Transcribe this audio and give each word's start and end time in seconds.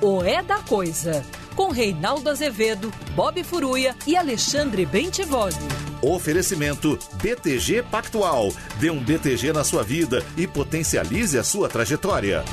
o 0.00 0.22
É 0.22 0.42
da 0.42 0.58
Coisa, 0.58 1.24
com 1.54 1.70
Reinaldo 1.70 2.28
Azevedo, 2.28 2.92
Bob 3.14 3.42
Furuia 3.44 3.94
e 4.06 4.16
Alexandre 4.16 4.84
Bentivolli. 4.84 5.54
Oferecimento 6.02 6.98
BTG 7.22 7.82
Pactual. 7.84 8.52
Dê 8.78 8.90
um 8.90 9.02
BTG 9.02 9.52
na 9.52 9.64
sua 9.64 9.82
vida 9.82 10.22
e 10.36 10.46
potencialize 10.46 11.38
a 11.38 11.44
sua 11.44 11.68
trajetória. 11.68 12.44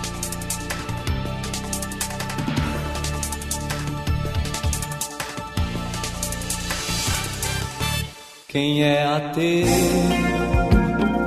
Quem 8.47 8.83
é 8.83 9.05
ateu 9.05 9.65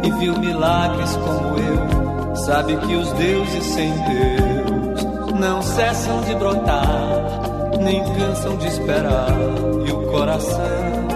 e 0.03 0.11
viu 0.19 0.39
milagres 0.39 1.11
como 1.17 1.59
eu, 1.59 2.37
sabe 2.37 2.77
que 2.77 2.95
os 2.95 3.11
deuses 3.15 3.65
sem 3.65 3.91
Deus 3.91 4.54
não 5.35 5.61
cessam 5.63 6.21
de 6.23 6.35
brotar, 6.37 7.79
nem 7.81 8.03
cansam 8.15 8.57
de 8.57 8.69
esperar. 8.69 9.29
E 9.87 9.91
o 9.91 10.07
coração, 10.07 11.07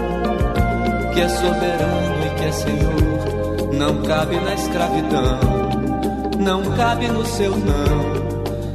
que 1.13 1.21
é 1.21 1.29
soberano 1.29 2.25
e 2.25 2.29
que 2.35 2.43
é 2.45 2.51
senhor, 2.51 3.73
não 3.73 4.01
cabe 4.03 4.35
na 4.39 4.53
escravidão, 4.53 5.39
não 6.39 6.63
cabe 6.75 7.07
no 7.07 7.25
seu 7.25 7.51
não. 7.51 8.29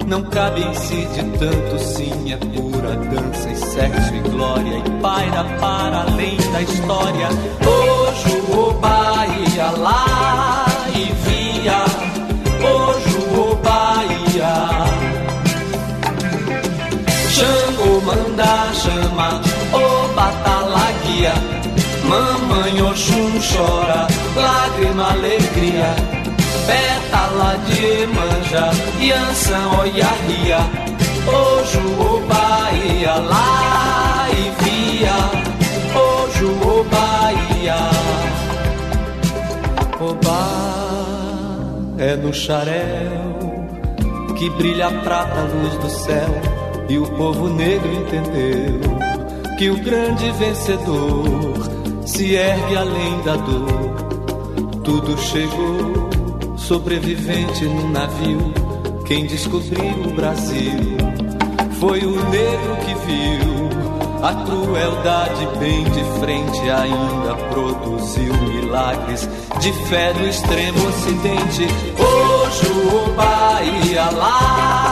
Não 0.07 0.23
cabe 0.25 0.61
em 0.61 0.75
si 0.75 1.09
de 1.15 1.23
tanto 1.39 1.79
sim, 1.79 2.31
é 2.31 2.37
pura 2.37 2.95
dança 2.95 3.49
e 3.49 3.57
sexo 3.57 4.15
e 4.15 4.21
glória 4.29 4.77
e 4.77 5.01
paira 5.01 5.45
para 5.59 6.03
além 6.03 6.37
da 6.53 6.61
história. 6.61 7.29
Hoje 7.67 8.43
o 8.53 8.73
Bahia 8.75 9.71
lá 9.79 10.67
e 10.95 11.11
via, 11.25 11.85
hoje 12.69 13.17
o 13.35 13.57
Bahia. 13.57 14.74
Manda 18.01 18.73
chama, 18.75 19.41
o 19.73 20.09
batalaguia. 20.15 21.35
Mamãe 22.09 22.83
Oxum 22.83 23.41
chora, 23.41 24.07
lágrima, 24.37 25.11
alegria. 25.13 25.95
Pétala 26.67 27.57
de 27.67 28.07
manja, 28.07 28.71
Yansan 29.01 29.81
Oiarria. 29.81 30.59
Hoje 31.27 31.79
o 31.79 32.21
Bahia 32.27 33.15
lá 33.15 34.27
e 34.31 34.65
via. 34.65 35.17
Hoje 35.99 36.45
o 36.45 36.85
Bahia. 36.85 37.79
Oba 40.01 40.65
é 41.99 42.17
no 42.17 42.33
xaréu 42.35 43.35
que 44.37 44.51
brilha 44.51 44.89
a 44.89 44.91
prata, 44.91 45.41
a 45.41 45.45
luz 45.45 45.75
do 45.79 45.89
céu. 45.89 46.64
E 46.89 46.99
o 46.99 47.07
povo 47.17 47.49
negro 47.49 47.91
entendeu 47.93 48.81
que 49.59 49.71
o 49.71 49.77
grande 49.79 50.31
vencedor 50.33 51.25
se 52.05 52.35
ergue 52.35 52.77
além 52.77 53.23
da 53.23 53.37
dor. 53.37 53.95
Tudo 54.83 55.17
chegou, 55.19 56.11
sobrevivente 56.57 57.65
num 57.65 57.91
navio. 57.91 58.53
Quem 59.07 59.27
descobriu 59.27 59.95
o 60.07 60.15
Brasil 60.15 60.79
foi 61.81 62.01
o 62.01 62.31
negro 62.31 62.77
que 62.85 62.95
viu 63.07 63.55
a 64.23 64.35
crueldade 64.45 65.47
bem 65.59 65.85
de 65.85 66.05
frente. 66.21 66.61
Ainda 66.71 67.35
produziu 67.51 68.35
milagres 68.35 69.29
de 69.61 69.73
fé 69.89 70.13
no 70.15 70.27
extremo 70.29 70.89
ocidente. 70.89 71.67
Hoje 71.99 72.67
o 72.67 73.13
Bahia 73.13 74.11
lá 74.11 74.84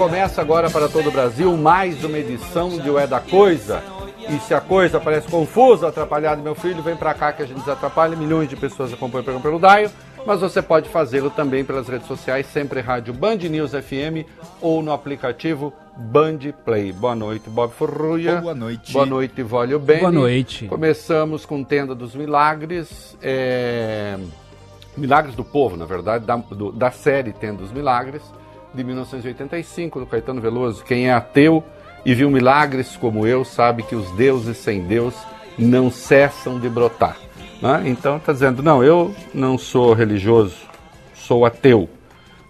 Começa 0.00 0.40
agora 0.40 0.70
para 0.70 0.88
todo 0.88 1.10
o 1.10 1.12
Brasil 1.12 1.54
mais 1.58 2.02
uma 2.02 2.16
edição 2.16 2.70
de 2.78 2.88
O 2.88 2.98
É 2.98 3.06
da 3.06 3.20
Coisa. 3.20 3.82
E 4.30 4.38
se 4.40 4.54
a 4.54 4.60
coisa 4.60 4.98
parece 4.98 5.28
confusa, 5.28 5.88
atrapalhada, 5.88 6.40
meu 6.40 6.54
filho, 6.54 6.82
vem 6.82 6.96
pra 6.96 7.12
cá 7.12 7.34
que 7.34 7.42
a 7.42 7.46
gente 7.46 7.58
desatrapalha. 7.60 8.16
Milhões 8.16 8.48
de 8.48 8.56
pessoas 8.56 8.90
acompanham 8.94 9.20
o 9.20 9.24
programa 9.24 9.42
pelo 9.42 9.58
Daio, 9.58 9.90
mas 10.26 10.40
você 10.40 10.62
pode 10.62 10.88
fazê-lo 10.88 11.28
também 11.28 11.66
pelas 11.66 11.86
redes 11.86 12.06
sociais, 12.06 12.46
sempre 12.46 12.80
rádio 12.80 13.12
Band 13.12 13.36
News 13.36 13.72
FM 13.72 14.24
ou 14.62 14.82
no 14.82 14.90
aplicativo 14.90 15.70
Band 15.94 16.38
Play. 16.64 16.92
Boa 16.92 17.14
noite, 17.14 17.50
Bob 17.50 17.70
Furruia. 17.70 18.36
Boa 18.40 18.54
noite. 18.54 18.92
Boa 18.94 19.04
noite, 19.04 19.42
Vólio 19.42 19.78
Bene. 19.78 20.00
Boa 20.00 20.12
noite. 20.12 20.64
Começamos 20.66 21.44
com 21.44 21.62
Tenda 21.62 21.94
dos 21.94 22.14
Milagres. 22.14 23.18
é, 23.20 24.16
Milagres 24.96 25.34
do 25.34 25.44
Povo, 25.44 25.76
na 25.76 25.84
verdade, 25.84 26.24
da, 26.24 26.36
do- 26.36 26.72
da 26.72 26.90
série 26.90 27.32
Tenda 27.32 27.58
dos 27.62 27.70
Milagres, 27.72 28.22
de 28.74 28.84
1985, 28.84 30.00
do 30.00 30.06
Caetano 30.06 30.40
Veloso. 30.40 30.84
Quem 30.84 31.08
é 31.08 31.12
ateu 31.12 31.64
e 32.04 32.14
viu 32.14 32.30
milagres 32.30 32.96
como 32.96 33.26
eu 33.26 33.44
sabe 33.44 33.82
que 33.82 33.94
os 33.94 34.10
deuses 34.12 34.56
sem 34.56 34.82
Deus 34.82 35.14
não 35.58 35.90
cessam 35.90 36.58
de 36.58 36.68
brotar. 36.68 37.16
né? 37.60 37.82
Então 37.86 38.16
está 38.16 38.32
dizendo, 38.32 38.62
não, 38.62 38.82
eu 38.82 39.14
não 39.34 39.58
sou 39.58 39.92
religioso, 39.92 40.56
sou 41.14 41.44
ateu. 41.44 41.88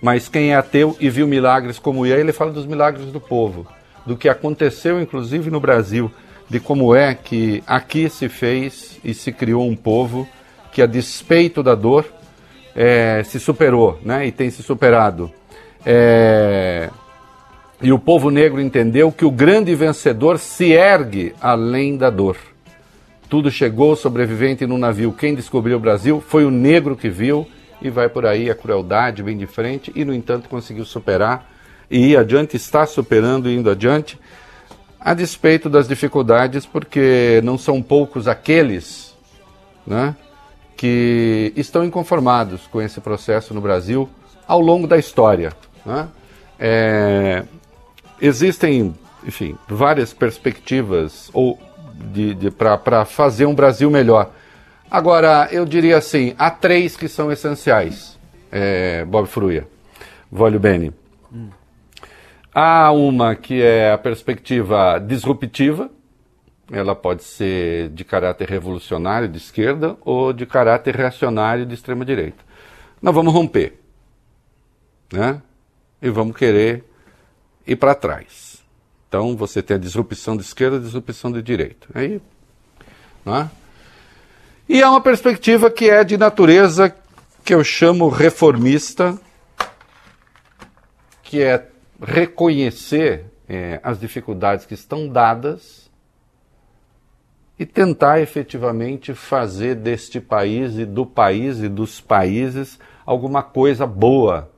Mas 0.03 0.29
quem 0.29 0.53
é 0.53 0.57
ateu 0.57 0.97
e 1.01 1.11
viu 1.11 1.27
milagres 1.27 1.79
como 1.79 2.07
eu, 2.07 2.19
ele 2.19 2.33
fala 2.33 2.53
dos 2.53 2.67
milagres 2.67 3.07
do 3.07 3.21
povo, 3.21 3.67
do 4.07 4.17
que 4.17 4.29
aconteceu 4.29 5.01
inclusive 5.01 5.51
no 5.51 5.61
Brasil, 5.61 6.11
de 6.49 6.59
como 6.59 6.95
é 6.95 7.15
que 7.15 7.63
aqui 7.67 8.09
se 8.09 8.29
fez 8.29 8.99
e 9.05 9.13
se 9.15 9.31
criou 9.31 9.69
um 9.69 9.77
povo 9.77 10.27
que, 10.73 10.83
a 10.83 10.87
despeito 10.87 11.63
da 11.63 11.75
dor, 11.75 12.07
eh, 12.75 13.23
se 13.25 13.39
superou 13.39 13.99
né, 14.03 14.27
e 14.27 14.33
tem 14.33 14.51
se 14.51 14.63
superado. 14.63 15.33
Eh, 15.85 16.91
e 17.83 17.93
o 17.93 17.99
povo 17.99 18.31
negro 18.31 18.61
entendeu 18.61 19.11
que 19.11 19.25
o 19.25 19.31
grande 19.31 19.75
vencedor 19.75 20.39
se 20.39 20.73
ergue 20.73 21.35
além 21.41 21.97
da 21.97 22.11
dor. 22.11 22.37
Tudo 23.29 23.51
chegou 23.51 23.97
sobrevivente 23.97 24.67
no 24.67 24.77
navio. 24.77 25.13
Quem 25.13 25.35
descobriu 25.35 25.77
o 25.77 25.81
Brasil 25.81 26.21
foi 26.21 26.45
o 26.45 26.51
negro 26.51 26.97
que 26.97 27.09
viu 27.09 27.47
e 27.81 27.89
vai 27.89 28.09
por 28.09 28.27
aí 28.27 28.51
a 28.51 28.55
crueldade 28.55 29.23
bem 29.23 29.39
de 29.39 29.47
frente 29.47 29.91
e, 29.95 30.05
no 30.05 30.13
entanto, 30.13 30.49
conseguiu 30.49 30.85
superar 30.85 31.49
e 31.91 32.09
ir 32.09 32.17
adiante, 32.17 32.57
está 32.57 32.85
superando 32.87 33.49
e 33.49 33.57
indo 33.57 33.71
adiante, 33.71 34.19
a 35.01 35.15
despeito 35.15 35.71
das 35.71 35.89
dificuldades, 35.89 36.67
porque 36.67 37.41
não 37.43 37.57
são 37.57 37.81
poucos 37.81 38.29
aqueles 38.29 39.17
né, 39.87 40.15
que 40.77 41.53
estão 41.57 41.83
inconformados 41.83 42.67
com 42.67 42.83
esse 42.83 43.01
processo 43.01 43.55
no 43.55 43.61
Brasil 43.61 44.09
ao 44.47 44.61
longo 44.61 44.87
da 44.87 44.99
história. 44.99 45.53
Né? 45.85 46.09
É, 46.59 47.45
existem, 48.21 48.95
enfim, 49.25 49.57
várias 49.69 50.13
perspectivas 50.13 51.31
ou 51.33 51.59
de, 51.95 52.35
de, 52.35 52.51
para 52.51 53.05
fazer 53.05 53.47
um 53.47 53.55
Brasil 53.55 53.91
melhor. 53.91 54.31
Agora, 54.91 55.49
eu 55.53 55.65
diria 55.65 55.99
assim, 55.99 56.35
há 56.39 56.51
três 56.51 56.97
que 56.97 57.09
são 57.09 57.31
essenciais, 57.31 58.19
é, 58.51 59.05
Bob 59.05 59.27
Fruia, 59.29 59.67
Vólio 60.31 60.59
Bene. 60.59 60.93
Há 62.53 62.91
uma 62.91 63.37
que 63.37 63.63
é 63.63 63.93
a 63.93 63.99
perspectiva 63.99 64.99
disruptiva, 64.99 65.89
ela 66.73 66.95
pode 66.95 67.23
ser 67.23 67.89
de 67.91 68.05
caráter 68.05 68.49
revolucionário 68.49 69.29
de 69.29 69.39
esquerda 69.39 69.97
ou 70.05 70.33
de 70.33 70.47
caráter 70.47 70.95
reacionário 70.97 71.67
de 71.67 71.75
extrema 71.75 72.05
direita. 72.05 72.45
Nós 73.01 73.15
vamos 73.15 73.33
romper, 73.33 73.81
né? 75.13 75.41
E 76.01 76.09
vamos 76.09 76.37
querer 76.37 76.85
ir 77.67 77.77
para 77.77 77.95
trás. 77.95 78.63
Então 79.09 79.37
você 79.37 79.63
tem 79.63 79.77
a 79.77 79.81
disrupção 79.81 80.37
de 80.37 80.43
esquerda, 80.43 80.77
a 80.77 80.81
disrupção 80.81 81.33
de 81.33 81.43
direita. 81.43 81.89
Aí, 81.95 82.21
né? 83.25 83.51
E 84.69 84.83
há 84.83 84.91
uma 84.91 85.01
perspectiva 85.01 85.71
que 85.71 85.91
é 85.91 86.05
de 86.05 86.17
natureza 86.17 86.95
que 87.45 87.53
eu 87.53 87.65
chamo 87.65 88.09
reformista, 88.09 89.19
que 91.23 91.43
é 91.43 91.67
reconhecer 92.01 93.25
é, 93.49 93.81
as 93.83 93.99
dificuldades 93.99 94.65
que 94.65 94.75
estão 94.75 95.09
dadas 95.09 95.91
e 97.59 97.67
tentar 97.67 98.21
efetivamente 98.21 99.13
fazer 99.13 99.75
deste 99.75 100.21
país 100.21 100.79
e 100.79 100.85
do 100.85 101.05
país 101.05 101.59
e 101.59 101.69
dos 101.69 102.01
países 102.01 102.79
alguma 103.05 103.43
coisa 103.43 103.87
boa 103.87 104.51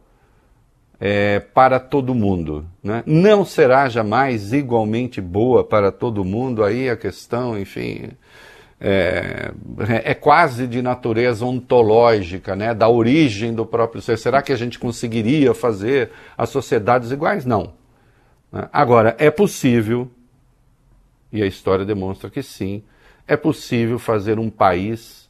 é, 1.04 1.40
para 1.40 1.80
todo 1.80 2.14
mundo. 2.14 2.64
Né? 2.80 3.02
Não 3.04 3.44
será 3.44 3.88
jamais 3.88 4.52
igualmente 4.52 5.20
boa 5.20 5.64
para 5.64 5.90
todo 5.90 6.24
mundo, 6.24 6.62
aí 6.62 6.88
a 6.88 6.96
questão, 6.96 7.58
enfim, 7.58 8.10
é, 8.80 9.50
é, 10.04 10.14
quase 10.14 10.68
de 10.68 10.80
natureza 10.80 11.44
ontológica, 11.44 12.54
né? 12.54 12.72
da 12.72 12.88
origem 12.88 13.52
do 13.52 13.66
próprio 13.66 14.00
ser. 14.00 14.16
Será 14.16 14.40
que 14.42 14.52
a 14.52 14.56
gente 14.56 14.78
conseguiria 14.78 15.52
fazer 15.52 16.10
as 16.38 16.50
sociedades 16.50 17.10
iguais? 17.10 17.44
Não. 17.44 17.72
Né? 18.52 18.68
Agora, 18.72 19.16
é 19.18 19.28
possível, 19.28 20.08
e 21.32 21.42
a 21.42 21.46
história 21.46 21.84
demonstra 21.84 22.30
que 22.30 22.44
sim, 22.44 22.80
é 23.26 23.36
possível 23.36 23.98
fazer 23.98 24.38
um 24.38 24.48
país 24.48 25.28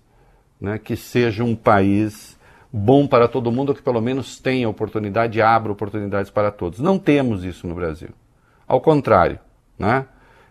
né, 0.60 0.78
que 0.78 0.96
seja 0.96 1.42
um 1.42 1.56
país 1.56 2.31
bom 2.72 3.06
para 3.06 3.28
todo 3.28 3.52
mundo, 3.52 3.74
que 3.74 3.82
pelo 3.82 4.00
menos 4.00 4.40
tenha 4.40 4.68
oportunidade 4.68 5.38
e 5.38 5.42
abra 5.42 5.70
oportunidades 5.70 6.30
para 6.30 6.50
todos. 6.50 6.78
Não 6.80 6.98
temos 6.98 7.44
isso 7.44 7.66
no 7.66 7.74
Brasil. 7.74 8.10
Ao 8.66 8.80
contrário, 8.80 9.38
né? 9.78 10.06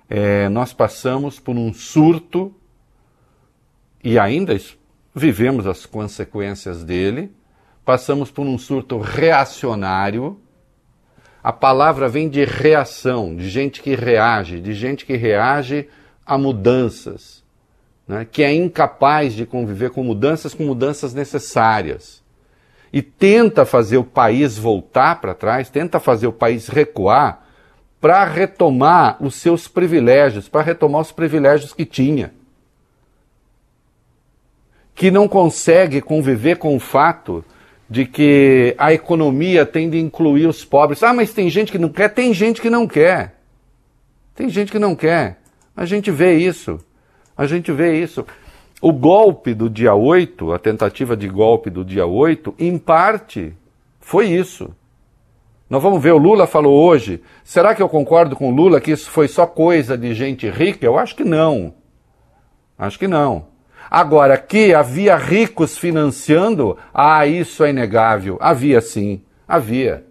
É, 0.08 0.50
nós 0.50 0.74
passamos 0.74 1.40
por 1.40 1.56
um 1.56 1.74
surto 1.74 2.54
e 4.04 4.20
ainda 4.20 4.56
vivemos 5.16 5.66
as 5.66 5.86
consequências 5.86 6.84
dele. 6.84 7.32
Passamos 7.86 8.30
por 8.30 8.46
um 8.46 8.58
surto 8.58 9.00
reacionário. 9.00 10.40
A 11.42 11.52
palavra 11.52 12.08
vem 12.08 12.30
de 12.30 12.44
reação, 12.44 13.36
de 13.36 13.50
gente 13.50 13.82
que 13.82 13.96
reage, 13.96 14.60
de 14.60 14.74
gente 14.74 15.06
que 15.06 15.16
reage 15.16 15.88
a 16.26 16.38
mudanças, 16.38 17.41
né? 18.12 18.28
que 18.30 18.44
é 18.44 18.54
incapaz 18.54 19.34
de 19.34 19.46
conviver 19.46 19.90
com 19.92 20.04
mudanças, 20.04 20.54
com 20.54 20.64
mudanças 20.64 21.14
necessárias. 21.14 22.22
E 22.94 23.02
tenta 23.02 23.66
fazer 23.66 23.98
o 23.98 24.04
país 24.04 24.58
voltar 24.58 25.22
para 25.22 25.34
trás, 25.34 25.70
tenta 25.70 26.00
fazer 26.00 26.28
o 26.28 26.34
país 26.34 26.68
recuar 26.68 27.46
para 28.00 28.24
retomar 28.26 29.18
os 29.24 29.36
seus 29.36 29.68
privilégios, 29.68 30.50
para 30.50 30.62
retomar 30.62 31.02
os 31.02 31.12
privilégios 31.12 31.74
que 31.74 31.86
tinha 31.86 32.34
que 35.02 35.10
não 35.10 35.28
consegue 35.28 36.00
conviver 36.00 36.58
com 36.58 36.76
o 36.76 36.80
fato 36.80 37.44
de 37.90 38.06
que 38.06 38.76
a 38.78 38.94
economia 38.94 39.66
tende 39.66 39.98
a 39.98 40.00
incluir 40.00 40.46
os 40.46 40.64
pobres. 40.64 41.02
Ah, 41.02 41.12
mas 41.12 41.34
tem 41.34 41.50
gente 41.50 41.72
que 41.72 41.80
não 41.80 41.90
quer? 41.90 42.10
Tem 42.10 42.32
gente 42.34 42.62
que 42.62 42.70
não 42.70 42.88
quer. 42.88 43.36
Tem 44.36 44.48
gente 44.48 44.72
que 44.72 44.78
não 44.78 44.96
quer. 44.96 45.40
A 45.76 45.86
gente 45.86 46.12
vê 46.12 46.38
isso. 46.38 46.80
A 47.38 47.46
gente 47.46 47.72
vê 47.72 48.00
isso. 48.00 48.26
O 48.82 48.92
golpe 48.92 49.54
do 49.54 49.70
dia 49.70 49.94
8, 49.94 50.54
a 50.54 50.60
tentativa 50.60 51.16
de 51.16 51.28
golpe 51.28 51.70
do 51.70 51.86
dia 51.86 52.06
8, 52.06 52.56
em 52.58 52.78
parte, 52.78 53.54
foi 54.00 54.28
isso. 54.28 54.74
Nós 55.70 55.82
vamos 55.82 56.04
ver, 56.04 56.12
o 56.12 56.18
Lula 56.18 56.46
falou 56.48 56.86
hoje. 56.86 57.22
Será 57.44 57.74
que 57.74 57.82
eu 57.82 57.88
concordo 57.88 58.36
com 58.36 58.50
o 58.50 58.56
Lula 58.56 58.82
que 58.82 58.92
isso 58.92 59.10
foi 59.10 59.28
só 59.28 59.46
coisa 59.46 59.98
de 59.98 60.14
gente 60.14 60.50
rica? 60.50 60.86
Eu 60.86 60.98
acho 60.98 61.16
que 61.16 61.24
não. 61.24 61.74
Acho 62.78 63.00
que 63.00 63.08
não. 63.08 63.46
Agora, 63.90 64.38
que 64.38 64.74
havia 64.74 65.16
ricos 65.16 65.78
financiando, 65.78 66.78
ah, 66.94 67.26
isso 67.28 67.64
é 67.64 67.70
inegável. 67.70 68.38
Havia 68.42 68.82
sim, 68.82 69.22
havia. 69.48 70.06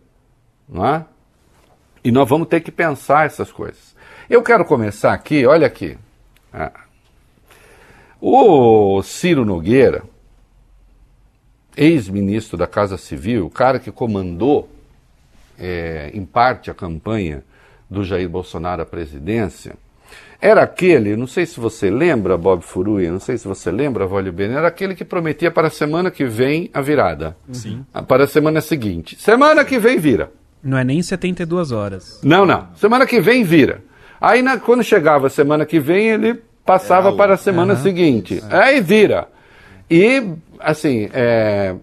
Não 0.68 0.86
é? 0.86 1.04
E 2.04 2.10
nós 2.10 2.28
vamos 2.28 2.48
ter 2.48 2.60
que 2.60 2.70
pensar 2.70 3.26
essas 3.26 3.50
coisas. 3.50 3.94
Eu 4.28 4.42
quero 4.42 4.64
começar 4.64 5.12
aqui, 5.12 5.44
olha 5.44 5.66
aqui. 5.66 5.98
Ah. 6.52 6.72
O 8.20 9.02
Ciro 9.02 9.44
Nogueira, 9.44 10.02
ex-ministro 11.76 12.58
da 12.58 12.66
Casa 12.66 12.98
Civil, 12.98 13.46
o 13.46 13.50
cara 13.50 13.78
que 13.78 13.90
comandou, 13.90 14.68
é, 15.58 16.10
em 16.12 16.24
parte, 16.24 16.70
a 16.70 16.74
campanha 16.74 17.42
do 17.88 18.04
Jair 18.04 18.28
Bolsonaro 18.28 18.82
à 18.82 18.86
presidência, 18.86 19.74
era 20.40 20.62
aquele, 20.62 21.16
não 21.16 21.26
sei 21.26 21.44
se 21.44 21.60
você 21.60 21.90
lembra, 21.90 22.36
Bob 22.36 22.62
Furuia, 22.62 23.10
não 23.10 23.20
sei 23.20 23.36
se 23.36 23.46
você 23.46 23.70
lembra, 23.70 24.06
Vólio 24.06 24.32
Bene, 24.32 24.54
era 24.54 24.68
aquele 24.68 24.94
que 24.94 25.04
prometia 25.04 25.50
para 25.50 25.68
a 25.68 25.70
semana 25.70 26.10
que 26.10 26.24
vem 26.24 26.70
a 26.72 26.80
virada. 26.80 27.36
Sim. 27.52 27.84
Para 28.08 28.24
a 28.24 28.26
semana 28.26 28.60
seguinte. 28.60 29.16
Semana 29.20 29.64
que 29.64 29.78
vem 29.78 29.98
vira. 29.98 30.32
Não 30.62 30.78
é 30.78 30.84
nem 30.84 31.02
72 31.02 31.72
horas. 31.72 32.20
Não, 32.22 32.46
não. 32.46 32.68
Semana 32.74 33.06
que 33.06 33.20
vem 33.20 33.44
vira. 33.44 33.82
Aí 34.20 34.42
na, 34.42 34.58
quando 34.58 34.82
chegava 34.82 35.26
a 35.26 35.30
semana 35.30 35.66
que 35.66 35.78
vem, 35.78 36.08
ele 36.08 36.42
passava 36.70 37.12
para 37.12 37.34
a 37.34 37.36
semana 37.36 37.74
uhum. 37.74 37.82
seguinte. 37.82 38.42
É. 38.48 38.56
Aí 38.56 38.80
vira. 38.80 39.26
E, 39.90 40.22
assim, 40.60 41.08
é, 41.12 41.74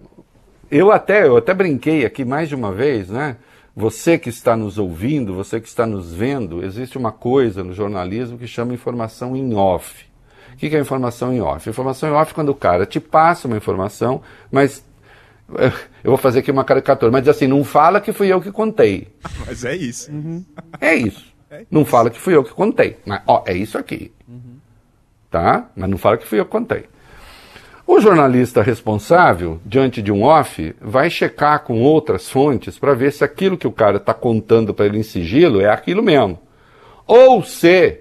eu, 0.70 0.90
até, 0.90 1.26
eu 1.26 1.36
até 1.36 1.52
brinquei 1.52 2.06
aqui 2.06 2.24
mais 2.24 2.48
de 2.48 2.54
uma 2.54 2.72
vez, 2.72 3.10
né? 3.10 3.36
Você 3.76 4.18
que 4.18 4.30
está 4.30 4.56
nos 4.56 4.78
ouvindo, 4.78 5.34
você 5.34 5.60
que 5.60 5.68
está 5.68 5.86
nos 5.86 6.12
vendo, 6.12 6.64
existe 6.64 6.96
uma 6.96 7.12
coisa 7.12 7.62
no 7.62 7.72
jornalismo 7.74 8.38
que 8.38 8.46
chama 8.46 8.72
informação 8.72 9.36
em 9.36 9.54
off. 9.54 10.06
O 10.54 10.56
que 10.56 10.74
é 10.74 10.80
informação 10.80 11.32
em 11.32 11.40
off? 11.40 11.68
Informação 11.68 12.08
em 12.08 12.12
off 12.12 12.32
é 12.32 12.34
quando 12.34 12.48
o 12.48 12.54
cara 12.54 12.86
te 12.86 12.98
passa 12.98 13.46
uma 13.46 13.56
informação, 13.56 14.22
mas 14.50 14.82
eu 16.02 16.10
vou 16.10 16.16
fazer 16.16 16.40
aqui 16.40 16.50
uma 16.50 16.64
caricatura, 16.64 17.12
mas 17.12 17.22
diz 17.22 17.36
assim, 17.36 17.46
não 17.46 17.62
fala 17.62 18.00
que 18.00 18.12
fui 18.12 18.28
eu 18.28 18.40
que 18.40 18.50
contei. 18.50 19.08
Mas 19.46 19.64
é 19.64 19.76
isso. 19.76 20.10
Uhum. 20.10 20.44
É 20.80 20.94
isso. 20.94 21.24
É 21.50 21.64
não 21.70 21.84
fala 21.84 22.10
que 22.10 22.18
fui 22.18 22.34
eu 22.34 22.44
que 22.44 22.52
contei. 22.52 22.98
Mas, 23.06 23.22
ó, 23.26 23.42
é 23.46 23.54
isso 23.54 23.78
aqui. 23.78 24.12
Uhum. 24.28 24.57
Tá? 25.30 25.66
Mas 25.76 25.90
não 25.90 25.98
fala 25.98 26.16
que 26.16 26.26
fui 26.26 26.40
eu 26.40 26.44
que 26.44 26.50
contei. 26.50 26.84
O 27.86 28.00
jornalista 28.00 28.62
responsável, 28.62 29.58
diante 29.64 30.02
de 30.02 30.12
um 30.12 30.22
off, 30.22 30.76
vai 30.78 31.08
checar 31.08 31.60
com 31.64 31.80
outras 31.80 32.28
fontes 32.28 32.78
para 32.78 32.92
ver 32.92 33.10
se 33.12 33.24
aquilo 33.24 33.56
que 33.56 33.66
o 33.66 33.72
cara 33.72 33.96
está 33.96 34.12
contando 34.12 34.74
para 34.74 34.84
ele 34.84 34.98
em 34.98 35.02
sigilo 35.02 35.60
é 35.60 35.70
aquilo 35.70 36.02
mesmo. 36.02 36.38
Ou 37.06 37.42
se, 37.42 38.00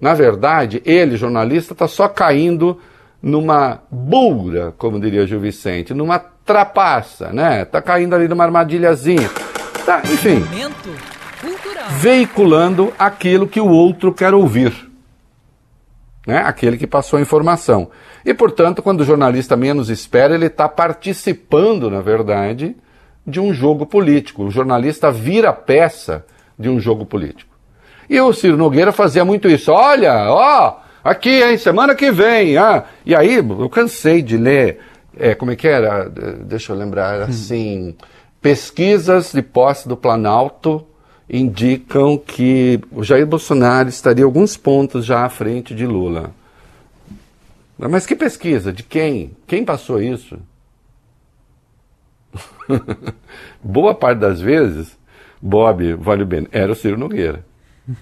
na 0.00 0.14
verdade, 0.14 0.80
ele, 0.86 1.18
jornalista, 1.18 1.74
está 1.74 1.86
só 1.86 2.08
caindo 2.08 2.80
numa 3.22 3.82
bulra, 3.90 4.72
como 4.78 4.98
diria 4.98 5.26
Gil 5.26 5.38
Vicente, 5.38 5.92
numa 5.92 6.18
trapaça, 6.18 7.30
né? 7.30 7.62
Está 7.62 7.82
caindo 7.82 8.14
ali 8.14 8.26
numa 8.26 8.44
armadilhazinha. 8.44 9.28
Tá, 9.84 10.00
enfim. 10.04 10.42
Veiculando 11.98 12.90
aquilo 12.98 13.46
que 13.46 13.60
o 13.60 13.68
outro 13.68 14.14
quer 14.14 14.32
ouvir. 14.32 14.89
Né? 16.30 16.42
Aquele 16.46 16.78
que 16.78 16.86
passou 16.86 17.18
a 17.18 17.22
informação. 17.22 17.90
E, 18.24 18.32
portanto, 18.32 18.80
quando 18.82 19.00
o 19.00 19.04
jornalista 19.04 19.56
menos 19.56 19.90
espera, 19.90 20.32
ele 20.32 20.46
está 20.46 20.68
participando, 20.68 21.90
na 21.90 22.00
verdade, 22.00 22.76
de 23.26 23.40
um 23.40 23.52
jogo 23.52 23.84
político. 23.84 24.44
O 24.44 24.50
jornalista 24.50 25.10
vira 25.10 25.52
peça 25.52 26.24
de 26.56 26.68
um 26.68 26.78
jogo 26.78 27.04
político. 27.04 27.50
E 28.08 28.20
o 28.20 28.32
Ciro 28.32 28.56
Nogueira 28.56 28.92
fazia 28.92 29.24
muito 29.24 29.48
isso. 29.48 29.72
Olha, 29.72 30.30
ó, 30.30 30.76
aqui, 31.02 31.42
hein, 31.42 31.58
semana 31.58 31.96
que 31.96 32.12
vem. 32.12 32.56
Ah. 32.56 32.84
E 33.04 33.12
aí, 33.12 33.34
eu 33.34 33.68
cansei 33.68 34.22
de 34.22 34.36
ler, 34.36 34.78
é, 35.18 35.34
como 35.34 35.50
é 35.50 35.56
que 35.56 35.66
era? 35.66 36.08
Deixa 36.08 36.72
eu 36.72 36.76
lembrar, 36.76 37.22
assim, 37.22 37.96
pesquisas 38.40 39.32
de 39.32 39.42
posse 39.42 39.88
do 39.88 39.96
Planalto 39.96 40.86
indicam 41.30 42.18
que 42.18 42.80
o 42.90 43.04
Jair 43.04 43.24
Bolsonaro 43.24 43.88
estaria 43.88 44.24
alguns 44.24 44.56
pontos 44.56 45.06
já 45.06 45.24
à 45.24 45.28
frente 45.28 45.74
de 45.74 45.86
Lula. 45.86 46.34
Mas 47.78 48.04
que 48.04 48.16
pesquisa? 48.16 48.72
De 48.72 48.82
quem? 48.82 49.36
Quem 49.46 49.64
passou 49.64 50.02
isso? 50.02 50.38
Boa 53.62 53.94
parte 53.94 54.18
das 54.18 54.40
vezes, 54.40 54.98
Bob, 55.40 55.94
vale 55.94 56.24
bem, 56.24 56.46
era 56.50 56.72
o 56.72 56.74
Ciro 56.74 56.98
Nogueira. 56.98 57.44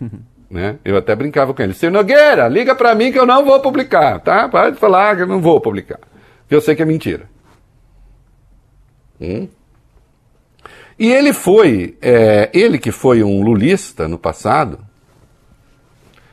né? 0.51 0.79
Eu 0.85 0.97
até 0.97 1.15
brincava 1.15 1.53
com 1.53 1.63
ele. 1.63 1.75
Ciro 1.75 1.93
Nogueira, 1.93 2.49
liga 2.49 2.75
para 2.75 2.95
mim 2.95 3.13
que 3.13 3.19
eu 3.19 3.27
não 3.27 3.45
vou 3.45 3.61
publicar, 3.61 4.19
tá? 4.21 4.49
Pode 4.49 4.77
falar 4.79 5.17
que 5.17 5.23
eu 5.23 5.27
não 5.27 5.41
vou 5.41 5.61
publicar. 5.61 6.01
Eu 6.51 6.61
sei 6.61 6.75
que 6.75 6.83
é 6.83 6.87
mentira. 6.87 7.29
Hum? 9.21 9.49
E 10.99 11.13
ele 11.13 11.33
foi, 11.33 11.97
é, 12.03 12.51
ele 12.53 12.79
que 12.79 12.91
foi 12.91 13.23
um 13.23 13.43
lulista 13.43 14.09
no 14.09 14.19
passado, 14.19 14.81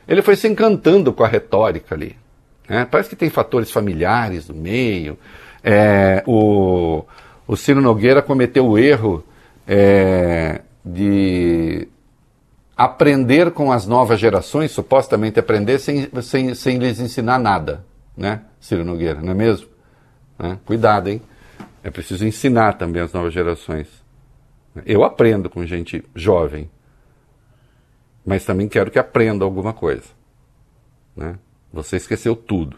ele 0.08 0.22
foi 0.22 0.36
se 0.36 0.48
encantando 0.48 1.12
com 1.12 1.22
a 1.22 1.28
retórica 1.28 1.94
ali. 1.94 2.16
né? 2.68 2.86
Parece 2.90 3.10
que 3.10 3.16
tem 3.16 3.30
fatores 3.30 3.70
familiares 3.70 4.48
no 4.48 4.54
meio. 4.54 5.18
É, 5.62 6.22
o, 6.26 7.04
o 7.46 7.56
Ciro 7.56 7.80
Nogueira 7.80 8.22
cometeu 8.22 8.66
o 8.66 8.78
erro 8.78 9.24
é, 9.66 10.60
de 10.84 11.88
aprender 12.76 13.52
com 13.52 13.72
as 13.72 13.86
novas 13.86 14.20
gerações, 14.20 14.70
supostamente 14.70 15.40
aprender 15.40 15.78
sem, 15.78 16.08
sem, 16.22 16.54
sem 16.54 16.78
lhes 16.78 17.00
ensinar 17.00 17.38
nada, 17.38 17.84
né, 18.16 18.42
Ciro 18.60 18.84
Nogueira, 18.84 19.20
não 19.22 19.32
é 19.32 19.34
mesmo? 19.34 19.66
Né? 20.38 20.58
Cuidado, 20.66 21.08
hein? 21.08 21.22
É 21.82 21.90
preciso 21.90 22.26
ensinar 22.26 22.74
também 22.74 23.00
as 23.00 23.12
novas 23.12 23.32
gerações. 23.32 23.88
Eu 24.84 25.04
aprendo 25.04 25.48
com 25.48 25.64
gente 25.64 26.04
jovem, 26.14 26.68
mas 28.24 28.44
também 28.44 28.68
quero 28.68 28.90
que 28.90 28.98
aprenda 28.98 29.44
alguma 29.44 29.72
coisa. 29.72 30.08
Né? 31.16 31.38
Você 31.72 31.96
esqueceu 31.96 32.34
tudo. 32.34 32.76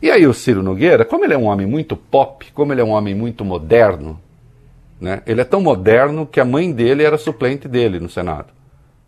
E 0.00 0.10
aí 0.10 0.26
o 0.26 0.34
Ciro 0.34 0.62
Nogueira, 0.62 1.04
como 1.04 1.24
ele 1.24 1.34
é 1.34 1.38
um 1.38 1.44
homem 1.44 1.66
muito 1.66 1.96
pop, 1.96 2.50
como 2.52 2.72
ele 2.72 2.80
é 2.80 2.84
um 2.84 2.90
homem 2.90 3.14
muito 3.14 3.44
moderno, 3.44 4.20
né? 5.00 5.22
ele 5.26 5.40
é 5.40 5.44
tão 5.44 5.60
moderno 5.60 6.26
que 6.26 6.40
a 6.40 6.44
mãe 6.44 6.72
dele 6.72 7.02
era 7.02 7.18
suplente 7.18 7.68
dele 7.68 8.00
no 8.00 8.08
Senado. 8.08 8.52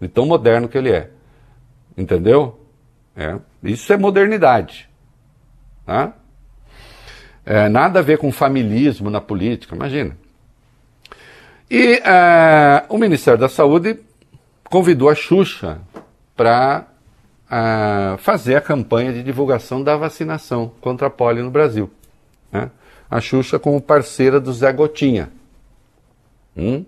De 0.01 0.09
tão 0.09 0.27
moderno 0.27 0.69
que 0.69 0.79
ele 0.79 0.91
é. 0.91 1.11
Entendeu? 1.97 2.61
É. 3.17 3.37
Isso 3.63 3.93
é 3.93 3.97
modernidade. 3.97 4.89
Tá? 5.85 6.15
É, 7.45 7.69
nada 7.69 8.01
a 8.01 8.03
ver 8.03 8.19
com 8.19 8.31
familismo 8.31 9.11
na 9.11 9.21
política, 9.21 9.75
imagina. 9.75 10.17
E 11.71 12.01
é, 12.03 12.85
o 12.89 12.97
Ministério 12.97 13.39
da 13.39 13.49
Saúde 13.49 13.99
convidou 14.65 15.11
a 15.11 15.15
Xuxa 15.15 15.81
para 16.35 16.87
é, 17.51 18.17
fazer 18.19 18.57
a 18.57 18.61
campanha 18.61 19.13
de 19.13 19.23
divulgação 19.23 19.83
da 19.83 19.97
vacinação 19.97 20.73
contra 20.81 21.09
a 21.09 21.11
polio 21.11 21.45
no 21.45 21.51
Brasil. 21.51 21.91
Né? 22.51 22.71
A 23.11 23.21
Xuxa 23.21 23.59
como 23.59 23.81
parceira 23.83 24.41
do 24.41 24.53
Zé 24.53 24.73
Gotinha. 24.73 25.31
Hum? 26.57 26.85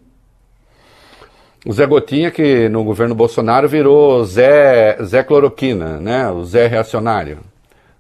O 1.67 1.73
Zé 1.75 1.87
Gotinha, 1.87 2.31
que 2.31 2.69
no 2.71 2.83
governo 2.83 3.15
Bolsonaro 3.15 3.69
virou 3.69 4.25
Zé, 4.25 4.97
Zé 5.05 5.23
Cloroquina, 5.23 6.01
né? 6.01 6.31
o 6.31 6.43
Zé 6.43 6.67
Reacionário. 6.67 7.41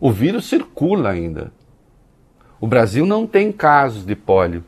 O 0.00 0.10
vírus 0.10 0.46
circula 0.46 1.10
ainda. 1.10 1.52
O 2.60 2.66
Brasil 2.66 3.06
não 3.06 3.26
tem 3.26 3.52
casos 3.52 4.04
de 4.04 4.14
polio, 4.14 4.64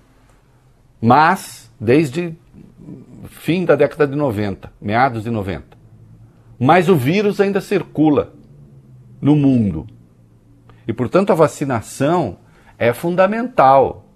mas 1.01 1.71
desde 1.79 2.37
fim 3.29 3.65
da 3.65 3.77
década 3.77 4.07
de 4.07 4.17
90, 4.17 4.73
meados 4.81 5.25
de 5.25 5.31
90. 5.31 5.77
Mas 6.59 6.89
o 6.89 6.97
vírus 6.97 7.41
ainda 7.41 7.61
circula 7.61 8.33
no 9.21 9.37
mundo. 9.37 9.87
E, 10.87 10.93
portanto, 10.93 11.31
a 11.31 11.35
vacinação 11.35 12.39
é 12.79 12.93
fundamental. 12.93 14.08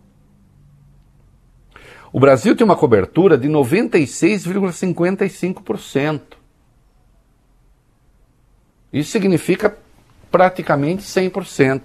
O 2.12 2.21
Brasil 2.21 2.54
tem 2.54 2.62
uma 2.64 2.76
cobertura 2.76 3.38
de 3.38 3.49
96,55%. 3.49 6.21
Isso 8.92 9.11
significa 9.11 9.75
praticamente 10.31 11.02
100%. 11.04 11.81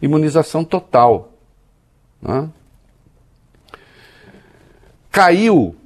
Imunização 0.00 0.64
total. 0.64 1.32
né? 2.22 2.48
Caiu 5.10 5.76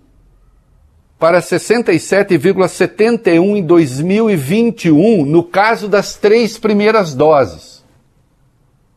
para 1.19 1.41
67,71 1.41 3.57
em 3.57 3.63
2021, 3.65 5.25
no 5.27 5.43
caso 5.45 5.89
das 5.89 6.15
três 6.17 6.57
primeiras 6.59 7.15
doses 7.15 7.81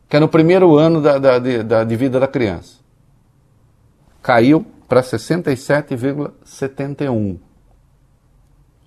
que 0.08 0.16
é 0.16 0.20
no 0.20 0.28
primeiro 0.28 0.76
ano 0.76 1.00
da, 1.02 1.18
da- 1.18 1.38
de, 1.40 1.62
da- 1.64 1.82
de 1.82 1.96
vida 1.96 2.20
da 2.20 2.28
criança. 2.28 2.78
Caiu 4.22 4.64
para 4.94 5.02
67,71. 5.02 7.38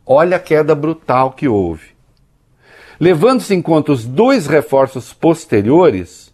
Olha 0.06 0.38
a 0.38 0.40
queda 0.40 0.74
brutal 0.74 1.34
que 1.34 1.50
houve. 1.50 1.98
Levando-se 2.98 3.54
em 3.54 3.62
conta 3.62 3.92
os 3.92 4.06
dois 4.06 4.48
reforços 4.48 5.12
posteriores, 5.12 6.34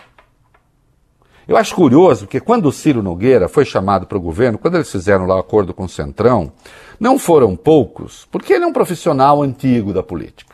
Eu 1.48 1.56
acho 1.56 1.74
curioso 1.74 2.28
que 2.28 2.42
quando 2.42 2.66
o 2.66 2.74
Ciro 2.74 3.02
Nogueira 3.02 3.48
foi 3.48 3.64
chamado 3.64 4.06
para 4.06 4.18
o 4.18 4.22
governo, 4.22 4.58
quando 4.58 4.76
eles 4.76 4.92
fizeram 4.92 5.26
lá 5.26 5.38
o 5.38 5.40
acordo 5.40 5.74
com 5.74 5.86
o 5.86 5.90
Centrão, 5.90 6.52
não 7.00 7.18
foram 7.18 7.56
poucos, 7.56 8.28
porque 8.30 8.52
ele 8.52 8.66
é 8.66 8.68
um 8.68 8.74
profissional 8.74 9.42
antigo 9.42 9.94
da 9.94 10.04
política. 10.04 10.54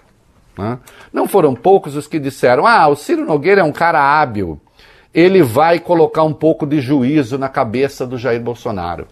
Né? 0.55 0.77
Não 1.11 1.27
foram 1.27 1.55
poucos 1.55 1.95
os 1.95 2.05
que 2.05 2.19
disseram: 2.19 2.67
ah, 2.67 2.87
o 2.89 2.95
Ciro 2.95 3.25
Nogueira 3.25 3.61
é 3.61 3.63
um 3.63 3.71
cara 3.71 4.21
hábil, 4.21 4.61
ele 5.11 5.41
vai 5.41 5.79
colocar 5.79 6.21
um 6.21 6.33
pouco 6.33 6.67
de 6.67 6.79
juízo 6.79 7.39
na 7.39 7.49
cabeça 7.49 8.05
do 8.05 8.19
Jair 8.19 8.39
Bolsonaro. 8.39 9.07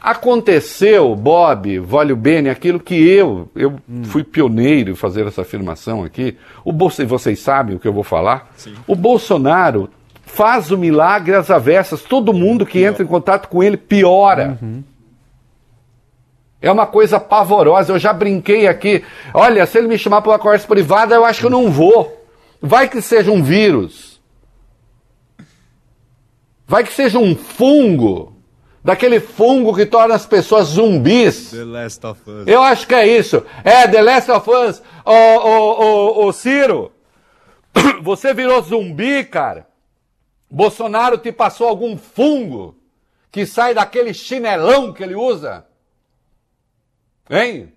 Aconteceu, 0.00 1.14
Bob, 1.14 1.78
Vólio 1.78 2.16
Bene, 2.16 2.48
aquilo 2.48 2.80
que 2.80 2.94
eu, 2.94 3.48
eu 3.54 3.78
fui 4.04 4.22
pioneiro 4.24 4.92
em 4.92 4.94
fazer 4.94 5.26
essa 5.26 5.42
afirmação 5.42 6.04
aqui. 6.04 6.36
O 6.64 6.72
Bolso, 6.72 7.06
vocês 7.06 7.38
sabem 7.38 7.76
o 7.76 7.78
que 7.78 7.88
eu 7.88 7.92
vou 7.92 8.04
falar? 8.04 8.50
Sim. 8.56 8.74
O 8.86 8.94
Bolsonaro 8.94 9.90
faz 10.24 10.70
o 10.70 10.78
milagre 10.78 11.34
às 11.34 11.50
avessas. 11.50 12.02
Todo 12.02 12.32
mundo 12.32 12.66
que 12.66 12.82
entra 12.82 13.02
em 13.02 13.06
contato 13.06 13.48
com 13.48 13.62
ele 13.62 13.76
piora. 13.76 14.58
É 16.60 16.70
uma 16.70 16.86
coisa 16.86 17.20
pavorosa. 17.20 17.92
Eu 17.92 17.98
já 17.98 18.12
brinquei 18.12 18.66
aqui. 18.66 19.04
Olha, 19.32 19.66
se 19.66 19.78
ele 19.78 19.88
me 19.88 19.98
chamar 19.98 20.22
para 20.22 20.32
uma 20.32 20.38
conversa 20.38 20.66
privada, 20.66 21.14
eu 21.14 21.24
acho 21.24 21.40
que 21.40 21.46
eu 21.46 21.50
não 21.50 21.70
vou. 21.70 22.26
Vai 22.60 22.88
que 22.88 23.00
seja 23.02 23.30
um 23.30 23.42
vírus. 23.42 24.20
Vai 26.66 26.82
que 26.82 26.92
seja 26.92 27.18
um 27.18 27.36
fungo. 27.36 28.33
Daquele 28.84 29.18
fungo 29.18 29.74
que 29.74 29.86
torna 29.86 30.14
as 30.14 30.26
pessoas 30.26 30.66
zumbis. 30.66 31.52
The 31.52 31.64
Last 31.64 32.06
of 32.06 32.30
Us. 32.30 32.46
Eu 32.46 32.62
acho 32.62 32.86
que 32.86 32.94
é 32.94 33.06
isso. 33.06 33.42
É, 33.64 33.88
The 33.88 34.02
Last 34.02 34.30
of 34.30 34.50
Us. 34.50 34.82
Ô, 35.06 35.10
ô, 35.10 35.80
ô, 36.20 36.26
ô, 36.26 36.32
Ciro, 36.34 36.92
você 38.02 38.34
virou 38.34 38.60
zumbi, 38.60 39.24
cara. 39.24 39.66
Bolsonaro 40.50 41.16
te 41.16 41.32
passou 41.32 41.66
algum 41.66 41.96
fungo 41.96 42.76
que 43.32 43.46
sai 43.46 43.72
daquele 43.72 44.12
chinelão 44.12 44.92
que 44.92 45.02
ele 45.02 45.14
usa? 45.14 45.66
Hein? 47.30 47.72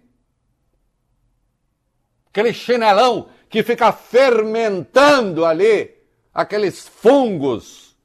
Aquele 2.30 2.54
chinelão 2.54 3.30
que 3.50 3.64
fica 3.64 3.94
fermentando 3.94 5.46
ali 5.46 5.96
aqueles 6.34 6.86
fungos 6.86 7.96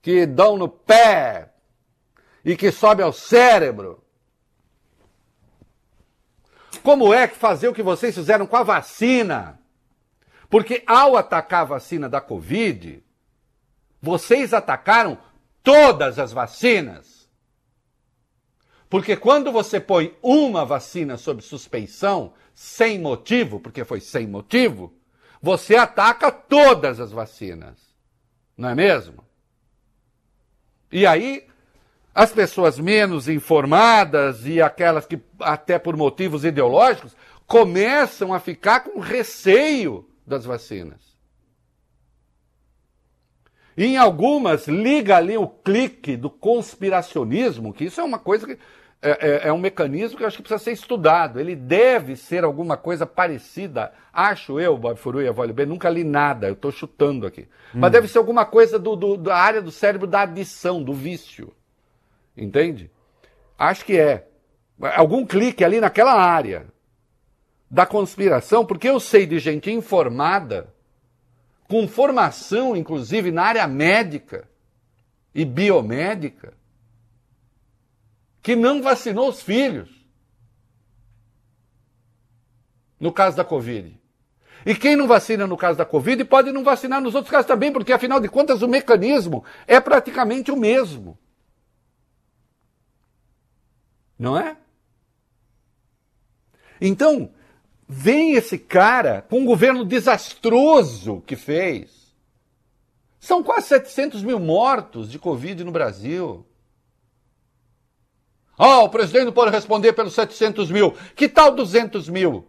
que 0.00 0.24
dão 0.24 0.56
no 0.56 0.68
pé 0.68 1.50
e 2.44 2.56
que 2.56 2.70
sobe 2.70 3.02
ao 3.02 3.12
cérebro. 3.12 4.02
Como 6.82 7.14
é 7.14 7.26
que 7.26 7.36
fazer 7.36 7.68
o 7.68 7.74
que 7.74 7.82
vocês 7.82 8.14
fizeram 8.14 8.46
com 8.46 8.56
a 8.56 8.62
vacina? 8.62 9.58
Porque 10.50 10.82
ao 10.86 11.16
atacar 11.16 11.62
a 11.62 11.64
vacina 11.64 12.08
da 12.08 12.20
Covid, 12.20 13.02
vocês 14.00 14.52
atacaram 14.52 15.18
todas 15.62 16.18
as 16.18 16.30
vacinas. 16.30 17.28
Porque 18.90 19.16
quando 19.16 19.50
você 19.50 19.80
põe 19.80 20.16
uma 20.22 20.64
vacina 20.64 21.16
sob 21.16 21.42
suspeição, 21.42 22.34
sem 22.54 22.98
motivo, 22.98 23.58
porque 23.58 23.82
foi 23.82 23.98
sem 23.98 24.26
motivo, 24.26 24.92
você 25.40 25.74
ataca 25.74 26.30
todas 26.30 27.00
as 27.00 27.10
vacinas. 27.10 27.76
Não 28.56 28.68
é 28.68 28.74
mesmo? 28.74 29.24
E 30.92 31.06
aí, 31.06 31.48
as 32.14 32.32
pessoas 32.32 32.78
menos 32.78 33.28
informadas 33.28 34.46
e 34.46 34.62
aquelas 34.62 35.04
que, 35.06 35.18
até 35.40 35.78
por 35.78 35.96
motivos 35.96 36.44
ideológicos, 36.44 37.16
começam 37.46 38.32
a 38.32 38.38
ficar 38.38 38.80
com 38.80 39.00
receio 39.00 40.08
das 40.26 40.44
vacinas. 40.44 41.02
E 43.76 43.84
em 43.86 43.96
algumas, 43.96 44.68
liga 44.68 45.16
ali 45.16 45.36
o 45.36 45.48
clique 45.48 46.16
do 46.16 46.30
conspiracionismo, 46.30 47.72
que 47.72 47.84
isso 47.84 48.00
é 48.00 48.04
uma 48.04 48.18
coisa 48.18 48.46
que. 48.46 48.58
É, 49.02 49.10
é, 49.44 49.48
é 49.48 49.52
um 49.52 49.58
mecanismo 49.58 50.16
que 50.16 50.22
eu 50.22 50.26
acho 50.26 50.38
que 50.38 50.42
precisa 50.44 50.62
ser 50.64 50.72
estudado. 50.72 51.38
Ele 51.38 51.54
deve 51.54 52.16
ser 52.16 52.42
alguma 52.42 52.74
coisa 52.74 53.04
parecida, 53.04 53.92
acho 54.10 54.58
eu, 54.58 54.78
Bob 54.78 54.96
Furui, 54.96 55.30
Vale 55.30 55.52
B, 55.52 55.66
nunca 55.66 55.90
li 55.90 56.02
nada, 56.04 56.46
eu 56.46 56.54
estou 56.54 56.70
chutando 56.72 57.26
aqui. 57.26 57.46
Mas 57.74 57.92
deve 57.92 58.08
ser 58.08 58.16
alguma 58.16 58.46
coisa 58.46 58.78
do, 58.78 58.96
do- 58.96 59.18
da 59.18 59.36
área 59.36 59.60
do 59.60 59.70
cérebro 59.70 60.06
da 60.06 60.22
adição, 60.22 60.82
do 60.82 60.94
vício. 60.94 61.52
Entende? 62.36 62.90
Acho 63.58 63.84
que 63.84 63.98
é. 63.98 64.28
Algum 64.96 65.24
clique 65.24 65.64
ali 65.64 65.80
naquela 65.80 66.14
área 66.14 66.66
da 67.70 67.86
conspiração, 67.86 68.66
porque 68.66 68.88
eu 68.88 69.00
sei 69.00 69.26
de 69.26 69.38
gente 69.38 69.70
informada, 69.70 70.72
com 71.68 71.88
formação, 71.88 72.76
inclusive, 72.76 73.30
na 73.30 73.44
área 73.44 73.66
médica 73.66 74.48
e 75.34 75.44
biomédica, 75.44 76.54
que 78.42 78.54
não 78.54 78.82
vacinou 78.82 79.28
os 79.28 79.42
filhos. 79.42 79.90
No 83.00 83.12
caso 83.12 83.36
da 83.36 83.44
Covid. 83.44 84.00
E 84.66 84.74
quem 84.74 84.96
não 84.96 85.06
vacina 85.06 85.46
no 85.46 85.56
caso 85.56 85.76
da 85.76 85.84
Covid 85.84 86.24
pode 86.24 86.50
não 86.50 86.64
vacinar 86.64 87.00
nos 87.00 87.14
outros 87.14 87.30
casos 87.30 87.46
também, 87.46 87.72
porque 87.72 87.92
afinal 87.92 88.20
de 88.20 88.28
contas 88.28 88.62
o 88.62 88.68
mecanismo 88.68 89.44
é 89.66 89.78
praticamente 89.80 90.50
o 90.50 90.56
mesmo. 90.56 91.18
Não 94.18 94.38
é? 94.38 94.56
Então, 96.80 97.30
vem 97.88 98.32
esse 98.32 98.58
cara 98.58 99.22
com 99.22 99.40
um 99.40 99.44
governo 99.44 99.84
desastroso 99.84 101.22
que 101.26 101.36
fez. 101.36 102.14
São 103.18 103.42
quase 103.42 103.68
700 103.68 104.22
mil 104.22 104.38
mortos 104.38 105.10
de 105.10 105.18
Covid 105.18 105.64
no 105.64 105.72
Brasil. 105.72 106.44
Ah, 108.56 108.80
o 108.80 108.88
presidente 108.88 109.24
não 109.24 109.32
pode 109.32 109.50
responder 109.50 109.92
pelos 109.92 110.14
700 110.14 110.70
mil. 110.70 110.94
Que 111.16 111.28
tal 111.28 111.54
200 111.54 112.08
mil? 112.08 112.46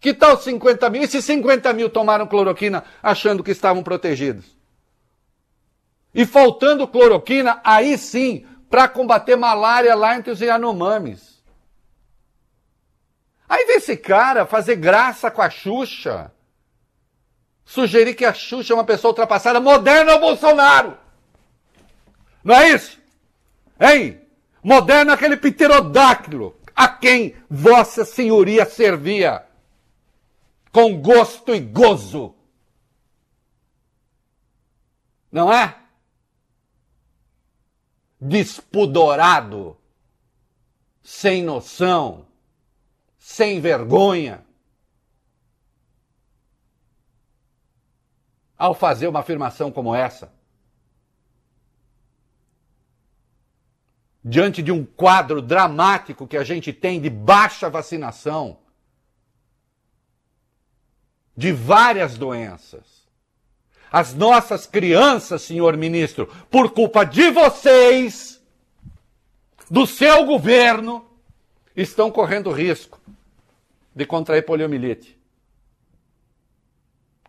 Que 0.00 0.12
tal 0.12 0.36
50 0.36 0.90
mil? 0.90 1.02
E 1.02 1.06
se 1.06 1.22
50 1.22 1.72
mil 1.72 1.88
tomaram 1.88 2.26
cloroquina 2.26 2.84
achando 3.02 3.44
que 3.44 3.52
estavam 3.52 3.82
protegidos? 3.82 4.56
E 6.14 6.26
faltando 6.26 6.88
cloroquina, 6.88 7.60
aí 7.64 7.96
sim, 7.96 8.44
para 8.72 8.88
combater 8.88 9.36
malária 9.36 9.94
lá 9.94 10.16
entre 10.16 10.30
os 10.30 10.40
Yanomamis. 10.40 11.44
Aí 13.46 13.66
vem 13.66 13.76
esse 13.76 13.98
cara 13.98 14.46
fazer 14.46 14.76
graça 14.76 15.30
com 15.30 15.42
a 15.42 15.50
Xuxa. 15.50 16.32
Sugerir 17.66 18.14
que 18.14 18.24
a 18.24 18.32
Xuxa 18.32 18.72
é 18.72 18.74
uma 18.74 18.82
pessoa 18.82 19.10
ultrapassada, 19.10 19.60
moderna 19.60 20.12
ao 20.12 20.20
Bolsonaro. 20.20 20.96
Não 22.42 22.54
é 22.54 22.70
isso? 22.70 22.98
Hein? 23.78 24.22
Moderno 24.64 25.10
é 25.10 25.14
aquele 25.14 25.36
pterodáctilo 25.36 26.58
a 26.74 26.88
quem 26.88 27.36
Vossa 27.50 28.06
Senhoria 28.06 28.64
servia 28.64 29.44
com 30.72 30.98
gosto 30.98 31.54
e 31.54 31.60
gozo. 31.60 32.34
Não 35.30 35.52
é? 35.52 35.81
Despudorado, 38.24 39.76
sem 41.02 41.42
noção, 41.42 42.24
sem 43.18 43.60
vergonha. 43.60 44.46
Ao 48.56 48.74
fazer 48.74 49.08
uma 49.08 49.18
afirmação 49.18 49.72
como 49.72 49.92
essa, 49.92 50.32
diante 54.24 54.62
de 54.62 54.70
um 54.70 54.86
quadro 54.86 55.42
dramático 55.42 56.28
que 56.28 56.36
a 56.36 56.44
gente 56.44 56.72
tem 56.72 57.00
de 57.00 57.10
baixa 57.10 57.68
vacinação, 57.68 58.60
de 61.36 61.50
várias 61.50 62.16
doenças. 62.16 63.01
As 63.92 64.14
nossas 64.14 64.66
crianças, 64.66 65.42
senhor 65.42 65.76
ministro, 65.76 66.26
por 66.50 66.72
culpa 66.72 67.04
de 67.04 67.30
vocês, 67.30 68.42
do 69.70 69.86
seu 69.86 70.24
governo, 70.24 71.06
estão 71.76 72.10
correndo 72.10 72.50
risco 72.50 72.98
de 73.94 74.06
contrair 74.06 74.46
poliomielite. 74.46 75.20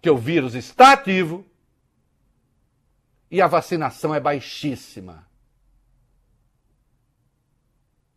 Que 0.02 0.10
o 0.10 0.18
vírus 0.18 0.56
está 0.56 0.94
ativo 0.94 1.46
e 3.30 3.42
a 3.42 3.48
vacinação 3.48 4.16
é 4.16 4.20
baixíssima. 4.22 5.28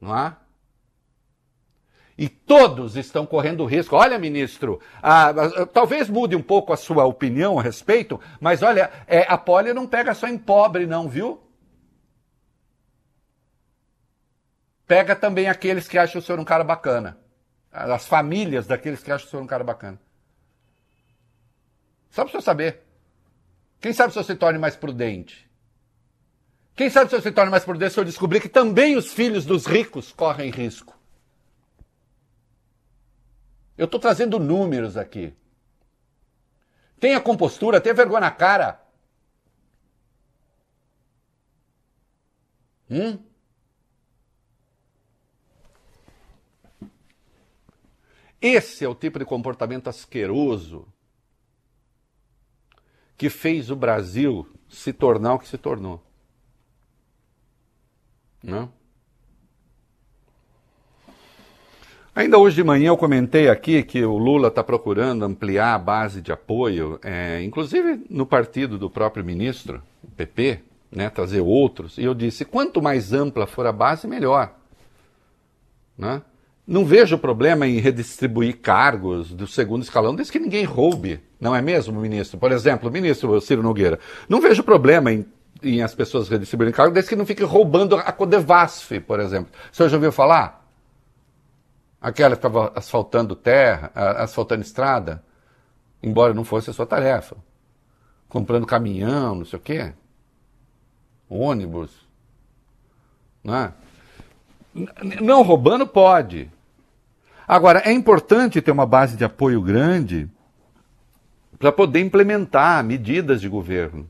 Não 0.01 0.17
é? 0.17 0.37
E 2.19 2.29
todos 2.29 2.97
estão 2.97 3.27
correndo 3.27 3.67
risco. 3.67 3.95
Olha, 3.95 4.19
ministro, 4.19 4.81
ah, 5.03 5.29
ah, 5.29 5.67
talvez 5.67 6.09
mude 6.09 6.35
um 6.35 6.43
pouco 6.43 6.73
a 6.73 6.77
sua 6.77 7.05
opinião 7.05 7.59
a 7.59 7.63
respeito, 7.63 8.19
mas 8.41 8.63
olha, 8.63 8.91
é, 9.07 9.27
a 9.29 9.37
polio 9.37 9.75
não 9.75 9.87
pega 9.87 10.15
só 10.15 10.27
em 10.27 10.39
pobre, 10.39 10.87
não, 10.87 11.09
viu? 11.09 11.43
Pega 14.87 15.15
também 15.15 15.49
aqueles 15.49 15.89
que 15.89 15.99
acham 15.99 16.21
o 16.21 16.23
senhor 16.25 16.41
um 16.41 16.45
cara 16.45 16.65
bacana. 16.65 17.19
As 17.71 18.07
famílias 18.07 18.67
daqueles 18.67 19.03
que 19.03 19.13
acham 19.13 19.27
o 19.27 19.31
senhor 19.31 19.43
um 19.43 19.47
cara 19.47 19.65
bacana. 19.65 20.01
Só 22.09 22.23
para 22.23 22.29
o 22.29 22.31
senhor 22.31 22.43
saber. 22.43 22.83
Quem 23.79 23.93
sabe 23.93 24.15
se 24.15 24.19
eu 24.19 24.25
se 24.25 24.35
torne 24.35 24.59
mais 24.59 24.75
prudente? 24.75 25.47
Quem 26.75 26.89
sabe 26.89 27.11
se 27.11 27.17
eu 27.17 27.21
se 27.21 27.31
torne 27.31 27.51
mais 27.51 27.65
prudente 27.65 27.93
se 27.93 28.01
eu 28.01 28.05
descobrir 28.05 28.41
que 28.41 28.49
também 28.49 28.97
os 28.97 29.13
filhos 29.13 29.45
dos 29.45 29.67
ricos 29.67 30.13
correm 30.13 30.51
risco? 30.51 30.96
Eu 33.77 33.85
estou 33.85 34.01
trazendo 34.01 34.39
números 34.39 34.97
aqui. 34.97 35.35
Tenha 36.99 37.21
compostura, 37.21 37.81
tenha 37.81 37.95
vergonha 37.95 38.21
na 38.21 38.31
cara. 38.31 38.81
Hum? 42.91 43.19
Esse 48.41 48.85
é 48.85 48.89
o 48.89 48.95
tipo 48.95 49.19
de 49.19 49.25
comportamento 49.25 49.89
asqueroso 49.89 50.87
que 53.17 53.31
fez 53.31 53.71
o 53.71 53.77
Brasil 53.77 54.47
se 54.69 54.93
tornar 54.93 55.35
o 55.35 55.39
que 55.39 55.49
se 55.49 55.59
tornou. 55.59 56.03
Não? 58.43 58.73
Ainda 62.17 62.39
hoje 62.39 62.57
de 62.57 62.65
manhã 62.65 62.89
eu 62.89 62.97
comentei 62.97 63.47
aqui 63.51 63.83
que 63.83 64.03
o 64.03 64.17
Lula 64.17 64.49
está 64.49 64.65
procurando 64.65 65.23
ampliar 65.23 65.75
a 65.75 65.79
base 65.79 66.23
de 66.23 66.33
apoio, 66.33 66.99
é, 67.05 67.43
inclusive 67.43 68.07
no 68.09 68.25
partido 68.25 68.79
do 68.79 68.89
próprio 68.89 69.23
ministro, 69.23 69.83
o 70.03 70.11
PP, 70.13 70.61
né, 70.91 71.11
trazer 71.11 71.43
outros. 71.43 71.99
E 71.99 72.05
eu 72.05 72.15
disse: 72.15 72.47
quanto 72.47 72.81
mais 72.81 73.13
ampla 73.13 73.47
for 73.47 73.67
a 73.67 73.73
base, 73.73 74.09
melhor. 74.09 74.55
Né? 75.97 76.23
Não 76.67 76.87
vejo 76.87 77.19
problema 77.19 77.67
em 77.67 77.81
redistribuir 77.81 78.61
cargos 78.63 79.31
do 79.35 79.47
segundo 79.47 79.83
escalão, 79.83 80.15
desde 80.15 80.33
que 80.33 80.39
ninguém 80.39 80.65
roube, 80.65 81.21
não 81.39 81.55
é 81.55 81.61
mesmo, 81.61 82.01
ministro? 82.01 82.39
Por 82.39 82.51
exemplo, 82.51 82.89
o 82.89 82.93
ministro 82.93 83.39
Ciro 83.43 83.63
Nogueira. 83.63 83.99
Não 84.27 84.41
vejo 84.41 84.63
problema 84.63 85.13
em, 85.13 85.27
em 85.63 85.83
as 85.83 85.95
pessoas 85.95 86.31
redistribuírem 86.31 86.73
cargos, 86.73 86.95
desde 86.95 87.11
que 87.11 87.17
não 87.17 87.27
fiquem 87.27 87.45
roubando 87.45 87.95
a 87.95 88.11
Codevasf, 88.11 89.01
por 89.01 89.21
exemplo. 89.21 89.53
O 89.71 89.77
senhor 89.77 89.91
já 89.91 89.99
ouviu 89.99 90.11
falar? 90.11 90.66
Aquela 92.07 92.37
que 92.37 92.39
estava 92.39 92.73
asfaltando 92.77 93.35
terra, 93.35 93.91
asfaltando 93.93 94.63
estrada, 94.63 95.25
embora 96.01 96.33
não 96.33 96.45
fosse 96.45 96.71
a 96.71 96.73
sua 96.73 96.87
tarefa. 96.87 97.37
Comprando 98.29 98.65
caminhão, 98.65 99.35
não 99.35 99.45
sei 99.45 99.59
o 99.59 99.61
quê. 99.61 99.93
Ônibus. 101.29 102.07
Não 103.43 103.57
é? 103.57 103.73
Não 105.21 105.43
roubando 105.43 105.85
pode. 105.85 106.49
Agora, 107.45 107.81
é 107.81 107.91
importante 107.91 108.63
ter 108.63 108.71
uma 108.71 108.87
base 108.87 109.17
de 109.17 109.25
apoio 109.25 109.61
grande 109.61 110.31
para 111.59 111.73
poder 111.73 111.99
implementar 111.99 112.85
medidas 112.85 113.41
de 113.41 113.49
governo. 113.49 114.09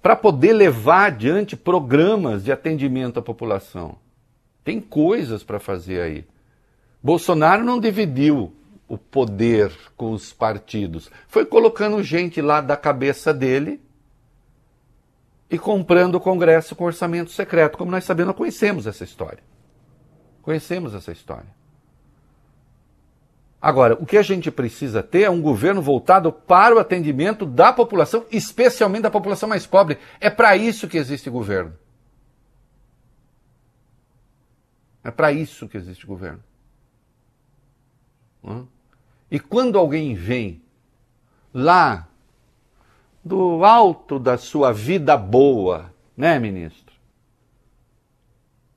Para 0.00 0.16
poder 0.16 0.54
levar 0.54 1.08
adiante 1.08 1.54
programas 1.54 2.42
de 2.44 2.50
atendimento 2.50 3.18
à 3.18 3.22
população. 3.22 4.05
Tem 4.66 4.80
coisas 4.80 5.44
para 5.44 5.60
fazer 5.60 6.00
aí. 6.00 6.24
Bolsonaro 7.00 7.62
não 7.62 7.78
dividiu 7.78 8.52
o 8.88 8.98
poder 8.98 9.70
com 9.96 10.10
os 10.10 10.32
partidos. 10.32 11.08
Foi 11.28 11.46
colocando 11.46 12.02
gente 12.02 12.42
lá 12.42 12.60
da 12.60 12.76
cabeça 12.76 13.32
dele 13.32 13.80
e 15.48 15.56
comprando 15.56 16.16
o 16.16 16.20
Congresso 16.20 16.74
com 16.74 16.82
orçamento 16.82 17.30
secreto. 17.30 17.78
Como 17.78 17.92
nós 17.92 18.02
sabemos, 18.02 18.30
nós 18.30 18.36
conhecemos 18.36 18.88
essa 18.88 19.04
história. 19.04 19.38
Conhecemos 20.42 20.96
essa 20.96 21.12
história. 21.12 21.54
Agora, 23.62 23.94
o 24.00 24.04
que 24.04 24.18
a 24.18 24.22
gente 24.22 24.50
precisa 24.50 25.00
ter 25.00 25.22
é 25.22 25.30
um 25.30 25.40
governo 25.40 25.80
voltado 25.80 26.32
para 26.32 26.74
o 26.74 26.80
atendimento 26.80 27.46
da 27.46 27.72
população, 27.72 28.24
especialmente 28.32 29.02
da 29.02 29.12
população 29.12 29.48
mais 29.48 29.64
pobre. 29.64 29.96
É 30.20 30.28
para 30.28 30.56
isso 30.56 30.88
que 30.88 30.98
existe 30.98 31.30
governo. 31.30 31.72
É 35.06 35.10
para 35.12 35.30
isso 35.30 35.68
que 35.68 35.76
existe 35.76 36.04
governo. 36.04 36.42
E 39.30 39.38
quando 39.38 39.78
alguém 39.78 40.16
vem 40.16 40.60
lá 41.54 42.08
do 43.24 43.64
alto 43.64 44.18
da 44.18 44.36
sua 44.36 44.72
vida 44.72 45.16
boa, 45.16 45.94
né, 46.16 46.40
ministro? 46.40 46.92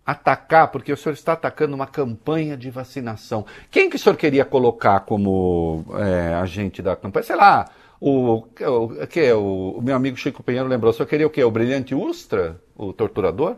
Atacar, 0.06 0.68
porque 0.68 0.94
o 0.94 0.98
senhor 0.98 1.14
está 1.14 1.34
atacando 1.34 1.74
uma 1.74 1.88
campanha 1.88 2.56
de 2.56 2.70
vacinação. 2.70 3.44
Quem 3.72 3.90
que 3.90 3.96
o 3.96 4.00
senhor 4.00 4.16
queria 4.16 4.46
colocar 4.46 5.00
como 5.00 5.84
é, 5.96 6.36
agente 6.36 6.80
da 6.80 6.96
campanha? 6.96 7.24
Sei 7.24 7.36
lá, 7.36 7.72
o, 8.00 8.34
o, 8.36 9.08
que, 9.08 9.32
o, 9.32 9.78
o 9.80 9.82
meu 9.82 9.96
amigo 9.96 10.16
Chico 10.16 10.44
Pinheiro 10.44 10.70
lembrou, 10.70 10.92
o 10.92 10.94
senhor 10.94 11.08
queria 11.08 11.26
o 11.26 11.32
quê? 11.32 11.44
O 11.44 11.50
Brilhante 11.50 11.96
Ustra? 11.96 12.62
O 12.76 12.94
torturador? 12.94 13.56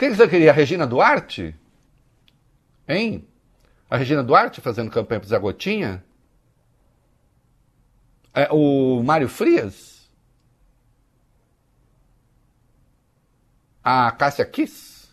Quem 0.00 0.14
senhor 0.14 0.30
queria? 0.30 0.50
A 0.50 0.54
Regina 0.54 0.86
Duarte? 0.86 1.54
Hein? 2.88 3.28
A 3.90 3.98
Regina 3.98 4.24
Duarte 4.24 4.58
fazendo 4.58 4.90
campanha 4.90 5.20
para 5.20 5.28
Zé 5.28 5.38
Gotinha? 5.38 6.02
É, 8.32 8.48
o 8.50 9.02
Mário 9.02 9.28
Frias? 9.28 10.10
A 13.84 14.10
Cássia 14.12 14.46
Kiss? 14.46 15.10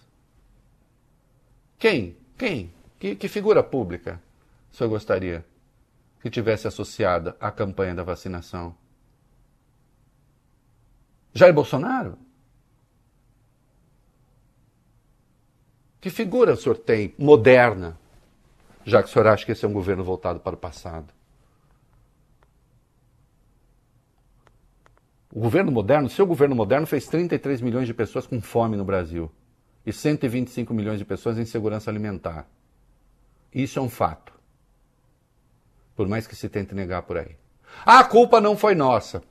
Quem? 1.77 2.15
Quem? 2.37 2.73
Que, 2.97 3.13
que 3.17 3.27
figura 3.27 3.61
pública 3.61 4.21
o 4.71 4.73
senhor 4.73 4.89
gostaria 4.89 5.45
que 6.21 6.29
tivesse 6.29 6.65
associada 6.65 7.35
à 7.41 7.51
campanha 7.51 7.93
da 7.93 8.03
vacinação? 8.03 8.73
Jair 11.33 11.53
Bolsonaro? 11.53 12.17
Que 16.07 16.11
figura 16.11 16.53
o 16.53 16.55
senhor 16.55 16.77
tem 16.77 17.13
moderna, 17.17 17.99
já 18.85 19.03
que 19.03 19.09
o 19.09 19.11
senhor 19.11 19.27
acha 19.27 19.45
que 19.45 19.51
esse 19.51 19.65
é 19.65 19.67
um 19.67 19.73
governo 19.73 20.05
voltado 20.05 20.39
para 20.39 20.55
o 20.55 20.57
passado? 20.57 21.13
O 25.29 25.41
governo 25.41 25.69
moderno, 25.69 26.09
seu 26.09 26.25
governo 26.25 26.55
moderno, 26.55 26.87
fez 26.87 27.07
33 27.07 27.59
milhões 27.59 27.87
de 27.87 27.93
pessoas 27.93 28.25
com 28.25 28.39
fome 28.39 28.77
no 28.77 28.85
Brasil 28.85 29.29
e 29.85 29.91
125 29.91 30.73
milhões 30.73 30.97
de 30.97 31.03
pessoas 31.03 31.37
em 31.37 31.43
segurança 31.43 31.91
alimentar. 31.91 32.47
Isso 33.53 33.77
é 33.77 33.81
um 33.81 33.89
fato. 33.89 34.31
Por 35.93 36.07
mais 36.07 36.25
que 36.25 36.37
se 36.37 36.47
tente 36.47 36.73
negar 36.73 37.01
por 37.01 37.17
aí. 37.17 37.35
a 37.85 38.01
culpa 38.05 38.39
não 38.39 38.55
foi 38.55 38.75
nossa. 38.75 39.21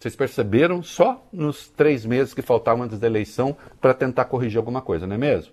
Vocês 0.00 0.16
perceberam 0.16 0.82
só 0.82 1.22
nos 1.30 1.68
três 1.68 2.06
meses 2.06 2.32
que 2.32 2.40
faltavam 2.40 2.84
antes 2.84 2.98
da 2.98 3.06
eleição 3.06 3.54
para 3.78 3.92
tentar 3.92 4.24
corrigir 4.24 4.56
alguma 4.56 4.80
coisa, 4.80 5.06
não 5.06 5.14
é 5.14 5.18
mesmo? 5.18 5.52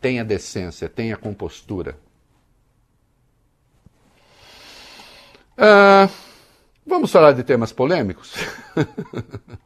Tenha 0.00 0.24
decência, 0.24 0.88
tenha 0.88 1.14
compostura. 1.18 1.98
Uh, 5.58 6.10
vamos 6.86 7.12
falar 7.12 7.32
de 7.32 7.44
temas 7.44 7.70
polêmicos? 7.70 8.34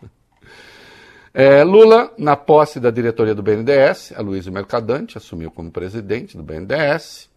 é, 1.32 1.62
Lula, 1.62 2.12
na 2.18 2.34
posse 2.34 2.80
da 2.80 2.90
diretoria 2.90 3.34
do 3.34 3.44
BNDES, 3.44 4.12
a 4.16 4.20
Luísa 4.20 4.50
Mercadante 4.50 5.16
assumiu 5.16 5.52
como 5.52 5.70
presidente 5.70 6.36
do 6.36 6.42
BNDES. 6.42 7.30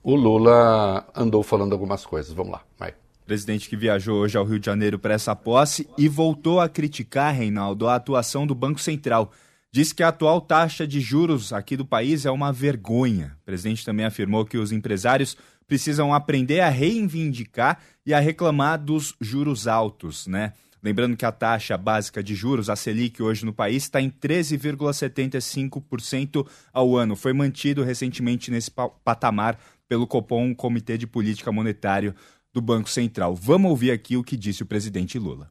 O 0.00 0.14
Lula 0.14 1.04
andou 1.12 1.42
falando 1.42 1.72
algumas 1.72 2.06
coisas. 2.06 2.32
Vamos 2.32 2.52
lá, 2.52 2.62
vai. 2.78 2.94
Presidente 3.26 3.68
que 3.68 3.76
viajou 3.76 4.18
hoje 4.18 4.38
ao 4.38 4.44
Rio 4.44 4.60
de 4.60 4.66
Janeiro 4.66 5.00
para 5.00 5.14
essa 5.14 5.34
posse 5.34 5.88
e 5.98 6.08
voltou 6.08 6.60
a 6.60 6.68
criticar, 6.68 7.34
Reinaldo, 7.34 7.88
a 7.88 7.96
atuação 7.96 8.46
do 8.46 8.54
Banco 8.54 8.80
Central. 8.80 9.32
Diz 9.72 9.92
que 9.92 10.04
a 10.04 10.08
atual 10.08 10.40
taxa 10.40 10.86
de 10.86 11.00
juros 11.00 11.52
aqui 11.52 11.76
do 11.76 11.84
país 11.84 12.24
é 12.24 12.30
uma 12.30 12.52
vergonha. 12.52 13.36
O 13.42 13.44
presidente 13.44 13.84
também 13.84 14.06
afirmou 14.06 14.46
que 14.46 14.56
os 14.56 14.70
empresários 14.70 15.36
precisam 15.66 16.14
aprender 16.14 16.60
a 16.60 16.68
reivindicar 16.68 17.80
e 18.06 18.14
a 18.14 18.20
reclamar 18.20 18.80
dos 18.80 19.16
juros 19.20 19.66
altos, 19.66 20.28
né? 20.28 20.52
Lembrando 20.80 21.16
que 21.16 21.26
a 21.26 21.32
taxa 21.32 21.76
básica 21.76 22.22
de 22.22 22.36
juros, 22.36 22.70
a 22.70 22.76
Selic, 22.76 23.20
hoje 23.20 23.44
no 23.44 23.52
país 23.52 23.82
está 23.82 24.00
em 24.00 24.08
13,75% 24.08 26.46
ao 26.72 26.96
ano. 26.96 27.16
Foi 27.16 27.32
mantido 27.32 27.82
recentemente 27.82 28.52
nesse 28.52 28.70
patamar 29.04 29.58
pelo 29.88 30.06
Copom, 30.06 30.54
Comitê 30.54 30.96
de 30.96 31.06
Política 31.06 31.50
Monetária 31.50 32.14
do 32.56 32.62
Banco 32.62 32.88
Central. 32.88 33.34
Vamos 33.34 33.70
ouvir 33.70 33.90
aqui 33.90 34.16
o 34.16 34.24
que 34.24 34.34
disse 34.34 34.62
o 34.62 34.66
presidente 34.66 35.18
Lula. 35.18 35.50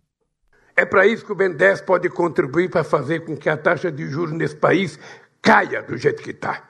É 0.75 0.83
para 0.83 1.05
isso 1.05 1.23
que 1.23 1.31
o 1.31 1.35
BNDES 1.35 1.81
pode 1.81 2.09
contribuir 2.09 2.67
para 2.67 2.83
fazer 2.83 3.19
com 3.19 3.37
que 3.37 3.47
a 3.47 3.55
taxa 3.55 3.91
de 3.91 4.09
juros 4.09 4.33
nesse 4.33 4.55
país 4.55 4.99
caia 5.39 5.83
do 5.83 5.95
jeito 5.95 6.23
que 6.23 6.31
está. 6.31 6.63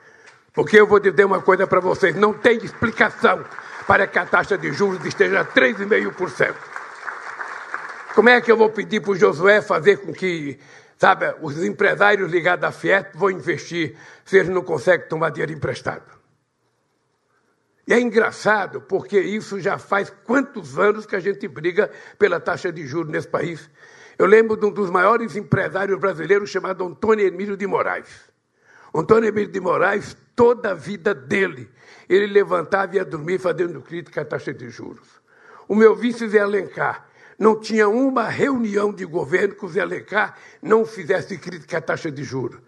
Porque 0.54 0.78
eu 0.78 0.86
vou 0.86 1.00
dizer 1.00 1.24
uma 1.24 1.42
coisa 1.42 1.66
para 1.66 1.80
vocês: 1.80 2.14
não 2.16 2.34
tem 2.34 2.58
explicação 2.58 3.46
para 3.88 4.06
que 4.06 4.20
a 4.20 4.26
taxa 4.26 4.58
de 4.58 4.74
juros 4.74 5.06
esteja 5.06 5.40
a 5.40 5.46
3,5%. 5.46 6.54
Como 8.14 8.28
é 8.28 8.42
que 8.42 8.52
eu 8.52 8.58
vou 8.58 8.70
pedir 8.70 9.00
para 9.00 9.12
o 9.12 9.16
Josué 9.16 9.62
fazer 9.62 9.98
com 9.98 10.12
que 10.12 10.60
Sabe, 10.98 11.36
os 11.42 11.62
empresários 11.62 12.32
ligados 12.32 12.64
à 12.64 12.72
Fiat 12.72 13.10
vão 13.16 13.30
investir 13.30 13.98
se 14.24 14.38
eles 14.38 14.50
não 14.50 14.62
conseguem 14.62 15.10
tomar 15.10 15.30
dinheiro 15.30 15.52
emprestado. 15.52 16.15
E 17.88 17.94
é 17.94 18.00
engraçado, 18.00 18.82
porque 18.82 19.20
isso 19.20 19.60
já 19.60 19.78
faz 19.78 20.12
quantos 20.24 20.80
anos 20.80 21.06
que 21.06 21.16
a 21.16 21.20
gente 21.20 21.48
briga 21.48 21.92
pela 22.18 22.40
taxa 22.40 22.72
de 22.72 22.86
juros 22.88 23.12
nesse 23.12 23.28
país. 23.28 23.70
Eu 24.18 24.26
lembro 24.26 24.58
de 24.58 24.66
um 24.66 24.72
dos 24.72 24.90
maiores 24.90 25.36
empresários 25.36 26.00
brasileiros 26.00 26.50
chamado 26.50 26.84
Antônio 26.84 27.28
Emílio 27.28 27.56
de 27.56 27.68
Moraes. 27.68 28.08
Antônio 28.94 29.28
Emílio 29.28 29.52
de 29.52 29.60
Moraes, 29.60 30.18
toda 30.36 30.72
a 30.72 30.74
vida 30.74 31.14
dele, 31.14 31.70
ele 32.10 32.28
levantava 32.28 32.94
e 32.94 32.98
ia 32.98 33.06
dormir 33.06 33.40
fazendo 33.40 33.82
crítica 33.82 34.22
à 34.22 34.26
taxa 34.26 34.54
de 34.54 34.70
juros. 34.70 35.08
O 35.68 35.76
meu 35.76 35.96
vice 35.96 36.28
Zé 36.28 36.40
Alencar, 36.40 37.06
não 37.38 37.60
tinha 37.60 37.88
uma 37.90 38.30
reunião 38.30 38.94
de 38.94 39.06
governo 39.06 39.56
que 39.56 39.66
o 39.66 39.70
Zé 39.70 39.82
Alencar 39.82 40.38
não 40.62 40.86
fizesse 40.86 41.38
crítica 41.38 41.78
à 41.78 41.82
taxa 41.82 42.10
de 42.10 42.24
juros. 42.24 42.62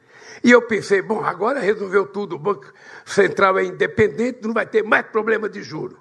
E 0.44 0.52
eu 0.52 0.62
pensei, 0.62 1.02
bom, 1.02 1.24
agora 1.24 1.60
resolveu 1.60 2.06
tudo, 2.08 2.36
o 2.36 2.40
Banco 2.40 2.72
Central 3.06 3.58
é 3.58 3.66
independente, 3.66 4.40
não 4.44 4.54
vai 4.54 4.66
ter 4.66 4.84
mais 4.84 5.06
problema 5.08 5.50
de 5.50 5.64
juros. 5.64 5.98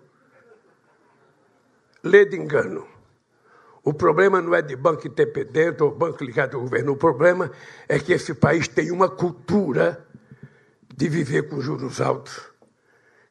Lê 2.03 2.25
de 2.25 2.37
engano. 2.37 2.87
O 3.83 3.95
problema 3.95 4.43
não 4.43 4.55
é 4.55 4.63
de 4.63 4.75
banco 4.75 5.07
independente 5.07 5.83
ou 5.83 5.91
banco 5.91 6.25
ligado 6.25 6.57
ao 6.57 6.63
governo. 6.63 6.93
O 6.93 6.97
problema 6.97 7.51
é 7.89 7.99
que 7.99 8.13
esse 8.13 8.35
país 8.35 8.67
tem 8.67 8.91
uma 8.91 9.09
cultura 9.09 10.05
de 10.95 11.09
viver 11.09 11.49
com 11.49 11.61
juros 11.61 12.01
altos 12.01 12.51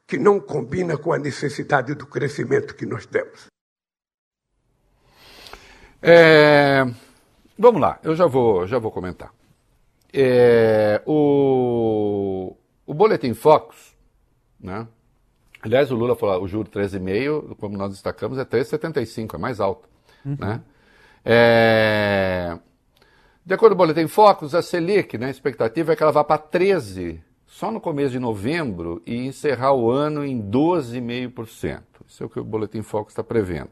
que 0.06 0.18
não 0.18 0.38
combina 0.38 0.96
com 0.96 1.12
a 1.12 1.18
necessidade 1.18 1.94
do 1.94 2.06
crescimento 2.06 2.74
que 2.74 2.86
nós 2.86 3.04
temos. 3.06 3.46
É, 6.00 6.84
vamos 7.58 7.80
lá, 7.80 7.98
eu 8.02 8.14
já 8.14 8.26
vou, 8.26 8.66
já 8.66 8.78
vou 8.78 8.92
comentar. 8.92 9.32
É, 10.18 11.02
o, 11.04 12.56
o 12.86 12.94
Boletim 12.94 13.34
Focus, 13.34 13.94
né? 14.58 14.88
aliás, 15.60 15.90
o 15.90 15.94
Lula 15.94 16.16
falou, 16.16 16.42
o 16.42 16.48
juro 16.48 16.70
13,5, 16.70 17.54
como 17.56 17.76
nós 17.76 17.90
destacamos, 17.90 18.38
é 18.38 18.44
3,75, 18.44 19.34
é 19.34 19.38
mais 19.38 19.60
alto. 19.60 19.86
Uhum. 20.24 20.36
Né? 20.40 20.62
É, 21.22 22.58
de 23.44 23.52
acordo 23.52 23.76
com 23.76 23.82
o 23.82 23.86
Boletim 23.86 24.08
Focus, 24.08 24.54
a 24.54 24.62
Selic, 24.62 25.18
né, 25.18 25.26
a 25.26 25.30
expectativa 25.30 25.92
é 25.92 25.96
que 25.96 26.02
ela 26.02 26.12
vá 26.12 26.24
para 26.24 26.38
13 26.38 27.22
só 27.46 27.70
no 27.70 27.80
começo 27.80 28.12
de 28.12 28.18
novembro 28.18 29.02
e 29.06 29.14
encerrar 29.26 29.74
o 29.74 29.90
ano 29.90 30.24
em 30.24 30.40
12,5%. 30.40 31.82
Isso 32.08 32.22
é 32.22 32.26
o 32.26 32.28
que 32.30 32.40
o 32.40 32.44
Boletim 32.44 32.82
Focus 32.82 33.12
está 33.12 33.22
prevendo. 33.22 33.70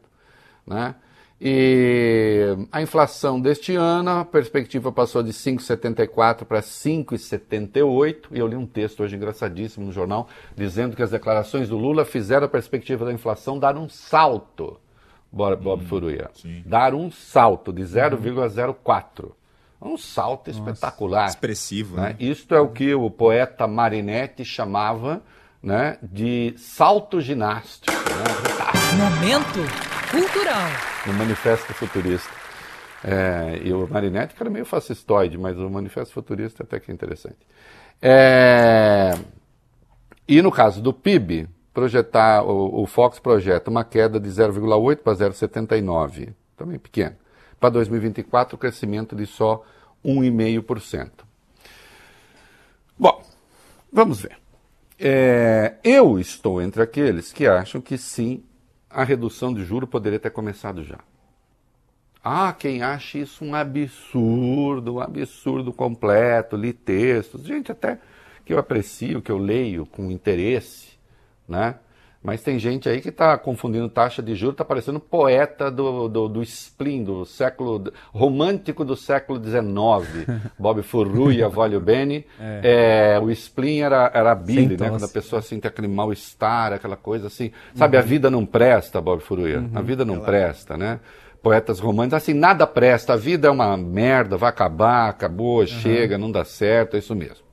Né? 0.65 0.93
E 1.39 2.55
a 2.71 2.81
inflação 2.81 3.41
deste 3.41 3.75
ano, 3.75 4.09
a 4.09 4.25
perspectiva 4.25 4.91
passou 4.91 5.21
de 5.21 5.31
5,74 5.31 6.45
para 6.45 6.61
5,78. 6.61 8.27
E 8.31 8.39
eu 8.39 8.47
li 8.47 8.55
um 8.55 8.65
texto 8.65 9.03
hoje 9.03 9.15
engraçadíssimo 9.15 9.85
no 9.85 9.91
jornal 9.91 10.29
dizendo 10.55 10.95
que 10.95 11.03
as 11.03 11.11
declarações 11.11 11.67
do 11.67 11.77
Lula 11.77 12.05
fizeram 12.05 12.45
a 12.45 12.49
perspectiva 12.49 13.05
da 13.05 13.11
inflação 13.11 13.59
dar 13.59 13.77
um 13.77 13.89
salto, 13.89 14.79
Bob 15.31 15.67
hum, 15.67 15.79
Furuia. 15.87 16.29
Sim. 16.33 16.63
Dar 16.65 16.93
um 16.93 17.11
salto 17.11 17.73
de 17.73 17.83
0,04. 17.83 19.31
Um 19.81 19.97
salto 19.97 20.47
Nossa, 20.47 20.59
espetacular. 20.59 21.27
Expressivo. 21.27 21.97
Né? 21.97 22.09
né? 22.09 22.15
Isto 22.17 22.55
é 22.55 22.61
o 22.61 22.69
que 22.69 22.95
o 22.95 23.11
poeta 23.11 23.67
Marinetti 23.67 24.45
chamava 24.45 25.21
né, 25.61 25.97
de 26.01 26.53
salto 26.57 27.19
ginástico. 27.19 27.91
Né? 27.91 28.95
Momento 28.97 29.94
Cultural. 30.15 30.69
No 31.05 31.13
Manifesto 31.13 31.73
Futurista. 31.73 32.31
É, 33.03 33.59
e 33.63 33.73
o 33.73 33.85
Marinetti, 33.85 34.33
que 34.33 34.41
era 34.41 34.49
meio 34.49 34.63
fascistoide, 34.63 35.37
mas 35.37 35.57
o 35.57 35.69
Manifesto 35.69 36.13
Futurista 36.13 36.63
até 36.63 36.79
que 36.79 36.89
é 36.89 36.93
interessante. 36.93 37.37
É, 38.01 39.13
e 40.25 40.41
no 40.41 40.51
caso 40.51 40.81
do 40.81 40.93
PIB, 40.93 41.49
projetar, 41.73 42.43
o, 42.43 42.81
o 42.81 42.85
Fox 42.87 43.19
projeta 43.19 43.69
uma 43.69 43.83
queda 43.83 44.17
de 44.17 44.29
0,8 44.29 44.97
para 44.97 45.13
0,79, 45.13 46.33
também 46.55 46.79
pequeno. 46.79 47.17
Para 47.59 47.71
2024, 47.71 48.55
o 48.55 48.57
crescimento 48.57 49.15
de 49.15 49.25
só 49.25 49.63
1,5%. 50.03 51.11
Bom, 52.97 53.21
vamos 53.91 54.21
ver. 54.21 54.37
É, 54.97 55.75
eu 55.83 56.17
estou 56.17 56.61
entre 56.61 56.81
aqueles 56.81 57.33
que 57.33 57.45
acham 57.45 57.81
que 57.81 57.97
sim, 57.97 58.41
a 58.95 59.03
redução 59.03 59.53
de 59.53 59.61
juro 59.61 59.85
poderia 59.85 60.17
ter 60.17 60.29
começado 60.29 60.81
já. 60.81 60.99
Há 62.23 62.53
quem 62.53 62.81
ache 62.81 63.19
isso 63.19 63.43
um 63.43 63.53
absurdo, 63.53 64.95
um 64.95 64.99
absurdo 65.01 65.73
completo, 65.73 66.55
li 66.55 66.71
textos, 66.71 67.43
gente 67.43 67.73
até 67.73 67.99
que 68.45 68.53
eu 68.53 68.57
aprecio, 68.57 69.21
que 69.21 69.29
eu 69.31 69.37
leio 69.37 69.85
com 69.85 70.09
interesse, 70.09 70.97
né? 71.45 71.75
Mas 72.25 72.41
tem 72.41 72.57
gente 72.57 72.89
aí 72.89 72.99
que 73.01 73.09
está 73.09 73.37
confundindo 73.37 73.87
taxa 73.87 74.21
de 74.21 74.33
juros, 74.33 74.53
está 74.53 74.65
parecendo 74.65 74.99
poeta 74.99 75.69
do, 75.69 76.07
do, 76.07 76.27
do 76.27 76.41
spleen, 76.41 77.03
do 77.03 77.23
século 77.25 77.91
romântico 78.11 78.83
do 78.83 78.95
século 78.95 79.41
XIX. 79.43 80.27
Bob 80.57 80.81
Furruia, 80.81 81.47
Volio 81.47 81.79
Bene. 81.79 82.25
É. 82.39 83.15
É, 83.15 83.19
o 83.19 83.29
spleen 83.31 83.83
era, 83.83 84.11
era 84.13 84.31
a 84.31 84.35
bile, 84.35 84.75
né? 84.75 84.89
Quando 84.89 85.05
a 85.05 85.09
pessoa 85.09 85.41
sente 85.41 85.67
aquele 85.67 85.87
mal-estar, 85.87 86.73
aquela 86.73 86.95
coisa 86.95 87.27
assim. 87.27 87.51
Sabe, 87.75 87.97
uhum. 87.97 88.03
a 88.03 88.05
vida 88.05 88.31
não 88.31 88.45
presta, 88.45 88.99
Bob 88.99 89.21
Furruia. 89.21 89.59
Uhum. 89.59 89.71
A 89.75 89.81
vida 89.81 90.03
não 90.03 90.15
Ela... 90.15 90.25
presta, 90.25 90.75
né? 90.75 90.99
Poetas 91.43 91.79
românticos, 91.79 92.23
assim, 92.23 92.33
nada 92.33 92.65
presta, 92.65 93.13
a 93.13 93.17
vida 93.17 93.47
é 93.47 93.51
uma 93.51 93.77
merda, 93.77 94.35
vai 94.35 94.49
acabar, 94.49 95.09
acabou, 95.09 95.59
uhum. 95.59 95.67
chega, 95.67 96.17
não 96.17 96.31
dá 96.31 96.43
certo, 96.43 96.95
é 96.95 96.99
isso 96.99 97.13
mesmo. 97.13 97.45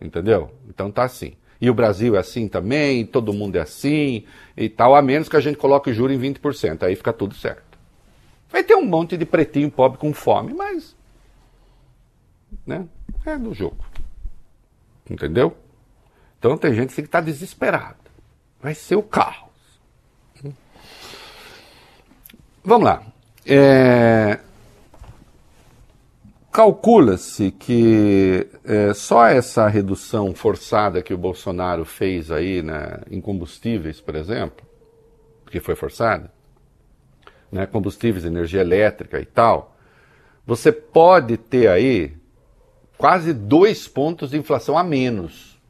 Entendeu? 0.00 0.50
Então 0.68 0.90
tá 0.90 1.04
assim. 1.04 1.34
E 1.60 1.70
o 1.70 1.74
Brasil 1.74 2.16
é 2.16 2.18
assim 2.18 2.48
também, 2.48 3.06
todo 3.06 3.32
mundo 3.32 3.56
é 3.56 3.60
assim 3.60 4.24
e 4.56 4.68
tal, 4.68 4.94
a 4.94 5.02
menos 5.02 5.28
que 5.28 5.36
a 5.36 5.40
gente 5.40 5.56
coloque 5.56 5.90
o 5.90 5.94
juro 5.94 6.12
em 6.12 6.18
20%, 6.18 6.82
aí 6.82 6.94
fica 6.94 7.12
tudo 7.12 7.34
certo. 7.34 7.78
Vai 8.50 8.62
ter 8.62 8.74
um 8.74 8.84
monte 8.84 9.16
de 9.16 9.24
pretinho 9.24 9.70
pobre 9.70 9.98
com 9.98 10.12
fome, 10.12 10.54
mas 10.54 10.94
né, 12.66 12.86
é 13.24 13.36
do 13.36 13.54
jogo. 13.54 13.84
Entendeu? 15.08 15.56
Então 16.38 16.56
tem 16.56 16.74
gente 16.74 16.94
que 16.94 17.00
está 17.00 17.20
desesperada. 17.20 17.96
Vai 18.60 18.74
ser 18.74 18.96
o 18.96 19.02
caos. 19.02 19.46
Vamos 22.64 22.84
lá. 22.84 23.06
É, 23.44 24.40
Calcula-se 26.56 27.50
que 27.50 28.48
é, 28.64 28.94
só 28.94 29.26
essa 29.26 29.68
redução 29.68 30.34
forçada 30.34 31.02
que 31.02 31.12
o 31.12 31.18
Bolsonaro 31.18 31.84
fez 31.84 32.30
aí 32.30 32.62
né, 32.62 33.02
em 33.10 33.20
combustíveis, 33.20 34.00
por 34.00 34.14
exemplo, 34.14 34.66
que 35.50 35.60
foi 35.60 35.74
forçada, 35.74 36.32
né, 37.52 37.66
combustíveis, 37.66 38.24
energia 38.24 38.62
elétrica 38.62 39.20
e 39.20 39.26
tal, 39.26 39.76
você 40.46 40.72
pode 40.72 41.36
ter 41.36 41.68
aí 41.68 42.16
quase 42.96 43.34
dois 43.34 43.86
pontos 43.86 44.30
de 44.30 44.38
inflação 44.38 44.78
a 44.78 44.82
menos. 44.82 45.60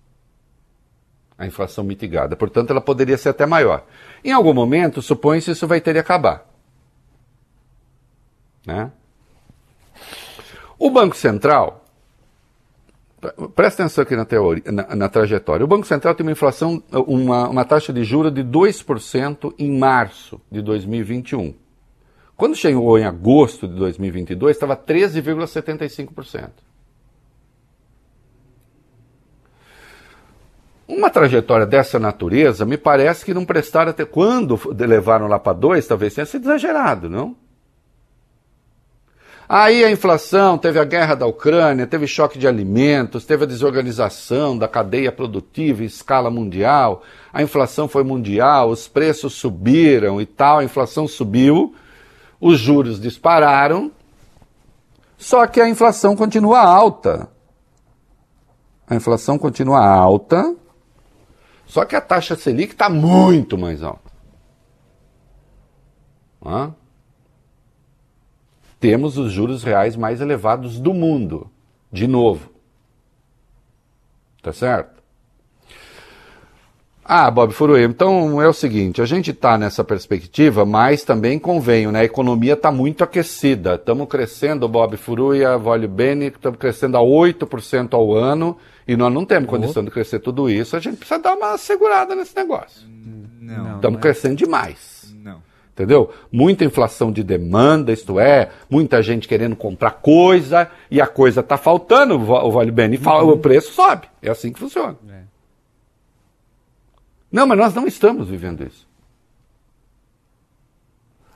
A 1.37 1.49
inflação 1.49 1.83
mitigada. 1.83 2.37
Portanto, 2.37 2.70
ela 2.70 2.81
poderia 2.81 3.18
ser 3.18 3.31
até 3.31 3.44
maior. 3.44 3.85
Em 4.22 4.31
algum 4.31 4.55
momento, 4.55 5.03
supõe-se 5.03 5.51
isso 5.51 5.66
vai 5.66 5.81
ter 5.81 5.94
de 5.94 5.99
acabar. 5.99 6.49
Né? 8.64 8.92
O 10.79 10.91
Banco 10.91 11.17
Central, 11.17 11.85
presta 13.55 13.83
atenção 13.83 14.03
aqui 14.03 14.15
na, 14.15 14.25
teoria, 14.25 14.71
na, 14.71 14.95
na, 14.95 15.09
trajetória. 15.09 15.65
O 15.65 15.69
Banco 15.69 15.87
Central 15.87 16.15
tem 16.15 16.25
uma 16.25 16.33
inflação, 16.33 16.83
uma, 17.07 17.49
uma 17.49 17.65
taxa 17.65 17.93
de 17.93 18.05
juros 18.05 18.33
de 18.33 18.45
2% 18.45 19.55
em 19.59 19.79
março 19.79 20.41
de 20.51 20.61
2021. 20.61 21.55
Quando 22.37 22.55
chegou 22.55 22.99
em 22.99 23.05
agosto 23.05 23.67
de 23.67 23.75
2022, 23.75 24.55
estava 24.55 24.77
13,75%. 24.77 26.51
Uma 30.87 31.11
trajetória 31.11 31.67
dessa 31.67 31.99
natureza, 31.99 32.65
me 32.65 32.77
parece 32.77 33.25
que 33.25 33.35
não 33.35 33.45
prestaram 33.45 33.91
até. 33.91 34.05
Quando 34.05 34.61
levaram 34.79 35.27
lá 35.27 35.39
para 35.39 35.55
2, 35.55 35.87
talvez 35.87 36.15
tenha 36.15 36.27
sido 36.27 36.45
exagerado, 36.45 37.11
não? 37.11 37.35
Aí 39.48 39.85
a 39.85 39.90
inflação, 39.90 40.59
teve 40.59 40.78
a 40.78 40.85
guerra 40.85 41.14
da 41.14 41.26
Ucrânia, 41.26 41.87
teve 41.87 42.06
choque 42.06 42.38
de 42.38 42.48
alimentos, 42.48 43.24
teve 43.24 43.44
a 43.44 43.46
desorganização 43.46 44.59
da 44.59 44.66
cadeia 44.66 45.12
produtiva 45.12 45.82
em 45.82 45.87
escala 45.87 46.30
mundial, 46.30 47.02
a 47.32 47.42
inflação 47.42 47.87
foi 47.87 48.02
mundial, 48.02 48.70
os 48.70 48.88
preços 48.88 49.35
subiram 49.35 50.20
e 50.20 50.26
tal, 50.26 50.59
a 50.59 50.64
inflação 50.64 51.06
subiu, 51.06 51.74
os 52.40 52.59
juros 52.59 53.00
dispararam, 53.00 53.92
só 55.16 55.46
que 55.46 55.61
a 55.61 55.68
inflação 55.68 56.16
continua 56.16 56.61
alta. 56.61 57.28
A 58.88 58.94
inflação 58.94 59.38
continua 59.38 59.85
alta, 59.85 60.54
só 61.66 61.85
que 61.85 61.96
a 61.96 62.00
taxa 62.00 62.37
Selic 62.37 62.72
está 62.72 62.88
muito 62.88 63.56
mais 63.56 63.82
alta. 63.82 64.11
Hã? 66.44 66.74
Temos 68.87 69.18
os 69.18 69.33
juros 69.33 69.64
reais 69.64 69.96
mais 69.96 70.20
elevados 70.20 70.79
do 70.79 70.94
mundo. 70.94 71.51
De 71.90 72.07
novo. 72.07 72.53
Tá 74.40 74.53
certo? 74.53 75.03
Ah, 77.05 77.29
Bob 77.31 77.53
Furui, 77.53 77.83
então 77.83 78.40
é 78.40 78.49
o 78.49 78.53
seguinte, 78.53 79.01
a 79.01 79.05
gente 79.05 79.31
está 79.31 79.59
nessa 79.59 79.83
perspectiva, 79.85 80.64
mas 80.64 81.05
também 81.05 81.37
convenho, 81.38 81.90
né? 81.90 82.01
A 82.01 82.05
economia 82.05 82.55
está 82.55 82.70
muito 82.70 83.03
aquecida. 83.03 83.75
Estamos 83.75 84.09
crescendo, 84.09 84.68
Bob 84.68 84.96
Furuia, 84.96 85.57
Vólio 85.57 85.88
Bene, 85.88 86.27
estamos 86.27 86.59
crescendo 86.59 86.96
a 86.96 87.01
8% 87.01 87.94
ao 87.94 88.14
ano 88.14 88.57
e 88.87 88.96
nós 88.96 89.12
não 89.12 89.25
temos 89.25 89.49
condição 89.49 89.85
de 89.85 89.90
crescer 89.90 90.20
tudo 90.20 90.49
isso. 90.49 90.77
A 90.77 90.81
gente 90.81 90.96
precisa 90.96 91.18
dar 91.18 91.35
uma 91.35 91.59
segurada 91.59 92.14
nesse 92.14 92.37
negócio. 92.37 92.87
Não. 93.40 93.77
Estamos 93.77 94.01
crescendo 94.01 94.37
demais. 94.37 94.95
Entendeu? 95.77 96.11
Muita 96.33 96.65
inflação 96.65 97.12
de 97.12 97.23
demanda, 97.23 97.93
isto 97.93 98.19
é, 98.19 98.51
muita 98.71 99.03
gente 99.03 99.29
querendo 99.29 99.55
comprar 99.55 99.91
coisa 99.91 100.71
e 100.91 101.03
a 101.03 101.07
coisa 101.07 101.41
está 101.41 101.59
faltando, 101.59 102.15
o 102.15 102.51
Vale 102.51 102.71
Bene, 102.71 102.97
e 102.97 102.99
fala, 102.99 103.25
o 103.25 103.39
preço 103.39 103.75
sobe. 103.75 104.09
É 104.23 104.31
assim 104.31 104.51
que 104.51 104.59
funciona. 104.59 104.97
Não, 107.31 107.47
mas 107.47 107.59
nós 107.59 107.75
não 107.75 107.87
estamos 107.87 108.31
vivendo 108.31 108.67
isso. 108.67 108.89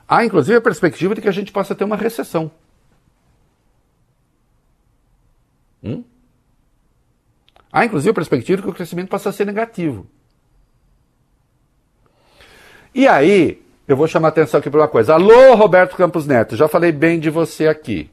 Há, 0.07 0.25
inclusive, 0.25 0.57
a 0.57 0.61
perspectiva 0.61 1.13
de 1.13 1.21
que 1.21 1.27
a 1.27 1.31
gente 1.31 1.51
possa 1.51 1.75
ter 1.75 1.83
uma 1.83 1.95
recessão. 1.95 2.49
Hum? 5.83 6.03
Há, 7.71 7.85
inclusive, 7.85 8.09
a 8.09 8.15
perspectiva 8.15 8.57
de 8.57 8.63
que 8.63 8.69
o 8.69 8.73
crescimento 8.73 9.09
possa 9.09 9.31
ser 9.31 9.45
negativo. 9.45 10.07
E 12.93 13.07
aí, 13.07 13.60
eu 13.91 13.97
vou 13.97 14.07
chamar 14.07 14.29
a 14.29 14.29
atenção 14.29 14.59
aqui 14.59 14.69
para 14.69 14.81
uma 14.81 14.87
coisa. 14.87 15.13
Alô, 15.13 15.55
Roberto 15.55 15.95
Campos 15.95 16.25
Neto, 16.25 16.55
já 16.55 16.67
falei 16.67 16.91
bem 16.91 17.19
de 17.19 17.29
você 17.29 17.67
aqui. 17.67 18.09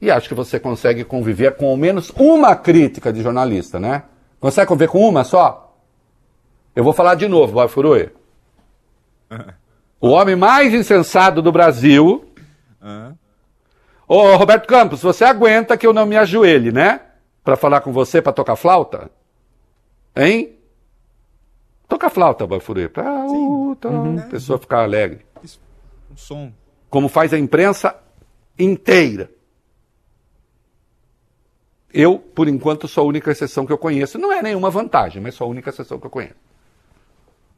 E 0.00 0.10
acho 0.10 0.28
que 0.28 0.34
você 0.34 0.58
consegue 0.58 1.04
conviver 1.04 1.56
com 1.56 1.66
ao 1.66 1.76
menos 1.76 2.10
uma 2.16 2.56
crítica 2.56 3.12
de 3.12 3.22
jornalista, 3.22 3.78
né? 3.78 4.02
Consegue 4.40 4.66
conviver 4.66 4.88
com 4.88 5.08
uma 5.08 5.22
só? 5.22 5.76
Eu 6.74 6.82
vou 6.82 6.92
falar 6.92 7.14
de 7.14 7.28
novo, 7.28 7.52
Bob 7.52 7.68
Furui. 7.68 8.10
O 10.00 10.08
homem 10.08 10.34
mais 10.34 10.74
insensato 10.74 11.40
do 11.40 11.52
Brasil. 11.52 12.24
Ô, 14.08 14.34
Roberto 14.34 14.66
Campos, 14.66 15.00
você 15.00 15.24
aguenta 15.24 15.76
que 15.76 15.86
eu 15.86 15.92
não 15.92 16.04
me 16.04 16.16
ajoelhe, 16.16 16.72
né? 16.72 17.02
Para 17.44 17.54
falar 17.54 17.82
com 17.82 17.92
você, 17.92 18.20
para 18.20 18.32
tocar 18.32 18.56
flauta? 18.56 19.08
Hein? 20.16 20.56
Toca 21.92 22.08
flauta, 22.08 22.46
Bob 22.46 22.62
Furui, 22.62 22.88
pra 22.88 23.26
uh, 23.26 23.76
tá, 23.76 23.90
a 23.90 24.30
pessoa 24.30 24.58
ficar 24.58 24.82
alegre. 24.82 25.26
Um 26.10 26.16
som. 26.16 26.50
Como 26.88 27.06
faz 27.06 27.34
a 27.34 27.38
imprensa 27.38 27.94
inteira. 28.58 29.30
Eu, 31.92 32.18
por 32.18 32.48
enquanto, 32.48 32.88
sou 32.88 33.04
a 33.04 33.06
única 33.06 33.30
exceção 33.30 33.66
que 33.66 33.72
eu 33.74 33.76
conheço. 33.76 34.18
Não 34.18 34.32
é 34.32 34.40
nenhuma 34.40 34.70
vantagem, 34.70 35.20
mas 35.20 35.34
sou 35.34 35.46
a 35.46 35.50
única 35.50 35.68
exceção 35.68 36.00
que 36.00 36.06
eu 36.06 36.10
conheço. 36.10 36.34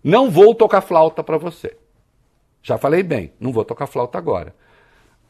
Não 0.03 0.29
vou 0.29 0.53
tocar 0.53 0.81
flauta 0.81 1.23
para 1.23 1.39
você. 1.39 1.77
Já 2.61 2.77
falei 2.77 3.05
bem, 3.05 3.33
não 3.39 3.53
vou 3.53 3.65
tocar 3.65 3.87
flauta 3.87 4.19
agora. 4.19 4.53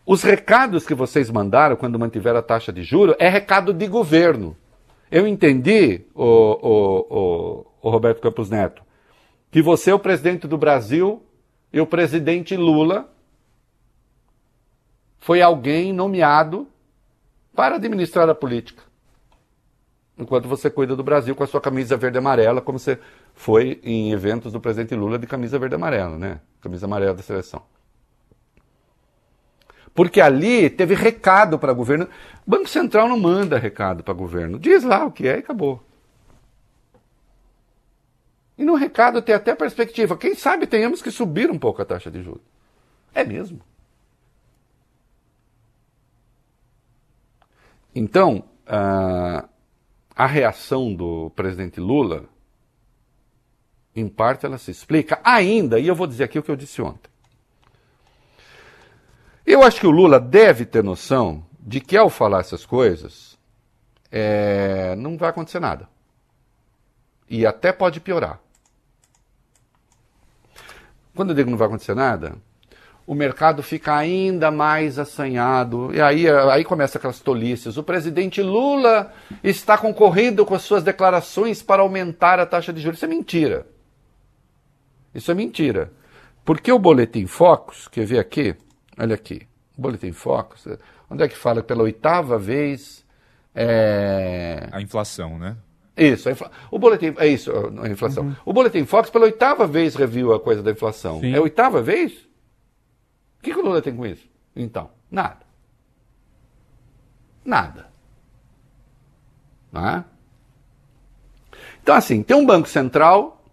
Os 0.06 0.22
recados 0.22 0.86
que 0.86 0.94
vocês 0.94 1.30
mandaram 1.30 1.76
quando 1.76 1.98
mantiveram 1.98 2.38
a 2.38 2.42
taxa 2.42 2.72
de 2.72 2.82
juro 2.82 3.14
é 3.18 3.28
recado 3.28 3.74
de 3.74 3.86
governo. 3.86 4.56
Eu 5.10 5.26
entendi, 5.26 6.06
o, 6.14 6.24
o, 6.24 7.06
o, 7.10 7.66
o 7.82 7.90
Roberto 7.90 8.22
Campos 8.22 8.48
Neto, 8.48 8.82
que 9.54 9.62
você 9.62 9.92
é 9.92 9.94
o 9.94 10.00
presidente 10.00 10.48
do 10.48 10.58
Brasil 10.58 11.22
e 11.72 11.80
o 11.80 11.86
presidente 11.86 12.56
Lula 12.56 13.08
foi 15.20 15.40
alguém 15.40 15.92
nomeado 15.92 16.66
para 17.54 17.76
administrar 17.76 18.28
a 18.28 18.34
política. 18.34 18.82
Enquanto 20.18 20.48
você 20.48 20.68
cuida 20.68 20.96
do 20.96 21.04
Brasil 21.04 21.36
com 21.36 21.44
a 21.44 21.46
sua 21.46 21.60
camisa 21.60 21.96
verde 21.96 22.16
e 22.16 22.18
amarela, 22.18 22.60
como 22.60 22.80
você 22.80 22.98
foi 23.32 23.80
em 23.84 24.10
eventos 24.10 24.52
do 24.52 24.60
presidente 24.60 24.96
Lula 24.96 25.20
de 25.20 25.26
camisa 25.28 25.56
verde 25.56 25.76
e 25.76 25.76
amarela, 25.76 26.18
né? 26.18 26.40
Camisa 26.60 26.86
amarela 26.86 27.14
da 27.14 27.22
seleção. 27.22 27.62
Porque 29.94 30.20
ali 30.20 30.68
teve 30.68 30.96
recado 30.96 31.60
para 31.60 31.70
o 31.70 31.76
governo. 31.76 32.08
Banco 32.44 32.68
Central 32.68 33.08
não 33.08 33.20
manda 33.20 33.56
recado 33.56 34.02
para 34.02 34.12
governo. 34.12 34.58
Diz 34.58 34.82
lá 34.82 35.04
o 35.04 35.12
que 35.12 35.28
é 35.28 35.36
e 35.36 35.38
acabou. 35.38 35.80
E 38.56 38.64
no 38.64 38.74
recado 38.74 39.20
tem 39.20 39.34
até 39.34 39.54
perspectiva. 39.54 40.16
Quem 40.16 40.34
sabe 40.34 40.66
tenhamos 40.66 41.02
que 41.02 41.10
subir 41.10 41.50
um 41.50 41.58
pouco 41.58 41.82
a 41.82 41.84
taxa 41.84 42.10
de 42.10 42.22
juros. 42.22 42.42
É 43.14 43.24
mesmo. 43.24 43.60
Então, 47.94 48.44
a, 48.66 49.48
a 50.16 50.26
reação 50.26 50.92
do 50.94 51.30
presidente 51.30 51.80
Lula, 51.80 52.24
em 53.94 54.08
parte, 54.08 54.46
ela 54.46 54.58
se 54.58 54.70
explica 54.70 55.20
ainda, 55.22 55.78
e 55.78 55.86
eu 55.86 55.94
vou 55.94 56.06
dizer 56.06 56.24
aqui 56.24 56.38
o 56.38 56.42
que 56.42 56.50
eu 56.50 56.56
disse 56.56 56.82
ontem. 56.82 57.10
Eu 59.46 59.62
acho 59.62 59.78
que 59.78 59.86
o 59.86 59.90
Lula 59.90 60.18
deve 60.18 60.64
ter 60.64 60.82
noção 60.82 61.44
de 61.60 61.80
que 61.80 61.96
ao 61.96 62.10
falar 62.10 62.40
essas 62.40 62.66
coisas, 62.66 63.38
é, 64.10 64.94
não 64.96 65.16
vai 65.16 65.30
acontecer 65.30 65.60
nada. 65.60 65.88
E 67.28 67.46
até 67.46 67.72
pode 67.72 68.00
piorar. 68.00 68.40
Quando 71.14 71.30
eu 71.30 71.36
digo 71.36 71.50
não 71.50 71.58
vai 71.58 71.68
acontecer 71.68 71.94
nada, 71.94 72.36
o 73.06 73.14
mercado 73.14 73.62
fica 73.62 73.94
ainda 73.94 74.50
mais 74.50 74.98
assanhado. 74.98 75.94
E 75.94 76.00
aí, 76.00 76.28
aí 76.28 76.64
começa 76.64 76.98
aquelas 76.98 77.20
tolices. 77.20 77.76
O 77.76 77.82
presidente 77.82 78.42
Lula 78.42 79.12
está 79.42 79.76
concorrendo 79.76 80.44
com 80.46 80.54
as 80.54 80.62
suas 80.62 80.82
declarações 80.82 81.62
para 81.62 81.82
aumentar 81.82 82.40
a 82.40 82.46
taxa 82.46 82.72
de 82.72 82.80
juros. 82.80 82.98
Isso 82.98 83.04
é 83.04 83.08
mentira. 83.08 83.66
Isso 85.14 85.30
é 85.30 85.34
mentira. 85.34 85.92
Porque 86.44 86.72
o 86.72 86.78
Boletim 86.78 87.26
Focus, 87.26 87.88
quer 87.88 88.04
ver 88.04 88.18
aqui? 88.18 88.54
Olha 88.98 89.14
aqui. 89.14 89.46
O 89.76 89.82
Boletim 89.82 90.12
Focus, 90.12 90.66
onde 91.08 91.22
é 91.22 91.28
que 91.28 91.36
fala 91.36 91.62
pela 91.62 91.82
oitava 91.82 92.38
vez. 92.38 93.04
É... 93.54 94.68
A 94.72 94.80
inflação, 94.80 95.38
né? 95.38 95.56
Isso, 95.96 96.28
infla... 96.28 96.50
o 96.70 96.78
boletim 96.78 97.14
é 97.18 97.26
isso, 97.28 97.52
a 97.80 97.88
inflação. 97.88 98.24
Uhum. 98.24 98.36
O 98.44 98.52
boletim 98.52 98.84
Fox 98.84 99.10
pela 99.10 99.26
oitava 99.26 99.66
vez 99.66 99.94
reviu 99.94 100.32
a 100.34 100.40
coisa 100.40 100.62
da 100.62 100.72
inflação. 100.72 101.20
Sim. 101.20 101.32
É 101.32 101.38
a 101.38 101.42
oitava 101.42 101.80
vez? 101.80 102.12
O 103.38 103.42
que, 103.42 103.52
que 103.52 103.58
o 103.58 103.62
Lula 103.62 103.80
tem 103.80 103.94
com 103.94 104.04
isso? 104.04 104.26
Então, 104.56 104.90
nada. 105.10 105.40
Nada. 107.44 107.86
Não 109.70 109.88
é? 109.88 110.04
Então, 111.82 111.94
assim, 111.94 112.22
tem 112.22 112.36
um 112.36 112.46
Banco 112.46 112.68
Central 112.68 113.44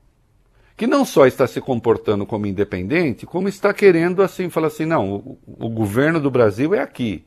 que 0.77 0.88
não 0.88 1.06
só 1.06 1.27
está 1.27 1.45
se 1.45 1.62
comportando 1.62 2.25
como 2.25 2.47
independente, 2.47 3.25
como 3.25 3.47
está 3.47 3.71
querendo, 3.71 4.23
assim, 4.23 4.49
falar 4.49 4.67
assim: 4.67 4.86
não, 4.86 5.15
o, 5.15 5.39
o 5.45 5.69
governo 5.69 6.19
do 6.19 6.32
Brasil 6.32 6.73
é 6.73 6.80
aqui. 6.80 7.23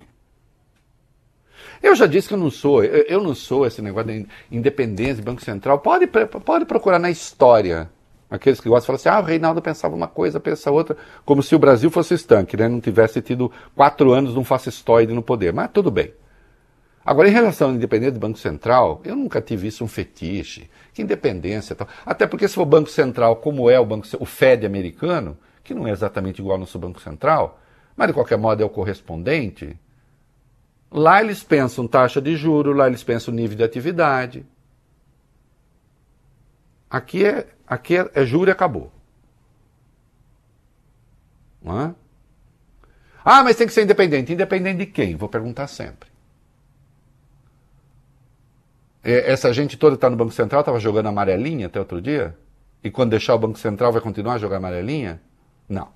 Eu 1.84 1.94
já 1.94 2.06
disse 2.06 2.28
que 2.28 2.32
eu 2.32 2.38
não 2.38 2.50
sou, 2.50 2.82
eu, 2.82 3.04
eu 3.06 3.22
não 3.22 3.34
sou 3.34 3.66
esse 3.66 3.82
negócio 3.82 4.10
de 4.10 4.26
independência, 4.50 5.22
Banco 5.22 5.44
Central. 5.44 5.80
Pode, 5.80 6.06
pode 6.06 6.64
procurar 6.64 6.98
na 6.98 7.10
história. 7.10 7.90
Aqueles 8.30 8.58
que 8.58 8.70
gostam 8.70 8.94
de 8.94 9.02
falar 9.02 9.16
assim, 9.16 9.20
ah, 9.20 9.22
o 9.22 9.28
Reinaldo 9.28 9.60
pensava 9.60 9.94
uma 9.94 10.08
coisa, 10.08 10.40
pensa 10.40 10.70
outra, 10.70 10.96
como 11.26 11.42
se 11.42 11.54
o 11.54 11.58
Brasil 11.58 11.90
fosse 11.90 12.14
estanque, 12.14 12.56
né? 12.56 12.68
não 12.68 12.80
tivesse 12.80 13.20
tido 13.20 13.52
quatro 13.76 14.12
anos 14.12 14.32
de 14.32 14.38
um 14.38 14.44
fascistoide 14.44 15.12
no 15.12 15.22
poder. 15.22 15.52
Mas 15.52 15.70
tudo 15.74 15.90
bem. 15.90 16.14
Agora, 17.04 17.28
em 17.28 17.32
relação 17.32 17.68
à 17.68 17.74
independência 17.74 18.12
do 18.12 18.18
Banco 18.18 18.38
Central, 18.38 19.02
eu 19.04 19.14
nunca 19.14 19.42
tive 19.42 19.68
isso 19.68 19.84
um 19.84 19.88
fetiche. 19.88 20.70
Que 20.94 21.02
independência 21.02 21.76
tal. 21.76 21.86
Até 22.06 22.26
porque 22.26 22.48
se 22.48 22.54
for 22.54 22.64
Banco 22.64 22.88
Central, 22.88 23.36
como 23.36 23.68
é 23.68 23.78
o, 23.78 23.84
banco, 23.84 24.08
o 24.18 24.24
Fed 24.24 24.64
americano, 24.64 25.36
que 25.62 25.74
não 25.74 25.86
é 25.86 25.90
exatamente 25.90 26.38
igual 26.38 26.54
ao 26.54 26.60
nosso 26.60 26.78
Banco 26.78 26.98
Central, 26.98 27.60
mas 27.94 28.08
de 28.08 28.14
qualquer 28.14 28.38
modo 28.38 28.62
é 28.62 28.64
o 28.64 28.70
correspondente, 28.70 29.78
Lá 30.90 31.20
eles 31.20 31.42
pensam 31.42 31.88
taxa 31.88 32.20
de 32.20 32.36
juro, 32.36 32.72
lá 32.72 32.86
eles 32.86 33.02
pensam 33.02 33.34
nível 33.34 33.56
de 33.56 33.64
atividade. 33.64 34.46
Aqui 36.88 37.24
é, 37.24 37.48
aqui 37.66 37.96
é, 37.96 38.10
é 38.14 38.24
juro 38.24 38.50
e 38.50 38.52
acabou. 38.52 38.92
É? 41.64 41.94
Ah, 43.24 43.42
mas 43.42 43.56
tem 43.56 43.66
que 43.66 43.72
ser 43.72 43.82
independente. 43.82 44.32
Independente 44.32 44.78
de 44.78 44.86
quem? 44.86 45.16
Vou 45.16 45.28
perguntar 45.28 45.66
sempre. 45.66 46.08
Essa 49.02 49.52
gente 49.52 49.76
toda 49.76 49.96
está 49.96 50.08
no 50.08 50.16
Banco 50.16 50.32
Central, 50.32 50.60
estava 50.60 50.80
jogando 50.80 51.08
amarelinha 51.08 51.66
até 51.66 51.78
outro 51.78 52.00
dia? 52.00 52.36
E 52.82 52.90
quando 52.90 53.10
deixar 53.10 53.34
o 53.34 53.38
Banco 53.38 53.58
Central 53.58 53.92
vai 53.92 54.00
continuar 54.00 54.34
a 54.34 54.38
jogar 54.38 54.56
amarelinha? 54.56 55.20
Não. 55.68 55.88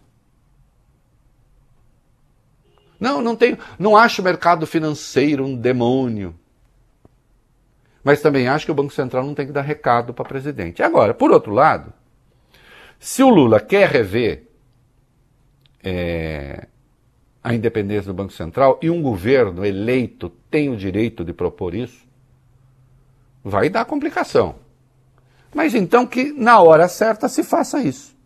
Não, 2.98 3.20
não 3.20 3.36
tenho, 3.36 3.58
não 3.78 3.96
acho 3.96 4.20
o 4.20 4.24
mercado 4.24 4.66
financeiro 4.66 5.44
um 5.44 5.56
demônio. 5.56 6.34
Mas 8.02 8.20
também 8.20 8.48
acho 8.48 8.64
que 8.64 8.72
o 8.72 8.74
Banco 8.74 8.92
Central 8.92 9.24
não 9.24 9.34
tem 9.34 9.46
que 9.46 9.52
dar 9.52 9.62
recado 9.62 10.14
para 10.14 10.24
presidente. 10.24 10.82
Agora, 10.82 11.14
por 11.14 11.30
outro 11.30 11.52
lado, 11.52 11.92
se 12.98 13.22
o 13.22 13.28
Lula 13.28 13.60
quer 13.60 13.88
rever 13.88 14.48
é, 15.82 16.66
a 17.42 17.54
independência 17.54 18.10
do 18.10 18.14
Banco 18.14 18.32
Central 18.32 18.78
e 18.82 18.90
um 18.90 19.00
governo 19.00 19.64
eleito 19.64 20.30
tem 20.50 20.68
o 20.68 20.76
direito 20.76 21.24
de 21.24 21.32
propor 21.32 21.74
isso, 21.74 22.06
vai 23.44 23.68
dar 23.68 23.84
complicação. 23.84 24.56
Mas 25.54 25.74
então 25.74 26.06
que 26.06 26.32
na 26.32 26.60
hora 26.60 26.88
certa 26.88 27.28
se 27.28 27.42
faça 27.42 27.80
isso. 27.80 28.17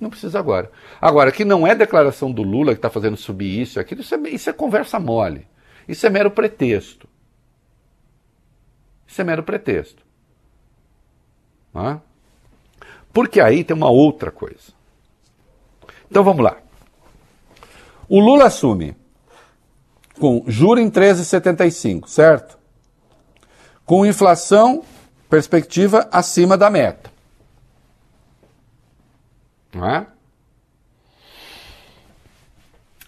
Não 0.00 0.10
precisa 0.10 0.38
agora. 0.38 0.70
Agora, 1.00 1.32
que 1.32 1.44
não 1.44 1.66
é 1.66 1.74
declaração 1.74 2.30
do 2.30 2.42
Lula 2.42 2.72
que 2.72 2.78
está 2.78 2.90
fazendo 2.90 3.16
subir 3.16 3.60
isso 3.60 3.78
e 3.78 3.80
aquilo, 3.80 4.00
isso 4.00 4.14
é, 4.14 4.18
isso 4.28 4.50
é 4.50 4.52
conversa 4.52 5.00
mole. 5.00 5.46
Isso 5.88 6.06
é 6.06 6.10
mero 6.10 6.30
pretexto. 6.30 7.08
Isso 9.06 9.20
é 9.20 9.24
mero 9.24 9.42
pretexto. 9.42 10.02
Porque 13.12 13.40
aí 13.40 13.64
tem 13.64 13.76
uma 13.76 13.90
outra 13.90 14.30
coisa. 14.30 14.72
Então 16.10 16.22
vamos 16.22 16.44
lá. 16.44 16.58
O 18.08 18.20
Lula 18.20 18.46
assume 18.46 18.96
com 20.18 20.44
juro 20.46 20.80
em 20.80 20.90
13,75, 20.90 22.08
certo? 22.08 22.58
Com 23.84 24.04
inflação, 24.04 24.82
perspectiva 25.28 26.08
acima 26.12 26.56
da 26.56 26.70
meta. 26.70 27.10
Não 29.78 29.88
é? 29.88 30.06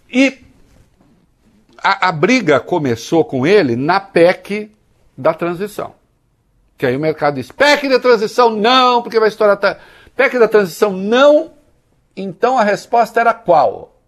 E 0.09 0.39
a, 1.77 2.09
a 2.09 2.13
briga 2.13 2.61
começou 2.61 3.25
com 3.25 3.45
ele 3.45 3.75
na 3.75 3.99
PEC 3.99 4.71
da 5.19 5.35
transição. 5.35 5.95
Que 6.79 6.87
aí 6.87 6.97
o 6.97 7.01
mercado 7.01 7.35
diz: 7.35 7.51
PEC 7.51 7.89
da 7.89 7.99
transição 7.99 8.51
não, 8.51 9.03
porque 9.03 9.19
vai 9.19 9.29
estourar. 9.29 9.59
PEC 10.15 10.39
da 10.39 10.47
transição 10.47 10.93
não. 10.93 11.53
Então 12.17 12.57
a 12.57 12.63
resposta 12.63 13.21
era 13.21 13.35
qual? 13.35 14.01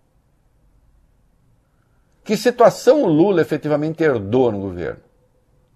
Que 2.24 2.36
situação 2.36 3.02
o 3.02 3.06
Lula 3.06 3.42
efetivamente 3.42 4.04
herdou 4.04 4.52
no 4.52 4.60
governo? 4.60 5.00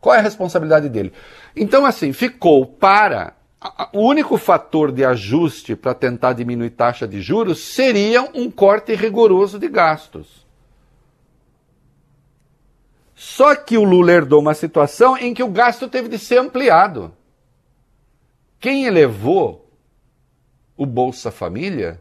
Qual 0.00 0.14
é 0.14 0.18
a 0.18 0.22
responsabilidade 0.22 0.88
dele? 0.88 1.12
Então, 1.56 1.84
assim, 1.84 2.12
ficou 2.12 2.64
para. 2.64 3.35
O 3.92 4.00
único 4.00 4.36
fator 4.36 4.92
de 4.92 5.04
ajuste 5.04 5.74
para 5.74 5.94
tentar 5.94 6.34
diminuir 6.34 6.70
taxa 6.70 7.08
de 7.08 7.20
juros 7.20 7.58
seria 7.60 8.22
um 8.34 8.50
corte 8.50 8.94
rigoroso 8.94 9.58
de 9.58 9.68
gastos. 9.68 10.46
Só 13.14 13.56
que 13.56 13.78
o 13.78 13.84
Lula 13.84 14.12
herdou 14.12 14.40
uma 14.40 14.52
situação 14.52 15.16
em 15.16 15.32
que 15.32 15.42
o 15.42 15.48
gasto 15.48 15.88
teve 15.88 16.08
de 16.08 16.18
ser 16.18 16.38
ampliado. 16.38 17.16
Quem 18.60 18.84
elevou 18.84 19.70
o 20.76 20.84
Bolsa 20.84 21.30
Família 21.30 21.98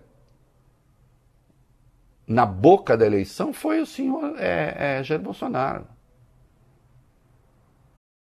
na 2.27 2.45
boca 2.45 2.97
da 2.97 3.05
eleição 3.05 3.53
foi 3.53 3.79
o 3.79 3.85
senhor 3.85 4.35
é, 4.37 4.97
é, 4.99 5.03
Jair 5.03 5.21
Bolsonaro. 5.21 5.87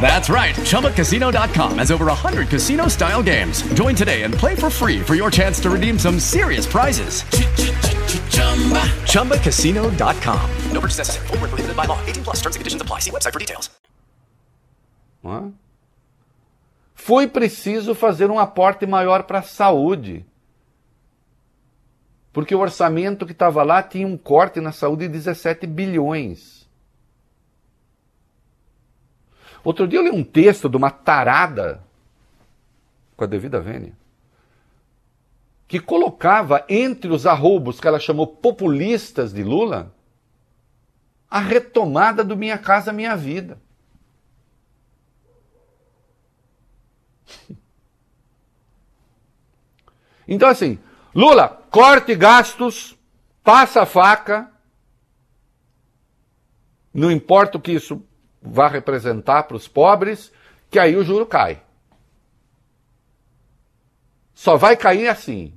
That's 0.00 0.28
right. 0.28 0.54
ChumbaCasino.com 0.54 1.78
has 1.78 1.90
over 1.90 2.06
100 2.06 2.48
casino 2.48 2.88
style 2.88 3.22
games. 3.22 3.62
Join 3.72 3.94
today 3.94 4.24
and 4.24 4.34
play 4.34 4.54
for 4.54 4.68
free 4.68 5.00
for 5.00 5.14
your 5.14 5.30
chance 5.30 5.58
to 5.60 5.70
redeem 5.70 5.98
some 5.98 6.20
serious 6.20 6.66
prizes. 6.66 7.22
ChumbaCasino.com. 9.08 10.50
No 10.72 10.80
purchase 10.80 10.98
necessary. 10.98 11.26
Full 11.28 11.38
prohibited 11.38 11.74
by 11.74 11.86
law. 11.86 11.98
18 12.04 12.24
plus 12.24 12.42
terms 12.42 12.56
and 12.56 12.60
conditions 12.60 12.82
apply. 12.82 13.00
See 13.00 13.10
website 13.10 13.32
for 13.32 13.38
details. 13.38 13.70
Foi 16.94 17.26
preciso 17.26 17.94
fazer 17.94 18.30
um 18.30 18.38
aporte 18.38 18.86
maior 18.86 19.24
para 19.24 19.38
a 19.38 19.42
saúde. 19.42 20.24
Porque 22.32 22.54
o 22.54 22.60
orçamento 22.60 23.24
que 23.24 23.32
estava 23.32 23.62
lá 23.62 23.82
tinha 23.82 24.06
um 24.06 24.16
corte 24.16 24.60
na 24.60 24.72
saúde 24.72 25.06
de 25.06 25.14
17 25.14 25.66
bilhões. 25.66 26.53
Outro 29.64 29.88
dia 29.88 29.98
eu 29.98 30.04
li 30.04 30.10
um 30.10 30.22
texto 30.22 30.68
de 30.68 30.76
uma 30.76 30.90
tarada, 30.90 31.82
com 33.16 33.24
a 33.24 33.26
devida 33.26 33.60
vênia, 33.60 33.96
que 35.66 35.80
colocava 35.80 36.64
entre 36.68 37.10
os 37.10 37.26
arroubos 37.26 37.80
que 37.80 37.88
ela 37.88 37.98
chamou 37.98 38.26
populistas 38.26 39.32
de 39.32 39.42
Lula 39.42 39.92
a 41.30 41.40
retomada 41.40 42.22
do 42.22 42.36
Minha 42.36 42.58
Casa 42.58 42.92
Minha 42.92 43.16
Vida. 43.16 43.58
Então, 50.26 50.48
assim, 50.48 50.78
Lula, 51.14 51.48
corte 51.70 52.14
gastos, 52.14 52.98
passa 53.42 53.82
a 53.82 53.86
faca, 53.86 54.50
não 56.94 57.12
importa 57.12 57.58
o 57.58 57.60
que 57.60 57.72
isso 57.72 58.02
vai 58.44 58.70
representar 58.70 59.44
para 59.44 59.56
os 59.56 59.66
pobres, 59.66 60.30
que 60.70 60.78
aí 60.78 60.94
o 60.96 61.02
juro 61.02 61.24
cai. 61.24 61.62
Só 64.34 64.56
vai 64.56 64.76
cair 64.76 65.08
assim. 65.08 65.54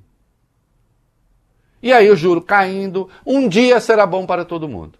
E 1.81 1.91
aí 1.91 2.09
o 2.09 2.15
juro 2.15 2.41
caindo, 2.41 3.09
um 3.25 3.47
dia 3.47 3.79
será 3.79 4.05
bom 4.05 4.25
para 4.25 4.45
todo 4.45 4.69
mundo. 4.69 4.97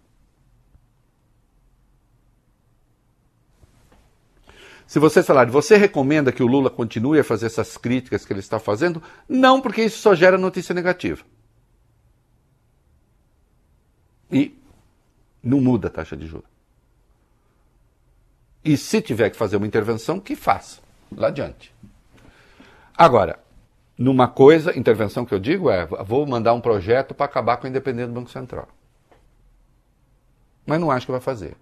Se 4.86 5.00
vocês 5.00 5.26
falarem, 5.26 5.52
você 5.52 5.76
recomenda 5.76 6.32
que 6.32 6.42
o 6.42 6.48
Lula 6.48 6.70
continue 6.70 7.20
a 7.20 7.24
fazer 7.24 7.48
essas 7.48 7.76
críticas 7.78 8.26
que 8.26 8.32
ele 8.32 8.40
está 8.40 8.58
fazendo? 8.58 9.04
Não, 9.28 9.62
porque 9.62 9.84
isso 9.84 10.00
só 10.00 10.16
gera 10.16 10.38
notícia 10.38 10.74
negativa. 10.74 11.26
E 14.32 14.58
não 15.44 15.60
muda 15.60 15.88
a 15.88 15.92
taxa 15.92 16.16
de 16.16 16.26
juros. 16.26 16.57
E 18.68 18.76
se 18.76 19.02
tiver 19.02 19.30
que 19.30 19.38
fazer 19.38 19.56
uma 19.56 19.66
intervenção, 19.66 20.20
que 20.20 20.36
faça. 20.36 20.82
Lá 21.16 21.30
adiante. 21.30 21.74
Agora, 22.98 23.40
numa 23.98 24.28
coisa, 24.28 24.78
intervenção 24.78 25.26
que 25.26 25.34
eu 25.34 25.40
digo 25.40 25.70
é: 25.72 25.86
vou 25.86 26.28
mandar 26.28 26.54
um 26.54 26.60
projeto 26.60 27.16
para 27.16 27.28
acabar 27.28 27.56
com 27.56 27.66
a 27.66 27.70
independência 27.70 28.10
do 28.10 28.14
Banco 28.14 28.30
Central. 28.30 28.68
Mas 30.66 30.82
não 30.82 30.92
acho 30.92 31.06
que 31.06 31.14
vai 31.14 31.22
fazer. 31.22 31.56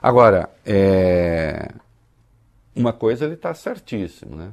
Agora, 0.00 0.48
é... 0.64 1.72
uma 2.76 2.92
coisa 2.92 3.24
ele 3.24 3.34
está 3.34 3.52
certíssimo, 3.52 4.36
né? 4.36 4.52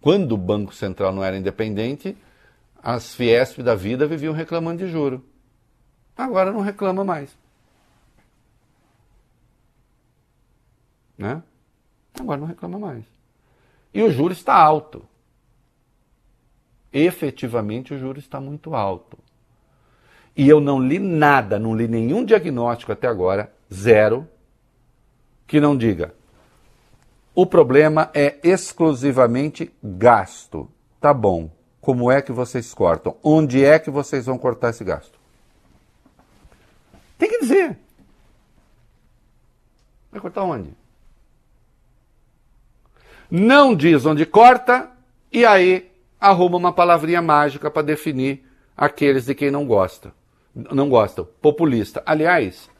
Quando 0.00 0.32
o 0.32 0.38
Banco 0.38 0.72
Central 0.72 1.12
não 1.12 1.24
era 1.24 1.36
independente, 1.36 2.16
as 2.80 3.12
Fiesp 3.12 3.60
da 3.60 3.74
vida 3.74 4.06
viviam 4.06 4.32
reclamando 4.32 4.84
de 4.84 4.88
juro. 4.88 5.20
Agora 6.16 6.52
não 6.52 6.60
reclama 6.60 7.02
mais. 7.02 7.36
Né? 11.16 11.42
Agora 12.18 12.40
não 12.40 12.46
reclama 12.46 12.78
mais. 12.78 13.04
E 13.92 14.02
o 14.02 14.10
juro 14.10 14.32
está 14.32 14.54
alto. 14.54 15.06
Efetivamente 16.92 17.92
o 17.94 17.98
juro 17.98 18.18
está 18.18 18.40
muito 18.40 18.74
alto. 18.74 19.18
E 20.36 20.48
eu 20.48 20.60
não 20.60 20.80
li 20.80 20.98
nada, 20.98 21.58
não 21.58 21.76
li 21.76 21.86
nenhum 21.86 22.24
diagnóstico 22.24 22.92
até 22.92 23.06
agora, 23.06 23.52
zero, 23.72 24.28
que 25.46 25.60
não 25.60 25.76
diga. 25.76 26.14
O 27.34 27.46
problema 27.46 28.10
é 28.14 28.38
exclusivamente 28.42 29.72
gasto. 29.82 30.68
Tá 31.00 31.12
bom. 31.12 31.50
Como 31.80 32.10
é 32.10 32.22
que 32.22 32.32
vocês 32.32 32.72
cortam? 32.72 33.16
Onde 33.22 33.64
é 33.64 33.78
que 33.78 33.90
vocês 33.90 34.26
vão 34.26 34.38
cortar 34.38 34.70
esse 34.70 34.82
gasto? 34.82 35.18
Tem 37.18 37.28
que 37.28 37.40
dizer. 37.40 37.78
Vai 40.10 40.20
cortar 40.20 40.44
onde? 40.44 40.70
Não 43.30 43.74
diz 43.74 44.04
onde 44.06 44.24
corta, 44.26 44.90
e 45.32 45.44
aí 45.44 45.90
arruma 46.20 46.56
uma 46.56 46.72
palavrinha 46.72 47.20
mágica 47.22 47.70
para 47.70 47.82
definir 47.82 48.44
aqueles 48.76 49.26
de 49.26 49.34
quem 49.34 49.50
não 49.50 49.66
gosta. 49.66 50.12
Não 50.54 50.88
gostam. 50.88 51.26
Populista. 51.42 52.02
Aliás, 52.06 52.70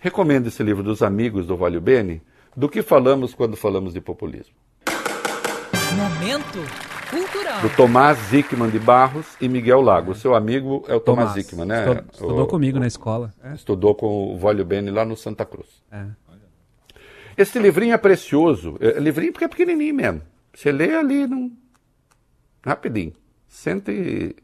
recomendo 0.00 0.46
esse 0.48 0.62
livro 0.62 0.82
dos 0.82 1.02
amigos 1.02 1.46
do 1.46 1.56
Valio 1.56 1.80
Bene, 1.80 2.22
do 2.56 2.68
que 2.68 2.82
falamos 2.82 3.34
quando 3.34 3.56
falamos 3.56 3.92
de 3.92 4.00
populismo. 4.00 4.54
Momento 5.94 6.58
cultural. 7.10 7.60
Do 7.60 7.68
Tomás 7.76 8.18
Zickman 8.30 8.70
de 8.70 8.78
Barros 8.78 9.26
e 9.40 9.48
Miguel 9.48 9.82
Lago. 9.82 10.12
O 10.12 10.14
seu 10.14 10.34
amigo 10.34 10.84
é 10.88 10.94
o 10.94 11.00
Tomás, 11.00 11.28
Tomás. 11.30 11.44
Zickman, 11.46 11.66
né? 11.66 11.80
Estou- 11.80 12.04
estudou 12.12 12.42
O- 12.44 12.46
comigo 12.46 12.78
na 12.80 12.86
escola. 12.86 13.32
Estudou 13.54 13.94
com 13.94 14.34
o 14.34 14.38
Valio 14.38 14.64
Bene 14.64 14.90
lá 14.90 15.04
no 15.04 15.16
Santa 15.16 15.44
Cruz. 15.44 15.66
É. 15.90 16.06
Esse 17.36 17.58
livrinho 17.58 17.94
é 17.94 17.98
precioso. 17.98 18.76
É, 18.80 18.98
livrinho 18.98 19.32
porque 19.32 19.44
é 19.44 19.48
pequenininho 19.48 19.94
mesmo. 19.94 20.22
Você 20.54 20.70
lê 20.70 20.94
ali 20.94 21.26
num... 21.26 21.56
rapidinho. 22.64 23.12
Cento 23.48 23.90
e... 23.90 24.36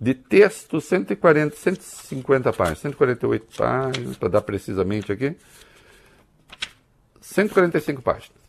De 0.00 0.14
texto, 0.14 0.80
140, 0.80 1.54
150 1.54 2.52
páginas. 2.52 2.78
148 2.80 3.56
páginas, 3.56 4.16
para 4.16 4.28
dar 4.28 4.40
precisamente 4.40 5.12
aqui. 5.12 5.36
145 7.20 8.02
páginas. 8.02 8.42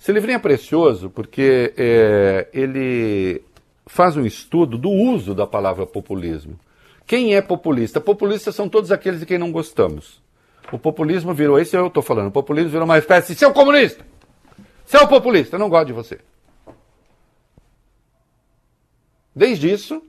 Esse 0.00 0.12
livrinho 0.12 0.36
é 0.36 0.40
precioso 0.40 1.10
porque 1.10 1.72
é, 1.76 2.48
ele 2.52 3.42
faz 3.86 4.16
um 4.16 4.24
estudo 4.24 4.78
do 4.78 4.90
uso 4.90 5.34
da 5.34 5.46
palavra 5.46 5.86
populismo. 5.86 6.58
Quem 7.06 7.34
é 7.34 7.42
populista? 7.42 8.00
Populistas 8.00 8.54
são 8.54 8.68
todos 8.68 8.90
aqueles 8.90 9.20
de 9.20 9.26
quem 9.26 9.38
não 9.38 9.52
gostamos. 9.52 10.22
O 10.72 10.78
populismo 10.78 11.34
virou, 11.34 11.58
esse 11.58 11.76
eu 11.76 11.88
estou 11.88 12.02
falando, 12.02 12.28
o 12.28 12.32
populismo 12.32 12.70
virou 12.70 12.84
uma 12.84 12.98
espécie 12.98 13.32
de 13.32 13.38
seu 13.38 13.52
comunista, 13.52 14.04
seu 14.86 15.06
populista, 15.08 15.56
eu 15.56 15.60
não 15.60 15.68
gosto 15.68 15.86
de 15.88 15.92
você. 15.92 16.20
Desde 19.34 19.70
isso, 19.70 20.02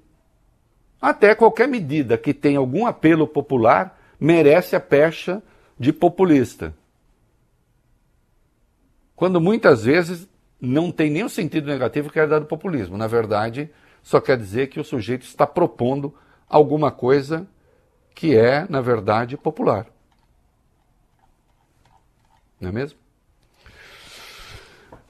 até 1.02 1.34
qualquer 1.34 1.68
medida 1.68 2.18
que 2.18 2.34
tenha 2.34 2.60
algum 2.60 2.86
apelo 2.86 3.28
popular 3.28 4.00
merece 4.20 4.76
a 4.76 4.80
pecha 4.80 5.42
de 5.80 5.92
populista. 5.92 6.76
Quando 9.16 9.42
muitas 9.42 9.84
vezes 9.84 10.28
não 10.62 10.92
tem 10.92 11.24
o 11.24 11.30
sentido 11.30 11.66
negativo 11.66 12.12
que 12.12 12.20
é 12.20 12.28
dado 12.28 12.46
populismo. 12.46 12.96
Na 12.98 13.08
verdade, 13.08 13.72
só 14.04 14.22
quer 14.22 14.38
dizer 14.38 14.68
que 14.68 14.80
o 14.80 14.84
sujeito 14.84 15.24
está 15.24 15.48
propondo 15.48 16.14
alguma 16.48 16.92
coisa 16.92 17.48
que 18.14 18.38
é, 18.38 18.68
na 18.70 18.80
verdade, 18.80 19.36
popular. 19.38 19.88
Não 22.62 22.70
é 22.70 22.72
mesmo? 22.72 22.98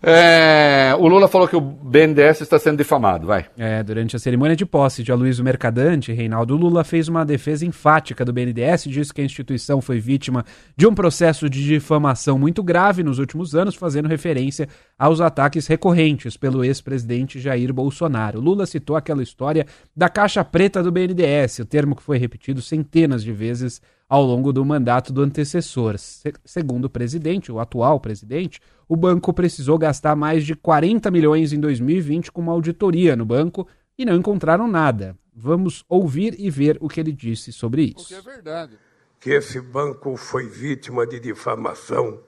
É, 0.03 0.95
o 0.97 1.07
Lula 1.07 1.27
falou 1.27 1.47
que 1.47 1.55
o 1.55 1.61
BNDES 1.61 2.41
está 2.41 2.57
sendo 2.57 2.79
difamado, 2.79 3.27
vai. 3.27 3.45
É, 3.55 3.83
durante 3.83 4.15
a 4.15 4.19
cerimônia 4.19 4.55
de 4.55 4.65
posse 4.65 5.03
de 5.03 5.11
Aloysio 5.11 5.43
Mercadante, 5.43 6.11
Reinaldo 6.11 6.57
Lula 6.57 6.83
fez 6.83 7.07
uma 7.07 7.23
defesa 7.23 7.67
enfática 7.67 8.25
do 8.25 8.33
BNDES 8.33 8.87
e 8.87 8.89
disse 8.89 9.13
que 9.13 9.21
a 9.21 9.23
instituição 9.23 9.79
foi 9.79 9.99
vítima 9.99 10.43
de 10.75 10.87
um 10.87 10.95
processo 10.95 11.47
de 11.47 11.63
difamação 11.63 12.39
muito 12.39 12.63
grave 12.63 13.03
nos 13.03 13.19
últimos 13.19 13.53
anos, 13.53 13.75
fazendo 13.75 14.07
referência 14.07 14.67
aos 14.97 15.21
ataques 15.21 15.67
recorrentes 15.67 16.35
pelo 16.35 16.65
ex-presidente 16.65 17.39
Jair 17.39 17.71
Bolsonaro. 17.71 18.41
Lula 18.41 18.65
citou 18.65 18.95
aquela 18.95 19.21
história 19.21 19.67
da 19.95 20.09
caixa 20.09 20.43
preta 20.43 20.81
do 20.81 20.91
BNDES, 20.91 21.59
o 21.59 21.65
termo 21.65 21.95
que 21.95 22.01
foi 22.01 22.17
repetido 22.17 22.59
centenas 22.59 23.23
de 23.23 23.31
vezes 23.31 23.79
ao 24.11 24.23
longo 24.25 24.51
do 24.51 24.65
mandato 24.65 25.13
do 25.13 25.21
antecessor. 25.21 25.97
Se- 25.97 26.33
segundo 26.43 26.83
o 26.83 26.89
presidente, 26.89 27.49
o 27.49 27.61
atual 27.61 27.97
presidente, 27.97 28.59
o 28.85 28.97
banco 28.97 29.31
precisou 29.33 29.77
gastar 29.77 30.17
mais 30.17 30.45
de 30.45 30.53
40 30.53 31.09
milhões 31.09 31.53
em 31.53 31.59
2020 31.61 32.29
com 32.29 32.41
uma 32.41 32.51
auditoria 32.51 33.15
no 33.15 33.25
banco 33.25 33.65
e 33.97 34.03
não 34.03 34.13
encontraram 34.17 34.67
nada. 34.67 35.17
Vamos 35.33 35.85
ouvir 35.87 36.35
e 36.37 36.49
ver 36.49 36.77
o 36.81 36.89
que 36.89 36.99
ele 36.99 37.13
disse 37.13 37.53
sobre 37.53 37.93
isso. 37.97 38.21
verdade. 38.21 38.77
que 39.17 39.29
esse 39.29 39.61
banco 39.61 40.17
foi 40.17 40.45
vítima 40.45 41.07
de 41.07 41.17
difamação 41.17 42.19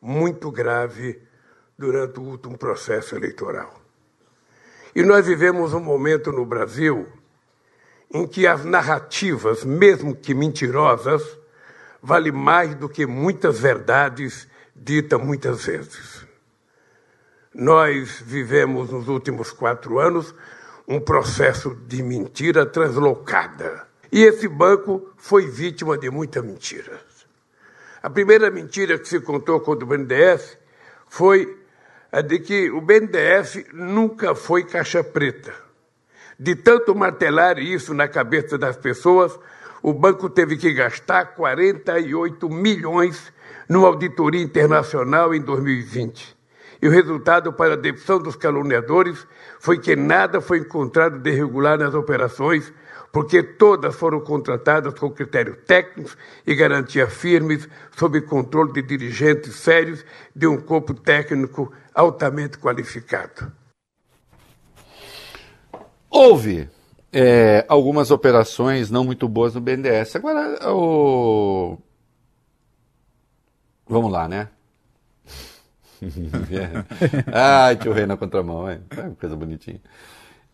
muito 0.00 0.48
grave 0.52 1.18
durante 1.76 2.20
o 2.20 2.22
último 2.22 2.56
processo 2.56 3.16
eleitoral. 3.16 3.74
E 4.94 5.02
nós 5.02 5.26
vivemos 5.26 5.74
um 5.74 5.80
momento 5.80 6.30
no 6.30 6.46
Brasil 6.46 7.08
em 8.12 8.26
que 8.26 8.46
as 8.46 8.64
narrativas, 8.64 9.64
mesmo 9.64 10.14
que 10.14 10.34
mentirosas, 10.34 11.22
valem 12.02 12.32
mais 12.32 12.74
do 12.74 12.88
que 12.88 13.06
muitas 13.06 13.58
verdades 13.58 14.48
ditas 14.74 15.20
muitas 15.20 15.64
vezes. 15.64 16.24
Nós 17.52 18.22
vivemos 18.24 18.90
nos 18.90 19.08
últimos 19.08 19.50
quatro 19.50 19.98
anos 19.98 20.34
um 20.86 21.00
processo 21.00 21.74
de 21.86 22.02
mentira 22.02 22.64
translocada. 22.64 23.86
E 24.12 24.22
esse 24.22 24.46
banco 24.46 25.10
foi 25.16 25.46
vítima 25.46 25.98
de 25.98 26.10
muita 26.10 26.42
mentira. 26.42 27.00
A 28.02 28.08
primeira 28.08 28.50
mentira 28.50 28.98
que 28.98 29.08
se 29.08 29.18
contou 29.20 29.60
contra 29.60 29.84
o 29.84 29.88
BNDES 29.88 30.56
foi 31.08 31.60
a 32.12 32.20
de 32.20 32.38
que 32.38 32.70
o 32.70 32.80
BNDES 32.80 33.64
nunca 33.72 34.34
foi 34.34 34.64
caixa 34.64 35.02
preta. 35.02 35.65
De 36.38 36.54
tanto 36.54 36.94
martelar 36.94 37.58
isso 37.58 37.94
na 37.94 38.06
cabeça 38.06 38.58
das 38.58 38.76
pessoas, 38.76 39.38
o 39.82 39.94
banco 39.94 40.28
teve 40.28 40.56
que 40.56 40.72
gastar 40.72 41.34
48 41.34 42.50
milhões 42.50 43.32
numa 43.66 43.88
auditoria 43.88 44.42
internacional 44.42 45.34
em 45.34 45.40
2020. 45.40 46.36
E 46.82 46.88
o 46.88 46.90
resultado 46.90 47.54
para 47.54 47.72
a 47.72 47.76
demissão 47.76 48.18
dos 48.18 48.36
caluniadores 48.36 49.26
foi 49.58 49.78
que 49.78 49.96
nada 49.96 50.42
foi 50.42 50.58
encontrado 50.58 51.18
de 51.18 51.30
irregular 51.30 51.78
nas 51.78 51.94
operações, 51.94 52.70
porque 53.10 53.42
todas 53.42 53.94
foram 53.94 54.20
contratadas 54.20 54.92
com 54.92 55.10
critérios 55.10 55.56
técnicos 55.66 56.18
e 56.46 56.54
garantias 56.54 57.10
firmes, 57.14 57.66
sob 57.96 58.20
controle 58.20 58.74
de 58.74 58.82
dirigentes 58.82 59.54
sérios 59.56 60.04
de 60.34 60.46
um 60.46 60.58
corpo 60.58 60.92
técnico 60.92 61.72
altamente 61.94 62.58
qualificado. 62.58 63.50
Houve 66.10 66.68
é, 67.12 67.64
algumas 67.68 68.10
operações 68.10 68.90
não 68.90 69.04
muito 69.04 69.28
boas 69.28 69.54
no 69.54 69.60
BNDES. 69.60 70.16
Agora, 70.16 70.70
o... 70.70 71.78
vamos 73.86 74.12
lá, 74.12 74.28
né? 74.28 74.48
Ai, 77.32 77.76
tio 77.76 77.92
Rei 77.92 78.04
na 78.04 78.16
contramão, 78.16 78.68
é, 78.68 78.80
é 78.90 79.10
coisa 79.18 79.34
bonitinha. 79.34 79.80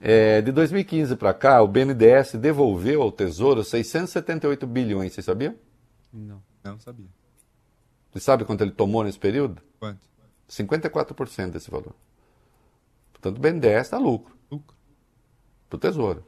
É, 0.00 0.40
de 0.40 0.52
2015 0.52 1.16
para 1.16 1.34
cá, 1.34 1.62
o 1.62 1.68
BNDES 1.68 2.34
devolveu 2.34 3.02
ao 3.02 3.12
Tesouro 3.12 3.62
678 3.64 4.66
bilhões, 4.66 5.12
você 5.12 5.22
sabia? 5.22 5.56
Não, 6.12 6.42
não 6.62 6.78
sabia. 6.78 7.06
Você 8.12 8.20
sabe 8.20 8.44
quanto 8.44 8.62
ele 8.62 8.72
tomou 8.72 9.02
nesse 9.02 9.18
período? 9.18 9.62
Quanto? 9.78 10.00
54% 10.48 11.50
desse 11.50 11.70
valor. 11.70 11.94
Portanto, 13.12 13.38
o 13.38 13.40
BNDES 13.40 13.90
dá 13.90 13.98
lucro. 13.98 14.36
Para 15.72 15.76
o 15.76 15.80
Tesouro. 15.80 16.24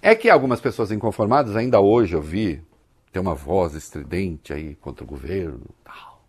É 0.00 0.14
que 0.14 0.30
algumas 0.30 0.60
pessoas 0.60 0.92
inconformadas, 0.92 1.56
ainda 1.56 1.80
hoje 1.80 2.14
eu 2.14 2.22
vi, 2.22 2.62
tem 3.10 3.20
uma 3.20 3.34
voz 3.34 3.74
estridente 3.74 4.52
aí 4.52 4.76
contra 4.76 5.02
o 5.02 5.06
governo, 5.06 5.62
tal, 5.82 6.22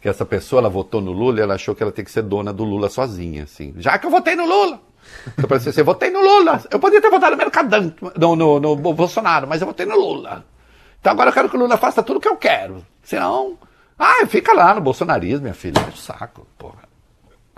que 0.00 0.08
essa 0.08 0.26
pessoa 0.26 0.60
ela 0.60 0.68
votou 0.68 1.00
no 1.00 1.10
Lula 1.10 1.38
e 1.38 1.42
ela 1.42 1.54
achou 1.54 1.74
que 1.74 1.82
ela 1.82 1.90
tem 1.90 2.04
que 2.04 2.10
ser 2.10 2.22
dona 2.22 2.52
do 2.52 2.64
Lula 2.64 2.90
sozinha, 2.90 3.44
assim. 3.44 3.74
Já 3.78 3.98
que 3.98 4.06
eu 4.06 4.10
votei 4.10 4.36
no 4.36 4.44
Lula! 4.44 4.80
Eu 5.38 5.48
parecia 5.48 5.70
assim, 5.70 5.82
votei 5.82 6.10
no 6.10 6.20
Lula! 6.20 6.62
Eu 6.70 6.78
podia 6.78 7.00
ter 7.00 7.10
votado 7.10 7.32
no 7.32 7.38
Mercadante, 7.38 7.96
no, 8.16 8.36
no, 8.36 8.60
no 8.60 8.76
Bolsonaro, 8.76 9.46
mas 9.46 9.62
eu 9.62 9.66
votei 9.66 9.86
no 9.86 9.96
Lula. 9.96 10.44
Então 11.00 11.12
agora 11.12 11.30
eu 11.30 11.34
quero 11.34 11.48
que 11.48 11.56
o 11.56 11.58
Lula 11.58 11.78
faça 11.78 12.02
tudo 12.02 12.18
o 12.18 12.20
que 12.20 12.28
eu 12.28 12.36
quero. 12.36 12.84
Senão, 13.02 13.58
ah, 13.98 14.26
fica 14.26 14.52
lá 14.52 14.74
no 14.74 14.80
bolsonarismo, 14.82 15.42
minha 15.42 15.54
filha. 15.54 15.78
É 15.80 15.90
saco, 15.96 16.46
porra. 16.58 16.86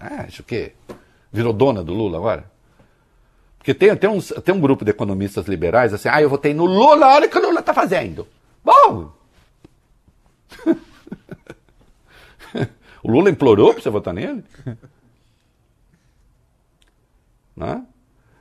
É, 0.00 0.26
acho 0.26 0.44
que 0.44 0.72
virou 1.32 1.52
dona 1.52 1.82
do 1.82 1.92
Lula 1.92 2.18
agora? 2.18 2.50
Porque 3.58 3.74
tem, 3.74 3.94
tem, 3.96 4.08
uns, 4.08 4.32
tem 4.44 4.54
um 4.54 4.60
grupo 4.60 4.84
de 4.84 4.90
economistas 4.90 5.46
liberais 5.46 5.92
assim, 5.92 6.08
ah, 6.08 6.22
eu 6.22 6.30
votei 6.30 6.54
no 6.54 6.64
Lula, 6.64 7.06
olha 7.08 7.26
o 7.26 7.30
que 7.30 7.38
o 7.38 7.42
Lula 7.42 7.60
está 7.60 7.74
fazendo. 7.74 8.26
Bom! 8.64 9.12
o 13.02 13.10
Lula 13.10 13.30
implorou 13.30 13.74
para 13.74 13.82
você 13.82 13.90
votar 13.90 14.14
nele? 14.14 14.44
Né? 17.56 17.82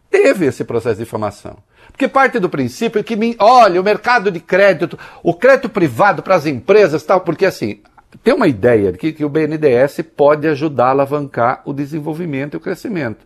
Teve 0.09 0.45
esse 0.45 0.63
processo 0.63 0.95
de 0.97 1.03
difamação. 1.03 1.57
Porque 1.91 2.07
parte 2.07 2.39
do 2.39 2.49
princípio 2.49 3.03
que, 3.03 3.15
me- 3.15 3.35
olha, 3.39 3.81
o 3.81 3.83
mercado 3.83 4.31
de 4.31 4.39
crédito, 4.39 4.97
o 5.23 5.33
crédito 5.33 5.69
privado 5.69 6.21
para 6.21 6.35
as 6.35 6.45
empresas, 6.45 7.03
tal, 7.03 7.21
porque 7.21 7.45
assim, 7.45 7.81
tem 8.23 8.33
uma 8.33 8.47
ideia 8.47 8.91
de 8.91 8.97
que, 8.97 9.11
que 9.11 9.25
o 9.25 9.29
BNDES 9.29 10.01
pode 10.15 10.47
ajudar 10.47 10.87
a 10.87 10.89
alavancar 10.91 11.61
o 11.65 11.73
desenvolvimento 11.73 12.53
e 12.53 12.57
o 12.57 12.59
crescimento. 12.59 13.25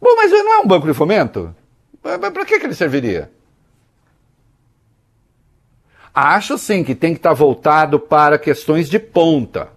Bom, 0.00 0.14
mas 0.16 0.30
não 0.30 0.52
é 0.52 0.60
um 0.60 0.66
banco 0.66 0.86
de 0.86 0.94
fomento? 0.94 1.54
Para 2.02 2.44
que, 2.44 2.58
que 2.58 2.66
ele 2.66 2.74
serviria? 2.74 3.30
Acho 6.14 6.58
sim 6.58 6.84
que 6.84 6.94
tem 6.94 7.14
que 7.14 7.18
estar 7.18 7.32
voltado 7.32 7.98
para 7.98 8.38
questões 8.38 8.88
de 8.88 8.98
ponta. 8.98 9.70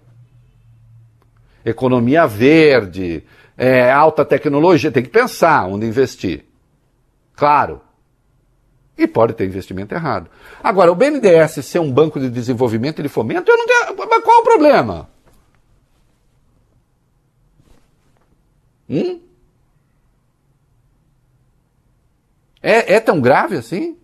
economia 1.63 2.27
verde, 2.27 3.23
é, 3.57 3.91
alta 3.91 4.25
tecnologia, 4.25 4.91
tem 4.91 5.03
que 5.03 5.09
pensar 5.09 5.65
onde 5.65 5.85
investir. 5.85 6.45
Claro. 7.35 7.81
E 8.97 9.07
pode 9.07 9.33
ter 9.33 9.45
investimento 9.45 9.93
errado. 9.93 10.29
Agora, 10.63 10.91
o 10.91 10.95
BNDES 10.95 11.65
ser 11.65 11.79
um 11.79 11.91
banco 11.91 12.19
de 12.19 12.29
desenvolvimento 12.29 12.99
e 12.99 13.03
de 13.03 13.09
fomento, 13.09 13.51
eu 13.51 13.57
não 13.57 13.65
tenho. 13.65 14.09
Mas 14.09 14.23
qual 14.23 14.39
o 14.39 14.43
problema? 14.43 15.09
Hum? 18.89 19.19
É, 22.61 22.95
é 22.95 22.99
tão 22.99 23.21
grave 23.21 23.57
assim? 23.57 23.97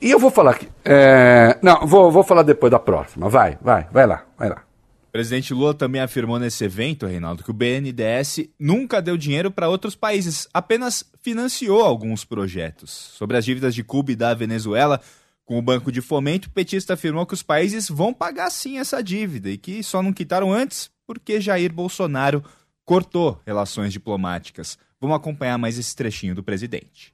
E 0.00 0.10
eu 0.10 0.18
vou 0.18 0.30
falar 0.32 0.50
aqui. 0.52 0.68
É, 0.84 1.58
não, 1.62 1.86
vou, 1.86 2.10
vou 2.10 2.24
falar 2.24 2.42
depois 2.42 2.72
da 2.72 2.78
próxima. 2.78 3.28
Vai, 3.28 3.56
vai, 3.62 3.86
vai 3.92 4.04
lá, 4.04 4.24
vai 4.36 4.48
lá. 4.48 4.64
Presidente 5.12 5.52
Lula 5.52 5.74
também 5.74 6.00
afirmou 6.00 6.38
nesse 6.38 6.64
evento, 6.64 7.06
Reinaldo, 7.06 7.44
que 7.44 7.50
o 7.50 7.54
BNDES 7.54 8.48
nunca 8.58 9.02
deu 9.02 9.14
dinheiro 9.14 9.50
para 9.50 9.68
outros 9.68 9.94
países, 9.94 10.48
apenas 10.54 11.04
financiou 11.20 11.82
alguns 11.82 12.24
projetos. 12.24 12.90
Sobre 12.90 13.36
as 13.36 13.44
dívidas 13.44 13.74
de 13.74 13.84
Cuba 13.84 14.12
e 14.12 14.16
da 14.16 14.32
Venezuela, 14.32 15.02
com 15.44 15.58
o 15.58 15.62
Banco 15.62 15.92
de 15.92 16.00
Fomento, 16.00 16.48
o 16.48 16.50
petista 16.50 16.94
afirmou 16.94 17.26
que 17.26 17.34
os 17.34 17.42
países 17.42 17.90
vão 17.90 18.14
pagar 18.14 18.48
sim 18.48 18.78
essa 18.78 19.02
dívida 19.02 19.50
e 19.50 19.58
que 19.58 19.82
só 19.82 20.02
não 20.02 20.14
quitaram 20.14 20.50
antes 20.50 20.90
porque 21.06 21.42
Jair 21.42 21.70
Bolsonaro 21.70 22.42
cortou 22.82 23.38
relações 23.44 23.92
diplomáticas. 23.92 24.78
Vamos 24.98 25.16
acompanhar 25.16 25.58
mais 25.58 25.78
esse 25.78 25.94
trechinho 25.94 26.34
do 26.34 26.42
presidente. 26.42 27.12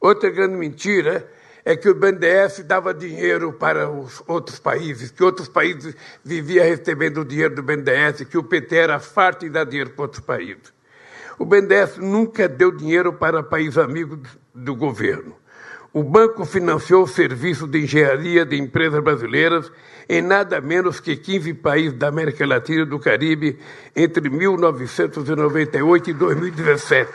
Outra 0.00 0.30
grande 0.30 0.56
mentira 0.56 1.30
é 1.64 1.74
que 1.74 1.88
o 1.88 1.94
BNDES 1.94 2.62
dava 2.64 2.92
dinheiro 2.92 3.52
para 3.52 3.88
os 3.88 4.22
outros 4.26 4.58
países, 4.58 5.10
que 5.10 5.24
outros 5.24 5.48
países 5.48 5.96
viviam 6.22 6.64
recebendo 6.64 7.22
o 7.22 7.24
dinheiro 7.24 7.54
do 7.54 7.62
BNDES, 7.62 8.24
que 8.28 8.36
o 8.36 8.42
PT 8.42 8.76
era 8.76 8.98
farto 8.98 9.46
em 9.46 9.50
dar 9.50 9.64
dinheiro 9.64 9.90
para 9.90 10.02
outros 10.02 10.22
países. 10.22 10.74
O 11.38 11.44
BNDES 11.44 11.96
nunca 11.98 12.48
deu 12.48 12.70
dinheiro 12.70 13.12
para 13.14 13.42
países 13.42 13.78
amigos 13.78 14.20
do 14.54 14.76
governo. 14.76 15.34
O 15.92 16.02
banco 16.02 16.44
financiou 16.44 17.04
o 17.04 17.08
serviço 17.08 17.66
de 17.66 17.84
engenharia 17.84 18.44
de 18.44 18.56
empresas 18.56 19.02
brasileiras 19.02 19.70
em 20.08 20.20
nada 20.20 20.60
menos 20.60 21.00
que 21.00 21.16
15 21.16 21.54
países 21.54 21.96
da 21.96 22.08
América 22.08 22.44
Latina 22.46 22.82
e 22.82 22.86
do 22.86 22.98
Caribe 22.98 23.58
entre 23.94 24.28
1998 24.28 26.10
e 26.10 26.12
2017. 26.12 27.12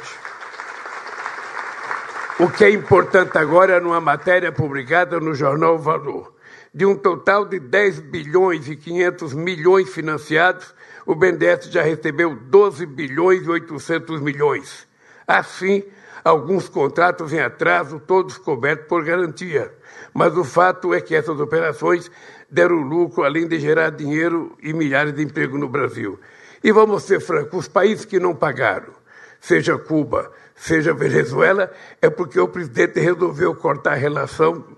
O 2.42 2.50
que 2.50 2.64
é 2.64 2.70
importante 2.70 3.38
agora 3.38 3.74
é 3.74 3.80
numa 3.82 4.00
matéria 4.00 4.50
publicada 4.50 5.20
no 5.20 5.36
jornal 5.36 5.78
Valor. 5.78 6.34
De 6.74 6.86
um 6.86 6.96
total 6.96 7.44
de 7.44 7.60
10 7.60 8.00
bilhões 8.00 8.70
e 8.70 8.78
500 8.78 9.34
milhões 9.34 9.90
financiados, 9.90 10.74
o 11.06 11.14
BNDES 11.14 11.66
já 11.66 11.82
recebeu 11.82 12.34
12 12.34 12.86
bilhões 12.86 13.46
e 13.46 13.50
800 13.50 14.22
milhões. 14.22 14.88
Assim, 15.28 15.84
alguns 16.24 16.70
contratos 16.70 17.34
em 17.34 17.42
atraso, 17.42 18.00
todos 18.00 18.38
cobertos 18.38 18.88
por 18.88 19.04
garantia. 19.04 19.74
Mas 20.14 20.38
o 20.38 20.46
fato 20.46 20.94
é 20.94 21.02
que 21.02 21.14
essas 21.14 21.42
operações 21.42 22.10
deram 22.50 22.78
lucro, 22.78 23.26
além 23.26 23.50
de 23.50 23.60
gerar 23.60 23.90
dinheiro 23.90 24.56
e 24.64 24.72
milhares 24.72 25.14
de 25.14 25.22
empregos 25.22 25.60
no 25.60 25.68
Brasil. 25.68 26.18
E 26.64 26.72
vamos 26.72 27.04
ser 27.04 27.20
francos, 27.20 27.66
os 27.66 27.68
países 27.68 28.06
que 28.06 28.18
não 28.18 28.34
pagaram, 28.34 28.94
seja 29.42 29.78
Cuba, 29.78 30.32
seja 30.60 30.93
Venezuela, 30.93 31.72
é 32.01 32.10
porque 32.10 32.39
o 32.39 32.47
presidente 32.47 32.99
resolveu 32.99 33.55
cortar 33.55 33.93
a 33.93 33.95
relação 33.95 34.78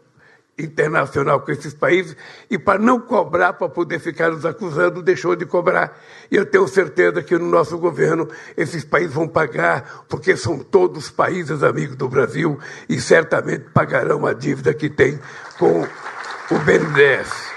internacional 0.57 1.41
com 1.41 1.51
esses 1.51 1.73
países 1.73 2.15
e 2.49 2.57
para 2.57 2.77
não 2.77 2.99
cobrar, 2.99 3.53
para 3.53 3.67
poder 3.67 3.99
ficar 3.99 4.29
nos 4.29 4.45
acusando, 4.45 5.01
deixou 5.01 5.36
de 5.36 5.45
cobrar. 5.45 5.99
E 6.29 6.36
eu 6.36 6.45
tenho 6.45 6.67
certeza 6.67 7.23
que 7.23 7.38
no 7.38 7.47
nosso 7.47 7.77
governo 7.77 8.27
esses 8.55 8.86
países 8.86 9.13
vão 9.13 9.27
pagar, 9.27 10.03
porque 10.07 10.38
são 10.38 10.59
todos 10.59 11.09
países 11.09 11.63
amigos 11.63 11.95
do 11.95 12.07
Brasil 12.07 12.59
e 12.88 12.99
certamente 13.01 13.65
pagarão 13.73 14.25
a 14.25 14.34
dívida 14.34 14.73
que 14.73 14.89
tem 14.89 15.19
com 15.57 15.82
o 15.82 16.59
BNDES. 16.59 17.50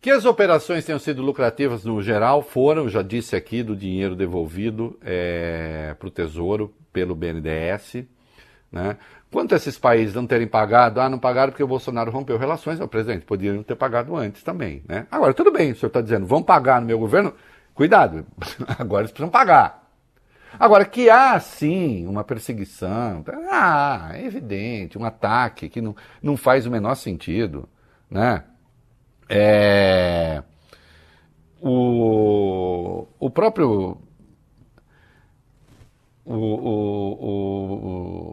Que 0.00 0.10
as 0.10 0.24
operações 0.24 0.84
tenham 0.84 0.98
sido 0.98 1.22
lucrativas 1.22 1.84
no 1.84 2.00
geral 2.00 2.40
foram, 2.40 2.88
já 2.88 3.02
disse 3.02 3.34
aqui, 3.34 3.62
do 3.64 3.74
dinheiro 3.74 4.14
devolvido 4.14 4.96
é, 5.02 5.94
para 5.98 6.06
o 6.06 6.10
Tesouro 6.10 6.72
pelo 6.92 7.16
BNDES. 7.16 8.04
Né? 8.70 8.96
Quanto 9.30 9.54
a 9.54 9.56
esses 9.56 9.76
países 9.76 10.14
não 10.14 10.26
terem 10.26 10.46
pagado, 10.46 11.00
ah, 11.00 11.08
não 11.08 11.18
pagaram 11.18 11.50
porque 11.50 11.64
o 11.64 11.68
Bolsonaro 11.68 12.12
rompeu 12.12 12.38
relações, 12.38 12.80
o 12.80 12.86
presidente, 12.86 13.26
poderiam 13.26 13.62
ter 13.62 13.74
pagado 13.74 14.16
antes 14.16 14.42
também. 14.42 14.82
Né? 14.86 15.06
Agora, 15.10 15.34
tudo 15.34 15.50
bem, 15.50 15.72
o 15.72 15.76
senhor 15.76 15.88
está 15.88 16.00
dizendo, 16.00 16.26
vão 16.26 16.42
pagar 16.42 16.80
no 16.80 16.86
meu 16.86 16.98
governo, 16.98 17.34
cuidado, 17.74 18.24
agora 18.78 19.02
eles 19.02 19.10
precisam 19.10 19.30
pagar. 19.30 19.86
Agora, 20.58 20.84
que 20.84 21.10
há 21.10 21.38
sim 21.40 22.06
uma 22.06 22.24
perseguição, 22.24 23.22
ah, 23.50 24.10
é 24.14 24.24
evidente, 24.24 24.96
um 24.96 25.04
ataque 25.04 25.68
que 25.68 25.80
não, 25.80 25.94
não 26.22 26.36
faz 26.36 26.66
o 26.66 26.70
menor 26.70 26.94
sentido. 26.94 27.68
Né? 28.10 28.42
É, 29.28 30.42
o, 31.60 33.06
o 33.18 33.30
próprio 33.30 33.98
o, 36.24 36.34
o, 36.34 37.12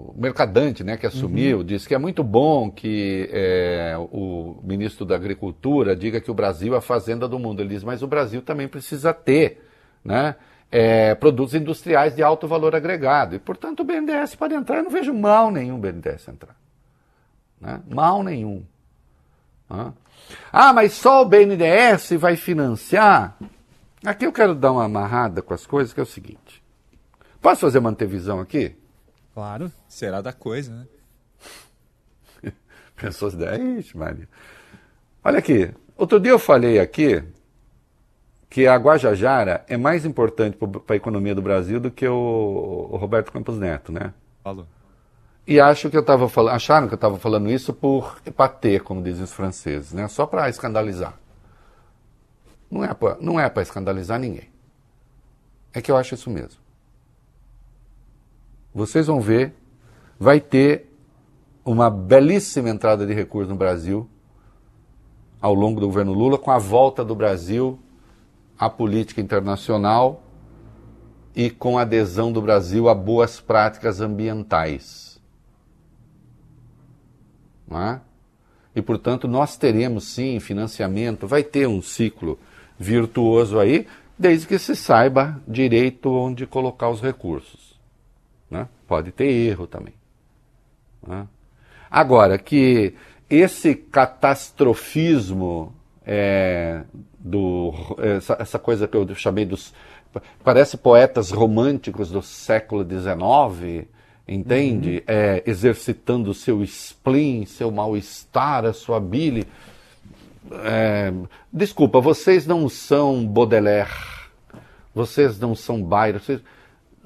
o, 0.09 0.15
mercadante 0.17 0.83
né, 0.83 0.97
que 0.97 1.05
assumiu 1.05 1.59
uhum. 1.59 1.63
disse 1.63 1.87
que 1.87 1.95
é 1.95 1.97
muito 1.97 2.23
bom 2.23 2.69
que 2.69 3.29
é, 3.31 3.95
o 3.97 4.59
ministro 4.63 5.05
da 5.05 5.15
Agricultura 5.15 5.95
diga 5.95 6.19
que 6.19 6.29
o 6.29 6.33
Brasil 6.33 6.75
é 6.75 6.77
a 6.77 6.81
fazenda 6.81 7.25
do 7.25 7.39
mundo. 7.39 7.61
Ele 7.61 7.69
diz, 7.69 7.83
mas 7.83 8.03
o 8.03 8.07
Brasil 8.07 8.41
também 8.41 8.67
precisa 8.67 9.13
ter 9.13 9.65
né, 10.03 10.35
é, 10.69 11.15
produtos 11.15 11.55
industriais 11.55 12.15
de 12.15 12.21
alto 12.21 12.49
valor 12.49 12.75
agregado. 12.75 13.35
E, 13.35 13.39
portanto, 13.39 13.79
o 13.79 13.83
BNDES 13.85 14.35
pode 14.35 14.53
entrar. 14.53 14.77
Eu 14.77 14.83
não 14.83 14.91
vejo 14.91 15.13
mal 15.13 15.49
nenhum 15.49 15.75
o 15.75 15.79
BNDES 15.79 16.27
entrar. 16.27 16.55
Né? 17.61 17.81
Mal 17.87 18.21
nenhum. 18.23 18.65
Né? 19.69 19.93
Ah, 20.51 20.73
mas 20.73 20.93
só 20.93 21.21
o 21.21 21.25
BNDES 21.25 22.11
vai 22.19 22.35
financiar? 22.35 23.37
Aqui 24.05 24.25
eu 24.25 24.31
quero 24.33 24.53
dar 24.53 24.71
uma 24.71 24.85
amarrada 24.85 25.41
com 25.41 25.53
as 25.53 25.65
coisas, 25.65 25.93
que 25.93 25.99
é 25.99 26.03
o 26.03 26.05
seguinte. 26.05 26.63
Posso 27.41 27.61
fazer 27.61 27.79
uma 27.79 27.89
antevisão 27.89 28.39
aqui? 28.39 28.75
Claro, 29.33 29.71
será 29.87 30.21
da 30.21 30.31
coisa, 30.31 30.73
né? 32.43 32.53
Pensou 32.95 33.27
assim, 33.27 33.77
ixi, 33.77 33.97
Maria. 33.97 34.29
Olha 35.23 35.39
aqui, 35.39 35.73
outro 35.97 36.19
dia 36.19 36.31
eu 36.31 36.39
falei 36.39 36.79
aqui 36.79 37.23
que 38.49 38.67
a 38.67 38.75
Guajajara 38.77 39.65
é 39.67 39.75
mais 39.75 40.05
importante 40.05 40.55
para 40.57 40.93
a 40.93 40.95
economia 40.95 41.35
do 41.35 41.41
Brasil 41.41 41.79
do 41.79 41.91
que 41.91 42.07
o, 42.07 42.87
o 42.91 42.95
Roberto 42.95 43.31
Campos 43.31 43.57
Neto, 43.57 43.91
né? 43.91 44.13
Falou. 44.43 44.65
E 45.47 45.59
acho 45.59 45.89
que 45.89 45.97
eu 45.97 46.03
tava 46.03 46.27
falando, 46.27 46.55
acharam 46.55 46.87
que 46.87 46.93
eu 46.93 46.97
estava 46.97 47.17
falando 47.17 47.51
isso 47.51 47.71
por 47.71 48.17
epater, 48.25 48.81
como 48.81 49.03
dizem 49.03 49.23
os 49.23 49.33
franceses, 49.33 49.93
né? 49.93 50.07
Só 50.07 50.25
para 50.25 50.49
escandalizar. 50.49 51.13
Não 52.69 52.83
é 52.83 52.93
para 52.93 53.17
não 53.21 53.39
é 53.39 53.47
para 53.47 53.61
escandalizar 53.61 54.19
ninguém. 54.19 54.49
É 55.71 55.81
que 55.81 55.91
eu 55.91 55.97
acho 55.97 56.15
isso 56.15 56.29
mesmo. 56.29 56.59
Vocês 58.73 59.07
vão 59.07 59.21
ver, 59.21 59.53
vai 60.19 60.39
ter 60.39 60.91
uma 61.63 61.89
belíssima 61.89 62.69
entrada 62.69 63.05
de 63.05 63.13
recursos 63.13 63.49
no 63.49 63.55
Brasil 63.55 64.09
ao 65.39 65.53
longo 65.53 65.79
do 65.79 65.85
governo 65.85 66.13
Lula, 66.13 66.37
com 66.39 66.49
a 66.49 66.57
volta 66.57 67.05
do 67.05 67.13
Brasil 67.13 67.79
à 68.57 68.69
política 68.69 69.21
internacional 69.21 70.23
e 71.35 71.51
com 71.51 71.77
a 71.77 71.83
adesão 71.83 72.31
do 72.31 72.41
Brasil 72.41 72.89
a 72.89 72.95
boas 72.95 73.39
práticas 73.39 74.01
ambientais. 74.01 75.04
É? 77.71 77.99
E, 78.75 78.81
portanto, 78.81 79.27
nós 79.27 79.57
teremos 79.57 80.05
sim 80.05 80.39
financiamento, 80.39 81.27
vai 81.27 81.43
ter 81.43 81.67
um 81.67 81.81
ciclo 81.81 82.37
virtuoso 82.77 83.59
aí, 83.59 83.87
desde 84.17 84.47
que 84.47 84.59
se 84.59 84.75
saiba 84.75 85.41
direito 85.47 86.11
onde 86.11 86.45
colocar 86.45 86.89
os 86.89 87.01
recursos. 87.01 87.79
Né? 88.49 88.67
Pode 88.87 89.11
ter 89.11 89.25
erro 89.25 89.65
também. 89.65 89.93
Né? 91.05 91.27
Agora, 91.89 92.37
que 92.37 92.93
esse 93.29 93.75
catastrofismo, 93.75 95.73
é, 96.05 96.83
do, 97.17 97.73
essa, 97.97 98.37
essa, 98.39 98.59
coisa 98.59 98.87
que 98.87 98.95
eu 98.95 99.15
chamei 99.15 99.45
dos. 99.45 99.73
Parece 100.43 100.77
poetas 100.77 101.31
românticos 101.31 102.09
do 102.09 102.21
século 102.21 102.83
XIX, 102.87 103.87
entende? 104.27 104.97
Uhum. 104.97 105.03
É, 105.07 105.43
exercitando 105.45 106.31
o 106.31 106.33
seu 106.33 106.63
spleen, 106.63 107.45
seu 107.45 107.71
mal-estar, 107.71 108.65
a 108.65 108.73
sua 108.73 108.99
bile. 108.99 109.45
É, 110.63 111.11
desculpa, 111.51 111.99
vocês 111.99 112.45
não 112.45 112.69
são 112.69 113.25
Baudelaire, 113.25 113.89
vocês 114.93 115.39
não 115.39 115.55
são 115.55 115.81
Byron, 115.81 116.19
vocês 116.19 116.41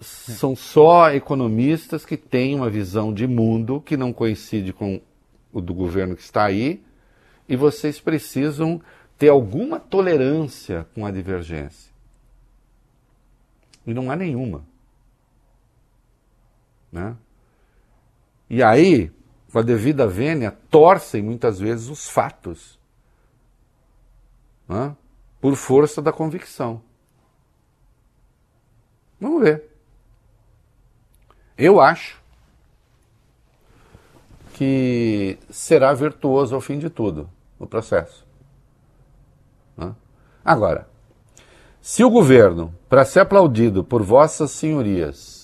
são 0.02 0.56
só 0.56 1.10
economistas 1.12 2.06
que 2.06 2.18
têm 2.18 2.56
uma 2.56 2.70
visão 2.70 3.14
de 3.14 3.28
mundo 3.28 3.82
que 3.86 3.98
não 3.98 4.14
coincide 4.14 4.72
com 4.72 5.02
o 5.52 5.60
do 5.60 5.74
governo 5.74 6.16
que 6.16 6.22
está 6.22 6.46
aí 6.46 6.82
e 7.48 7.56
vocês 7.56 8.00
precisam 8.00 8.82
ter 9.18 9.30
alguma 9.30 9.80
tolerância 9.80 10.88
com 10.94 11.06
a 11.06 11.12
divergência. 11.12 11.92
E 13.86 13.94
não 13.94 14.12
há 14.12 14.16
nenhuma. 14.16 14.64
Né? 16.92 17.16
E 18.50 18.64
aí, 18.64 19.12
com 19.52 19.60
a 19.60 19.62
devida 19.62 20.08
vênia, 20.08 20.52
torcem 20.70 21.22
muitas 21.22 21.60
vezes 21.60 21.88
os 21.90 22.10
fatos 22.10 22.80
né? 24.68 24.96
por 25.42 25.56
força 25.56 26.02
da 26.02 26.12
convicção. 26.12 26.82
Vamos 29.20 29.44
ver. 29.44 29.66
Eu 31.58 31.82
acho 31.82 32.22
que 34.54 35.38
será 35.50 35.94
virtuoso 35.94 36.56
ao 36.56 36.62
fim 36.62 36.78
de 36.78 36.90
tudo 36.90 37.30
o 37.58 37.68
processo. 37.68 38.26
Né? 39.76 39.94
Agora, 40.44 40.88
se 41.82 42.04
o 42.04 42.10
governo, 42.10 42.74
para 42.88 43.06
ser 43.06 43.22
aplaudido 43.22 43.84
por 43.84 44.02
vossas 44.02 44.52
senhorias, 44.52 45.39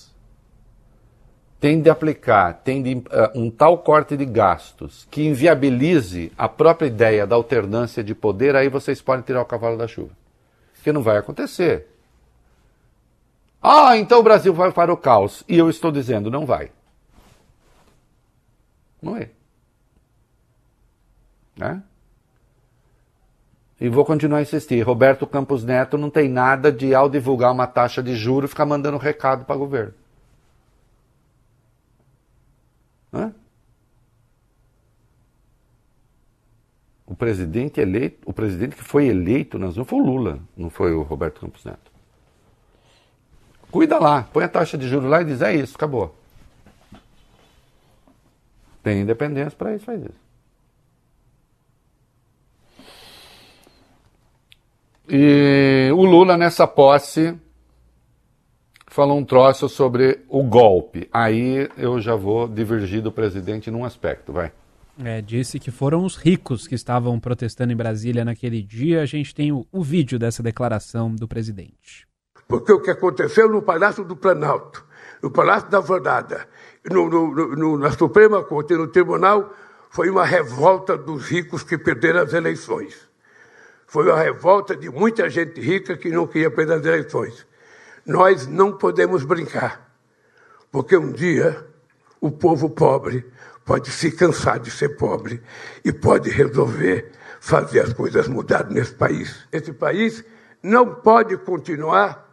tem 1.58 1.80
de 1.80 1.88
aplicar, 1.88 2.52
tem 2.62 2.82
de, 2.82 2.94
uh, 2.94 3.02
um 3.34 3.50
tal 3.50 3.78
corte 3.78 4.16
de 4.16 4.24
gastos 4.24 5.06
que 5.10 5.26
inviabilize 5.26 6.30
a 6.36 6.48
própria 6.48 6.86
ideia 6.86 7.26
da 7.26 7.34
alternância 7.34 8.04
de 8.04 8.14
poder, 8.14 8.54
aí 8.54 8.68
vocês 8.68 9.00
podem 9.00 9.24
tirar 9.24 9.42
o 9.42 9.46
cavalo 9.46 9.76
da 9.76 9.88
chuva. 9.88 10.10
Que 10.82 10.92
não 10.92 11.02
vai 11.02 11.16
acontecer. 11.16 11.88
Ah, 13.60 13.96
então 13.96 14.20
o 14.20 14.22
Brasil 14.22 14.54
vai 14.54 14.70
para 14.70 14.92
o 14.92 14.96
caos. 14.96 15.42
E 15.48 15.58
eu 15.58 15.68
estou 15.68 15.90
dizendo, 15.90 16.30
não 16.30 16.46
vai. 16.46 16.70
Não 19.02 19.16
é. 19.16 19.30
Né? 21.56 21.82
E 23.80 23.88
vou 23.88 24.04
continuar 24.04 24.38
a 24.38 24.42
insistir. 24.42 24.80
Roberto 24.82 25.26
Campos 25.26 25.64
Neto 25.64 25.98
não 25.98 26.08
tem 26.08 26.28
nada 26.28 26.70
de, 26.70 26.94
ao 26.94 27.08
divulgar 27.08 27.50
uma 27.50 27.66
taxa 27.66 28.02
de 28.02 28.14
juros, 28.14 28.50
ficar 28.50 28.66
mandando 28.66 28.98
recado 28.98 29.44
para 29.44 29.56
o 29.56 29.58
governo. 29.58 29.94
O 37.06 37.14
presidente 37.14 37.80
eleito, 37.80 38.18
o 38.28 38.32
presidente 38.32 38.74
que 38.76 38.82
foi 38.82 39.06
eleito 39.06 39.58
nas 39.58 39.76
foi 39.76 40.00
o 40.00 40.04
Lula, 40.04 40.40
não 40.56 40.68
foi 40.68 40.92
o 40.92 41.02
Roberto 41.02 41.40
Campos 41.40 41.64
Neto. 41.64 41.92
Cuida 43.70 43.98
lá, 43.98 44.24
põe 44.32 44.44
a 44.44 44.48
taxa 44.48 44.76
de 44.76 44.88
juros 44.88 45.08
lá 45.08 45.22
e 45.22 45.24
diz: 45.24 45.40
é 45.40 45.54
isso, 45.54 45.76
acabou. 45.76 46.14
Tem 48.82 49.00
independência 49.00 49.56
para 49.56 49.74
isso, 49.74 49.84
faz 49.84 50.00
isso. 50.00 50.26
E 55.08 55.90
o 55.92 56.04
Lula, 56.04 56.36
nessa 56.36 56.66
posse, 56.66 57.38
falou 58.96 59.18
um 59.18 59.24
troço 59.24 59.68
sobre 59.68 60.24
o 60.26 60.42
golpe. 60.42 61.06
Aí 61.12 61.68
eu 61.76 62.00
já 62.00 62.16
vou 62.16 62.48
divergir 62.48 63.02
do 63.02 63.12
presidente 63.12 63.70
num 63.70 63.84
aspecto, 63.84 64.32
vai. 64.32 64.50
É, 65.04 65.20
disse 65.20 65.58
que 65.58 65.70
foram 65.70 66.02
os 66.02 66.16
ricos 66.16 66.66
que 66.66 66.74
estavam 66.74 67.20
protestando 67.20 67.70
em 67.70 67.76
Brasília 67.76 68.24
naquele 68.24 68.62
dia. 68.62 69.02
A 69.02 69.04
gente 69.04 69.34
tem 69.34 69.52
o, 69.52 69.66
o 69.70 69.82
vídeo 69.82 70.18
dessa 70.18 70.42
declaração 70.42 71.14
do 71.14 71.28
presidente. 71.28 72.08
Porque 72.48 72.72
o 72.72 72.80
que 72.80 72.90
aconteceu 72.90 73.50
no 73.50 73.60
Palácio 73.60 74.02
do 74.02 74.16
Planalto, 74.16 74.82
no 75.22 75.30
Palácio 75.30 75.68
da 75.68 75.76
Alvorada, 75.76 76.48
no, 76.90 77.10
no, 77.10 77.54
no, 77.54 77.78
na 77.78 77.90
Suprema 77.90 78.42
Corte 78.42 78.72
e 78.72 78.78
no 78.78 78.88
Tribunal, 78.88 79.52
foi 79.90 80.08
uma 80.08 80.24
revolta 80.24 80.96
dos 80.96 81.28
ricos 81.28 81.62
que 81.62 81.76
perderam 81.76 82.22
as 82.22 82.32
eleições. 82.32 83.06
Foi 83.86 84.06
uma 84.06 84.18
revolta 84.18 84.74
de 84.74 84.88
muita 84.88 85.28
gente 85.28 85.60
rica 85.60 85.98
que 85.98 86.08
não 86.08 86.26
queria 86.26 86.50
perder 86.50 86.78
as 86.78 86.86
eleições. 86.86 87.46
Nós 88.06 88.46
não 88.46 88.72
podemos 88.72 89.24
brincar, 89.24 89.90
porque 90.70 90.96
um 90.96 91.10
dia 91.10 91.66
o 92.20 92.30
povo 92.30 92.70
pobre 92.70 93.28
pode 93.64 93.90
se 93.90 94.12
cansar 94.12 94.60
de 94.60 94.70
ser 94.70 94.90
pobre 94.90 95.42
e 95.84 95.92
pode 95.92 96.30
resolver 96.30 97.10
fazer 97.40 97.80
as 97.80 97.92
coisas 97.92 98.28
mudarem 98.28 98.74
nesse 98.74 98.94
país. 98.94 99.46
Esse 99.50 99.72
país 99.72 100.24
não 100.62 100.94
pode 100.94 101.36
continuar 101.38 102.26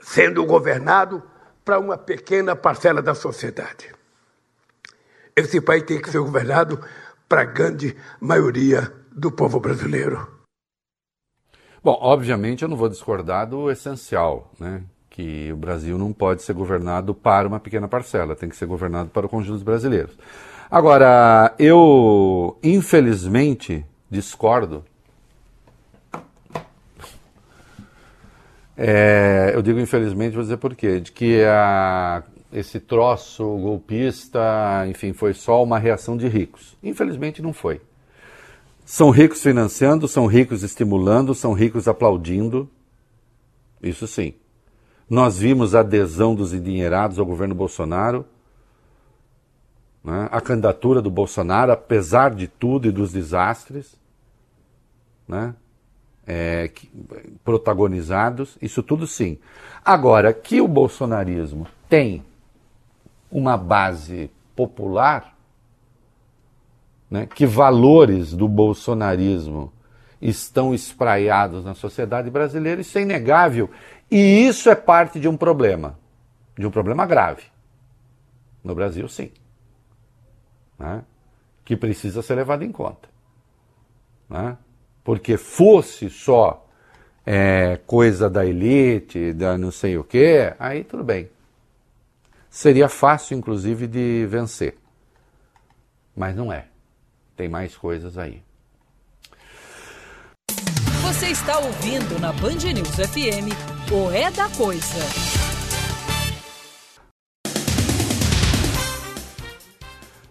sendo 0.00 0.44
governado 0.44 1.22
para 1.64 1.78
uma 1.78 1.96
pequena 1.96 2.54
parcela 2.54 3.00
da 3.00 3.14
sociedade. 3.14 3.94
Esse 5.34 5.60
país 5.60 5.84
tem 5.84 6.00
que 6.00 6.10
ser 6.10 6.18
governado 6.18 6.82
para 7.28 7.42
a 7.42 7.44
grande 7.44 7.96
maioria 8.20 8.92
do 9.12 9.30
povo 9.30 9.60
brasileiro. 9.60 10.39
Bom, 11.82 11.96
obviamente 12.00 12.62
eu 12.62 12.68
não 12.68 12.76
vou 12.76 12.88
discordar 12.88 13.48
do 13.48 13.70
essencial, 13.70 14.50
né? 14.58 14.82
Que 15.08 15.50
o 15.52 15.56
Brasil 15.56 15.98
não 15.98 16.12
pode 16.12 16.42
ser 16.42 16.52
governado 16.52 17.14
para 17.14 17.48
uma 17.48 17.58
pequena 17.58 17.88
parcela, 17.88 18.36
tem 18.36 18.48
que 18.48 18.56
ser 18.56 18.66
governado 18.66 19.10
para 19.10 19.26
o 19.26 19.28
conjunto 19.28 19.54
dos 19.54 19.62
brasileiros. 19.62 20.16
Agora, 20.70 21.54
eu 21.58 22.56
infelizmente 22.62 23.84
discordo 24.10 24.84
É, 28.82 29.52
eu 29.54 29.60
digo 29.60 29.78
infelizmente, 29.78 30.32
vou 30.32 30.42
dizer 30.42 30.56
por 30.56 30.74
quê? 30.74 31.00
De 31.00 31.12
que 31.12 31.44
a, 31.44 32.22
esse 32.50 32.80
troço 32.80 33.44
golpista, 33.58 34.40
enfim, 34.88 35.12
foi 35.12 35.34
só 35.34 35.62
uma 35.62 35.78
reação 35.78 36.16
de 36.16 36.26
ricos. 36.26 36.78
Infelizmente 36.82 37.42
não 37.42 37.52
foi. 37.52 37.82
São 38.90 39.10
ricos 39.10 39.40
financiando, 39.40 40.08
são 40.08 40.26
ricos 40.26 40.64
estimulando, 40.64 41.32
são 41.32 41.52
ricos 41.52 41.86
aplaudindo. 41.86 42.68
Isso 43.80 44.04
sim. 44.08 44.34
Nós 45.08 45.38
vimos 45.38 45.74
a 45.74 45.80
adesão 45.80 46.34
dos 46.34 46.52
endinheirados 46.52 47.18
ao 47.18 47.24
governo 47.24 47.54
Bolsonaro. 47.54 48.26
Né? 50.02 50.28
A 50.32 50.40
candidatura 50.40 51.00
do 51.00 51.10
Bolsonaro, 51.10 51.70
apesar 51.70 52.34
de 52.34 52.48
tudo 52.48 52.88
e 52.88 52.90
dos 52.90 53.12
desastres. 53.12 53.94
Né? 55.28 55.54
é, 56.26 56.68
que, 56.68 56.88
protagonizados, 57.44 58.56
isso 58.62 58.84
tudo 58.84 59.04
sim. 59.04 59.38
Agora, 59.84 60.32
que 60.32 60.60
o 60.60 60.68
bolsonarismo 60.68 61.66
tem 61.88 62.24
uma 63.30 63.56
base 63.56 64.30
popular, 64.54 65.36
né, 67.10 67.26
que 67.26 67.44
valores 67.44 68.32
do 68.32 68.46
bolsonarismo 68.46 69.72
estão 70.20 70.74
espraiados 70.74 71.64
na 71.64 71.74
sociedade 71.74 72.30
brasileira, 72.30 72.80
isso 72.80 72.96
é 72.98 73.02
inegável. 73.02 73.70
E 74.10 74.46
isso 74.46 74.68
é 74.70 74.74
parte 74.74 75.18
de 75.18 75.28
um 75.28 75.36
problema, 75.36 75.98
de 76.58 76.66
um 76.66 76.70
problema 76.70 77.06
grave. 77.06 77.44
No 78.62 78.74
Brasil, 78.74 79.08
sim. 79.08 79.30
Né, 80.78 81.02
que 81.64 81.76
precisa 81.76 82.22
ser 82.22 82.34
levado 82.34 82.62
em 82.62 82.72
conta. 82.72 83.08
Né? 84.28 84.56
porque 85.10 85.36
fosse 85.36 86.08
só 86.08 86.66
é, 87.26 87.78
coisa 87.86 88.28
da 88.28 88.44
elite, 88.44 89.32
da 89.32 89.56
não 89.58 89.70
sei 89.70 89.96
o 89.98 90.04
quê, 90.04 90.54
aí 90.58 90.84
tudo 90.84 91.02
bem. 91.02 91.28
Seria 92.48 92.88
fácil, 92.88 93.36
inclusive, 93.36 93.86
de 93.86 94.26
vencer. 94.26 94.76
Mas 96.16 96.34
não 96.34 96.52
é. 96.52 96.66
Tem 97.40 97.48
mais 97.48 97.74
coisas 97.74 98.18
aí. 98.18 98.42
Você 101.00 101.28
está 101.28 101.58
ouvindo 101.58 102.20
na 102.20 102.34
Band 102.34 102.70
News 102.74 102.96
FM 102.96 103.48
o 103.90 104.10
É 104.10 104.30
da 104.30 104.46
Coisa. 104.50 105.00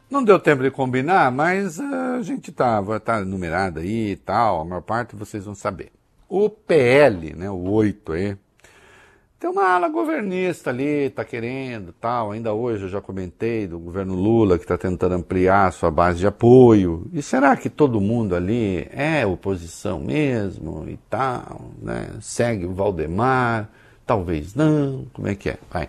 Não 0.08 0.24
deu 0.24 0.40
tempo 0.40 0.62
de 0.62 0.70
combinar, 0.70 1.32
mas 1.32 1.80
a 1.80 2.22
gente 2.22 2.52
tava, 2.52 3.00
tá 3.00 3.26
numerado 3.26 3.80
aí 3.80 4.12
e 4.12 4.16
tal, 4.16 4.62
a 4.62 4.66
maior 4.66 4.82
parte 4.82 5.16
vocês 5.16 5.46
vão 5.46 5.56
saber. 5.56 5.92
O 6.28 6.48
PL, 6.48 7.34
né, 7.34 7.50
o 7.50 7.72
8 7.72 8.12
aí, 8.12 8.38
tem 9.40 9.50
uma 9.50 9.70
ala 9.70 9.88
governista 9.88 10.70
ali, 10.70 11.10
tá 11.10 11.24
querendo 11.24 11.94
tal. 11.94 12.32
Ainda 12.32 12.54
hoje 12.54 12.84
eu 12.84 12.90
já 12.90 13.00
comentei 13.00 13.66
do 13.66 13.80
governo 13.80 14.14
Lula 14.14 14.58
que 14.58 14.66
está 14.66 14.78
tentando 14.78 15.16
ampliar 15.16 15.68
a 15.68 15.72
sua 15.72 15.90
base 15.90 16.20
de 16.20 16.28
apoio. 16.28 17.08
E 17.14 17.22
será 17.22 17.56
que 17.56 17.70
todo 17.70 18.02
mundo 18.02 18.36
ali 18.36 18.86
é 18.92 19.26
oposição 19.26 20.00
mesmo 20.00 20.86
e 20.90 20.98
tal, 21.10 21.72
né? 21.82 22.10
Segue 22.20 22.66
o 22.66 22.74
Valdemar? 22.74 23.70
Talvez 24.06 24.54
não. 24.56 25.08
Como 25.14 25.28
é 25.28 25.36
que 25.36 25.50
é? 25.52 25.58
Vai. 25.72 25.88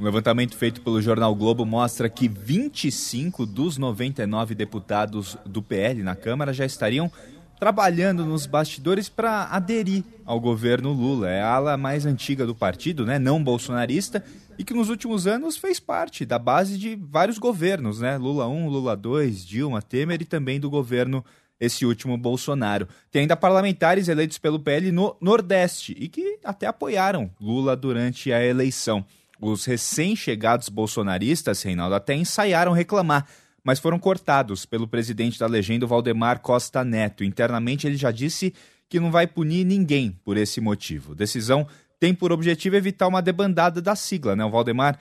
Um 0.00 0.04
levantamento 0.04 0.56
feito 0.56 0.80
pelo 0.80 1.00
jornal 1.00 1.34
Globo 1.34 1.64
mostra 1.64 2.08
que 2.08 2.28
25 2.28 3.46
dos 3.46 3.78
99 3.78 4.54
deputados 4.54 5.36
do 5.44 5.62
PL 5.62 6.02
na 6.02 6.16
Câmara 6.16 6.52
já 6.52 6.64
estariam 6.64 7.10
trabalhando 7.58 8.24
nos 8.24 8.46
bastidores 8.46 9.08
para 9.08 9.44
aderir 9.44 10.04
ao 10.24 10.40
governo 10.40 10.92
Lula. 10.92 11.28
É 11.28 11.42
a 11.42 11.54
ala 11.54 11.76
mais 11.76 12.06
antiga 12.06 12.46
do 12.46 12.54
partido, 12.54 13.04
né, 13.04 13.18
não 13.18 13.42
bolsonarista, 13.42 14.24
e 14.58 14.64
que 14.64 14.74
nos 14.74 14.88
últimos 14.88 15.26
anos 15.26 15.56
fez 15.56 15.78
parte 15.78 16.24
da 16.24 16.38
base 16.38 16.78
de 16.78 16.96
vários 16.96 17.38
governos, 17.38 18.00
né? 18.00 18.16
Lula 18.16 18.48
1, 18.48 18.68
Lula 18.68 18.96
2, 18.96 19.46
Dilma, 19.46 19.80
Temer 19.80 20.20
e 20.20 20.24
também 20.24 20.58
do 20.58 20.68
governo 20.68 21.24
esse 21.60 21.84
último 21.84 22.16
Bolsonaro. 22.16 22.88
Tem 23.10 23.22
ainda 23.22 23.36
parlamentares 23.36 24.08
eleitos 24.08 24.38
pelo 24.38 24.58
PL 24.58 24.90
no 24.92 25.16
Nordeste 25.20 25.94
e 25.98 26.08
que 26.08 26.38
até 26.44 26.66
apoiaram 26.66 27.30
Lula 27.40 27.76
durante 27.76 28.32
a 28.32 28.44
eleição. 28.44 29.04
Os 29.40 29.64
recém-chegados 29.64 30.68
bolsonaristas, 30.68 31.62
Reinaldo, 31.62 31.94
até 31.94 32.14
ensaiaram 32.14 32.72
reclamar, 32.72 33.26
mas 33.64 33.78
foram 33.78 33.98
cortados 33.98 34.64
pelo 34.64 34.88
presidente 34.88 35.38
da 35.38 35.46
legenda, 35.46 35.86
Valdemar 35.86 36.40
Costa 36.40 36.84
Neto. 36.84 37.24
Internamente, 37.24 37.86
ele 37.86 37.96
já 37.96 38.10
disse 38.10 38.54
que 38.88 38.98
não 39.00 39.10
vai 39.10 39.26
punir 39.26 39.64
ninguém 39.64 40.18
por 40.24 40.36
esse 40.36 40.60
motivo. 40.60 41.14
Decisão 41.14 41.66
tem 42.00 42.14
por 42.14 42.32
objetivo 42.32 42.76
evitar 42.76 43.08
uma 43.08 43.20
debandada 43.20 43.82
da 43.82 43.94
sigla, 43.94 44.34
né? 44.34 44.44
O 44.44 44.50
Valdemar 44.50 44.98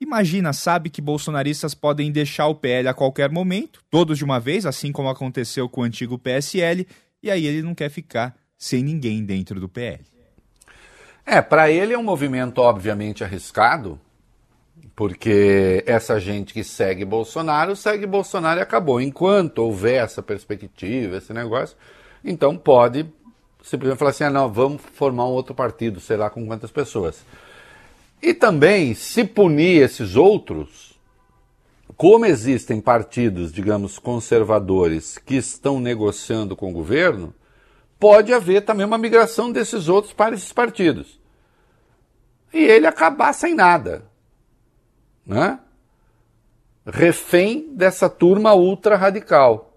imagina, 0.00 0.52
sabe 0.52 0.90
que 0.90 1.00
bolsonaristas 1.00 1.74
podem 1.74 2.10
deixar 2.10 2.46
o 2.48 2.54
PL 2.54 2.88
a 2.88 2.94
qualquer 2.94 3.30
momento, 3.30 3.80
todos 3.88 4.18
de 4.18 4.24
uma 4.24 4.40
vez, 4.40 4.66
assim 4.66 4.90
como 4.90 5.08
aconteceu 5.08 5.68
com 5.68 5.82
o 5.82 5.84
antigo 5.84 6.18
PSL, 6.18 6.86
e 7.22 7.30
aí 7.30 7.46
ele 7.46 7.62
não 7.62 7.74
quer 7.74 7.88
ficar 7.88 8.34
sem 8.58 8.82
ninguém 8.82 9.24
dentro 9.24 9.60
do 9.60 9.68
PL. 9.68 10.00
É, 11.24 11.40
para 11.40 11.70
ele 11.70 11.92
é 11.92 11.98
um 11.98 12.02
movimento 12.02 12.58
obviamente 12.58 13.22
arriscado, 13.22 13.98
porque 15.02 15.82
essa 15.84 16.20
gente 16.20 16.54
que 16.54 16.62
segue 16.62 17.04
Bolsonaro, 17.04 17.74
segue 17.74 18.06
Bolsonaro 18.06 18.60
e 18.60 18.62
acabou. 18.62 19.00
Enquanto 19.00 19.58
houver 19.58 20.04
essa 20.04 20.22
perspectiva, 20.22 21.16
esse 21.16 21.32
negócio, 21.32 21.76
então 22.24 22.56
pode 22.56 23.04
simplesmente 23.64 23.98
falar 23.98 24.12
assim: 24.12 24.22
ah, 24.22 24.30
não, 24.30 24.48
vamos 24.48 24.80
formar 24.94 25.24
um 25.24 25.32
outro 25.32 25.56
partido, 25.56 25.98
sei 25.98 26.16
lá 26.16 26.30
com 26.30 26.46
quantas 26.46 26.70
pessoas. 26.70 27.24
E 28.22 28.32
também, 28.32 28.94
se 28.94 29.24
punir 29.24 29.82
esses 29.82 30.14
outros, 30.14 30.96
como 31.96 32.24
existem 32.24 32.80
partidos, 32.80 33.52
digamos, 33.52 33.98
conservadores 33.98 35.18
que 35.18 35.34
estão 35.34 35.80
negociando 35.80 36.54
com 36.54 36.70
o 36.70 36.72
governo, 36.72 37.34
pode 37.98 38.32
haver 38.32 38.60
também 38.60 38.86
uma 38.86 38.98
migração 38.98 39.50
desses 39.50 39.88
outros 39.88 40.12
para 40.12 40.36
esses 40.36 40.52
partidos. 40.52 41.18
E 42.54 42.62
ele 42.62 42.86
acabar 42.86 43.32
sem 43.32 43.52
nada. 43.52 44.11
Né? 45.24 45.58
Refém 46.84 47.74
dessa 47.74 48.08
turma 48.08 48.54
ultra 48.54 48.96
radical. 48.96 49.72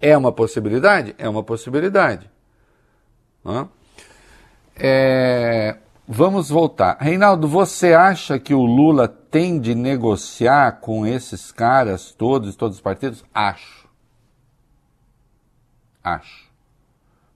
É 0.00 0.16
uma 0.16 0.30
possibilidade? 0.32 1.14
É 1.18 1.28
uma 1.28 1.42
possibilidade. 1.42 2.30
Né? 3.44 3.68
É, 4.76 5.78
vamos 6.06 6.50
voltar. 6.50 6.98
Reinaldo, 7.00 7.48
você 7.48 7.94
acha 7.94 8.38
que 8.38 8.52
o 8.52 8.62
Lula 8.62 9.08
tem 9.08 9.58
de 9.58 9.74
negociar 9.74 10.80
com 10.80 11.06
esses 11.06 11.50
caras 11.50 12.12
todos, 12.12 12.54
todos 12.54 12.76
os 12.76 12.82
partidos? 12.82 13.24
Acho. 13.32 13.88
Acho. 16.04 16.46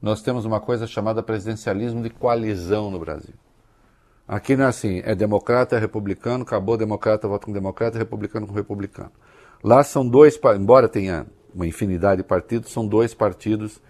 Nós 0.00 0.22
temos 0.22 0.44
uma 0.44 0.61
coisa 0.61 0.86
chamada 0.86 1.22
presidencialismo 1.22 2.02
de 2.02 2.11
coalizão 2.11 2.90
no 2.90 2.98
Brasil. 2.98 3.34
Aqui 4.30 4.54
não 4.54 4.66
é 4.66 4.68
assim, 4.68 5.02
é 5.04 5.12
democrata, 5.12 5.74
é 5.74 5.80
republicano, 5.80 6.44
acabou 6.44 6.76
democrata, 6.76 7.26
vota 7.26 7.46
com 7.46 7.52
democrata, 7.52 7.98
republicano 7.98 8.46
com 8.46 8.52
republicano. 8.54 9.10
Lá 9.60 9.82
são 9.82 10.08
dois, 10.08 10.38
embora 10.54 10.88
tenha 10.88 11.26
uma 11.52 11.66
infinidade 11.66 12.22
de 12.22 12.28
partidos, 12.28 12.70
são 12.70 12.86
dois 12.86 13.12
partidos 13.12 13.82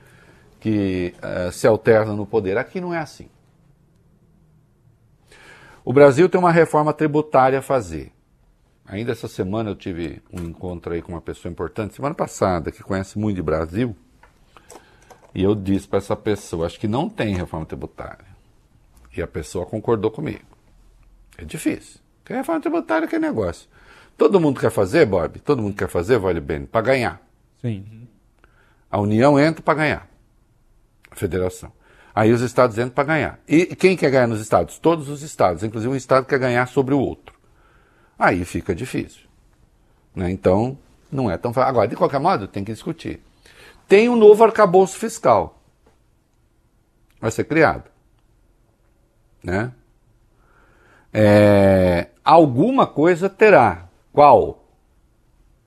que 0.59 1.14
uh, 1.18 1.53
se 1.53 1.66
alternam 1.66 2.16
no 2.16 2.24
poder. 2.24 2.57
Aqui 2.57 2.80
não 2.80 2.95
é 2.95 3.01
assim. 3.01 3.28
O 5.84 5.93
Brasil 5.93 6.26
tem 6.26 6.41
uma 6.41 6.51
reforma 6.51 6.95
tributária 6.95 7.59
a 7.59 7.62
fazer. 7.62 8.11
Ainda 8.86 9.12
essa 9.12 9.28
semana 9.28 9.68
eu 9.68 9.76
tive 9.76 10.22
um 10.32 10.45
encontro 10.45 10.95
aí 10.95 11.03
com 11.03 11.12
uma 11.12 11.20
pessoa 11.20 11.53
importante, 11.53 11.95
semana 11.95 12.14
passada, 12.14 12.72
que 12.72 12.82
conhece 12.82 13.18
muito 13.18 13.36
de 13.36 13.43
Brasil, 13.43 13.95
e 15.34 15.43
eu 15.43 15.55
disse 15.55 15.86
para 15.86 15.99
essa 15.99 16.16
pessoa, 16.16 16.64
acho 16.64 16.80
que 16.80 16.88
não 16.88 17.11
tem 17.11 17.36
reforma 17.36 17.66
tributária. 17.66 18.30
E 19.17 19.23
a 19.23 19.27
pessoa 19.27 19.67
concordou 19.67 20.11
comigo. 20.11 20.45
É 21.37 21.45
difícil. 21.45 22.01
Porque 22.19 22.35
reforma 22.35 22.61
tributária 22.61 23.09
que 23.09 23.17
é 23.17 23.19
negócio. 23.19 23.69
Todo 24.17 24.41
mundo 24.41 24.61
quer 24.61 24.71
fazer, 24.71 25.07
Bob? 25.07 25.39
Todo 25.41 25.63
mundo 25.63 25.75
quer 25.75 25.89
fazer, 25.89 26.19
vale 26.19 26.41
bem, 26.41 26.67
para 26.67 26.83
ganhar. 26.83 27.23
Sim. 27.61 28.07
A 28.91 29.01
União 29.01 29.39
entra 29.39 29.63
para 29.63 29.75
ganhar. 29.75 30.09
A 31.11 31.17
federação. 31.17 31.73
Aí 32.15 32.33
os 32.33 32.41
estados 32.41 32.77
entram 32.77 32.91
para 32.91 33.05
ganhar. 33.05 33.41
E 33.49 33.75
quem 33.77 33.97
quer 33.97 34.11
ganhar 34.11 34.27
nos 34.27 34.41
estados? 34.41 34.79
Todos 34.79 35.09
os 35.09 35.23
estados. 35.23 35.63
Inclusive 35.63 35.93
um 35.93 35.97
estado 35.97 36.27
quer 36.27 36.39
ganhar 36.39 36.67
sobre 36.67 36.95
o 36.95 36.99
outro. 36.99 37.35
Aí 38.19 38.45
fica 38.45 38.75
difícil. 38.75 39.23
Né? 40.15 40.31
Então, 40.31 40.77
não 41.11 41.31
é 41.31 41.37
tão 41.37 41.53
fácil. 41.53 41.69
Agora, 41.69 41.89
de 41.89 41.97
qualquer 41.97 42.21
modo, 42.21 42.47
tem 42.47 42.65
que 42.65 42.73
discutir. 42.73 43.21
Tem 43.89 44.09
um 44.09 44.17
novo 44.17 44.45
arcabouço 44.45 44.99
fiscal. 44.99 45.63
Vai 47.21 47.31
ser 47.31 47.45
criado. 47.45 47.91
Né? 49.43 49.72
É, 51.12 52.09
alguma 52.24 52.86
coisa 52.86 53.28
terá. 53.28 53.88
Qual? 54.12 54.64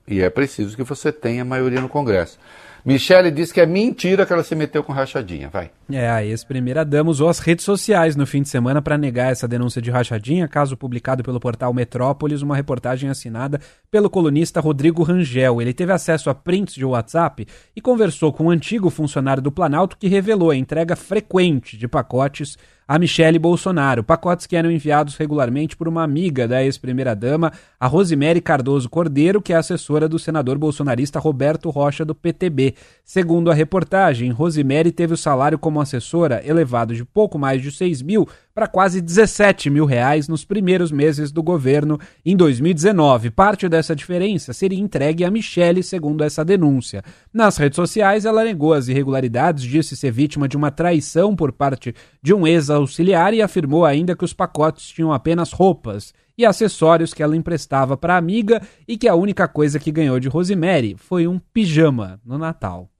E 0.06 0.20
é 0.20 0.30
preciso 0.30 0.76
que 0.76 0.82
você 0.82 1.10
tenha 1.10 1.44
maioria 1.44 1.80
no 1.80 1.88
Congresso. 1.88 2.38
Michele 2.84 3.30
disse 3.30 3.54
que 3.54 3.62
é 3.62 3.64
mentira 3.64 4.26
que 4.26 4.32
ela 4.32 4.42
se 4.42 4.54
meteu 4.54 4.84
com 4.84 4.92
rachadinha. 4.92 5.48
Vai. 5.48 5.70
É, 5.90 6.06
a 6.06 6.22
ex-primeira-dama 6.22 7.10
usou 7.10 7.30
as 7.30 7.38
redes 7.38 7.64
sociais 7.64 8.14
no 8.14 8.26
fim 8.26 8.42
de 8.42 8.50
semana 8.50 8.82
para 8.82 8.98
negar 8.98 9.32
essa 9.32 9.48
denúncia 9.48 9.80
de 9.80 9.90
rachadinha, 9.90 10.46
caso 10.46 10.76
publicado 10.76 11.22
pelo 11.22 11.40
portal 11.40 11.72
Metrópolis, 11.72 12.42
uma 12.42 12.54
reportagem 12.54 13.08
assinada 13.08 13.58
pelo 13.90 14.10
colunista 14.10 14.60
Rodrigo 14.60 15.02
Rangel. 15.02 15.62
Ele 15.62 15.72
teve 15.72 15.94
acesso 15.94 16.28
a 16.28 16.34
prints 16.34 16.74
de 16.74 16.84
WhatsApp 16.84 17.46
e 17.74 17.80
conversou 17.80 18.34
com 18.34 18.44
um 18.44 18.50
antigo 18.50 18.90
funcionário 18.90 19.42
do 19.42 19.50
Planalto 19.50 19.96
que 19.96 20.06
revelou 20.06 20.50
a 20.50 20.56
entrega 20.56 20.94
frequente 20.94 21.78
de 21.78 21.88
pacotes 21.88 22.58
a 22.86 22.98
Michele 22.98 23.38
Bolsonaro, 23.38 24.04
pacotes 24.04 24.46
que 24.46 24.56
eram 24.56 24.70
enviados 24.70 25.16
regularmente 25.16 25.76
por 25.76 25.88
uma 25.88 26.02
amiga 26.02 26.46
da 26.46 26.62
ex-primeira-dama, 26.62 27.52
a 27.80 27.86
Rosemary 27.86 28.40
Cardoso 28.40 28.90
Cordeiro, 28.90 29.40
que 29.40 29.52
é 29.52 29.56
assessora 29.56 30.08
do 30.08 30.18
senador 30.18 30.58
bolsonarista 30.58 31.18
Roberto 31.18 31.70
Rocha 31.70 32.04
do 32.04 32.14
PTB. 32.14 32.74
Segundo 33.02 33.50
a 33.50 33.54
reportagem, 33.54 34.30
Rosemary 34.30 34.92
teve 34.92 35.14
o 35.14 35.16
salário 35.16 35.58
como 35.58 35.80
assessora 35.80 36.42
elevado 36.44 36.94
de 36.94 37.04
pouco 37.04 37.38
mais 37.38 37.62
de 37.62 37.72
6 37.72 38.02
mil 38.02 38.28
para 38.54 38.68
quase 38.68 39.00
17 39.00 39.68
mil 39.68 39.84
reais 39.84 40.28
nos 40.28 40.44
primeiros 40.44 40.92
meses 40.92 41.32
do 41.32 41.42
governo 41.42 41.98
em 42.24 42.36
2019. 42.36 43.30
Parte 43.30 43.68
dessa 43.68 43.96
diferença 43.96 44.52
seria 44.52 44.78
entregue 44.78 45.24
a 45.24 45.30
Michele, 45.30 45.82
segundo 45.82 46.22
essa 46.22 46.44
denúncia. 46.44 47.02
Nas 47.32 47.56
redes 47.56 47.74
sociais, 47.74 48.24
ela 48.24 48.44
negou 48.44 48.72
as 48.72 48.86
irregularidades, 48.86 49.64
disse 49.64 49.96
ser 49.96 50.12
vítima 50.12 50.46
de 50.46 50.56
uma 50.56 50.70
traição 50.70 51.34
por 51.34 51.50
parte 51.50 51.92
de 52.22 52.32
um 52.32 52.46
ex-auxiliar 52.46 53.34
e 53.34 53.42
afirmou 53.42 53.84
ainda 53.84 54.14
que 54.14 54.24
os 54.24 54.32
pacotes 54.32 54.86
tinham 54.86 55.12
apenas 55.12 55.50
roupas 55.50 56.14
e 56.38 56.46
acessórios 56.46 57.12
que 57.12 57.22
ela 57.22 57.36
emprestava 57.36 57.96
para 57.96 58.14
a 58.14 58.18
amiga 58.18 58.62
e 58.86 58.96
que 58.96 59.08
a 59.08 59.14
única 59.16 59.48
coisa 59.48 59.80
que 59.80 59.90
ganhou 59.90 60.20
de 60.20 60.28
Rosemary 60.28 60.94
foi 60.96 61.26
um 61.26 61.38
pijama 61.38 62.20
no 62.24 62.38
Natal. 62.38 62.93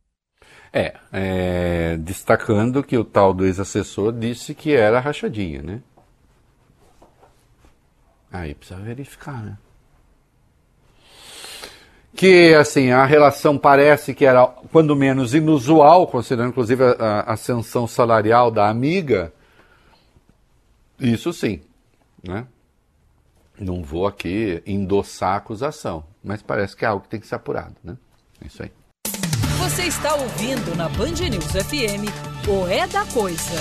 É, 0.76 0.92
é, 1.12 1.96
destacando 1.98 2.82
que 2.82 2.98
o 2.98 3.04
tal 3.04 3.32
do 3.32 3.46
ex-assessor 3.46 4.12
disse 4.12 4.56
que 4.56 4.74
era 4.74 4.98
rachadinha, 4.98 5.62
né? 5.62 5.80
Aí 8.32 8.56
precisa 8.56 8.80
verificar, 8.80 9.40
né? 9.40 9.56
Que, 12.12 12.54
assim, 12.54 12.90
a 12.90 13.04
relação 13.04 13.56
parece 13.56 14.14
que 14.14 14.26
era, 14.26 14.44
quando 14.72 14.96
menos, 14.96 15.32
inusual, 15.32 16.08
considerando 16.08 16.50
inclusive 16.50 16.82
a, 16.82 17.20
a 17.20 17.32
ascensão 17.34 17.86
salarial 17.86 18.50
da 18.50 18.68
amiga. 18.68 19.32
Isso 20.98 21.32
sim, 21.32 21.62
né? 22.20 22.48
Não 23.56 23.80
vou 23.84 24.08
aqui 24.08 24.60
endossar 24.66 25.34
a 25.34 25.36
acusação, 25.36 26.04
mas 26.22 26.42
parece 26.42 26.74
que 26.74 26.84
é 26.84 26.88
algo 26.88 27.04
que 27.04 27.10
tem 27.10 27.20
que 27.20 27.28
ser 27.28 27.36
apurado, 27.36 27.76
né? 27.84 27.96
É 28.42 28.48
isso 28.48 28.60
aí. 28.60 28.72
Você 29.64 29.84
está 29.84 30.14
ouvindo 30.14 30.76
na 30.76 30.90
Band 30.90 31.26
News 31.30 31.52
FM 31.52 32.04
o 32.46 32.68
É 32.68 32.86
da 32.86 33.02
Coisa. 33.06 33.56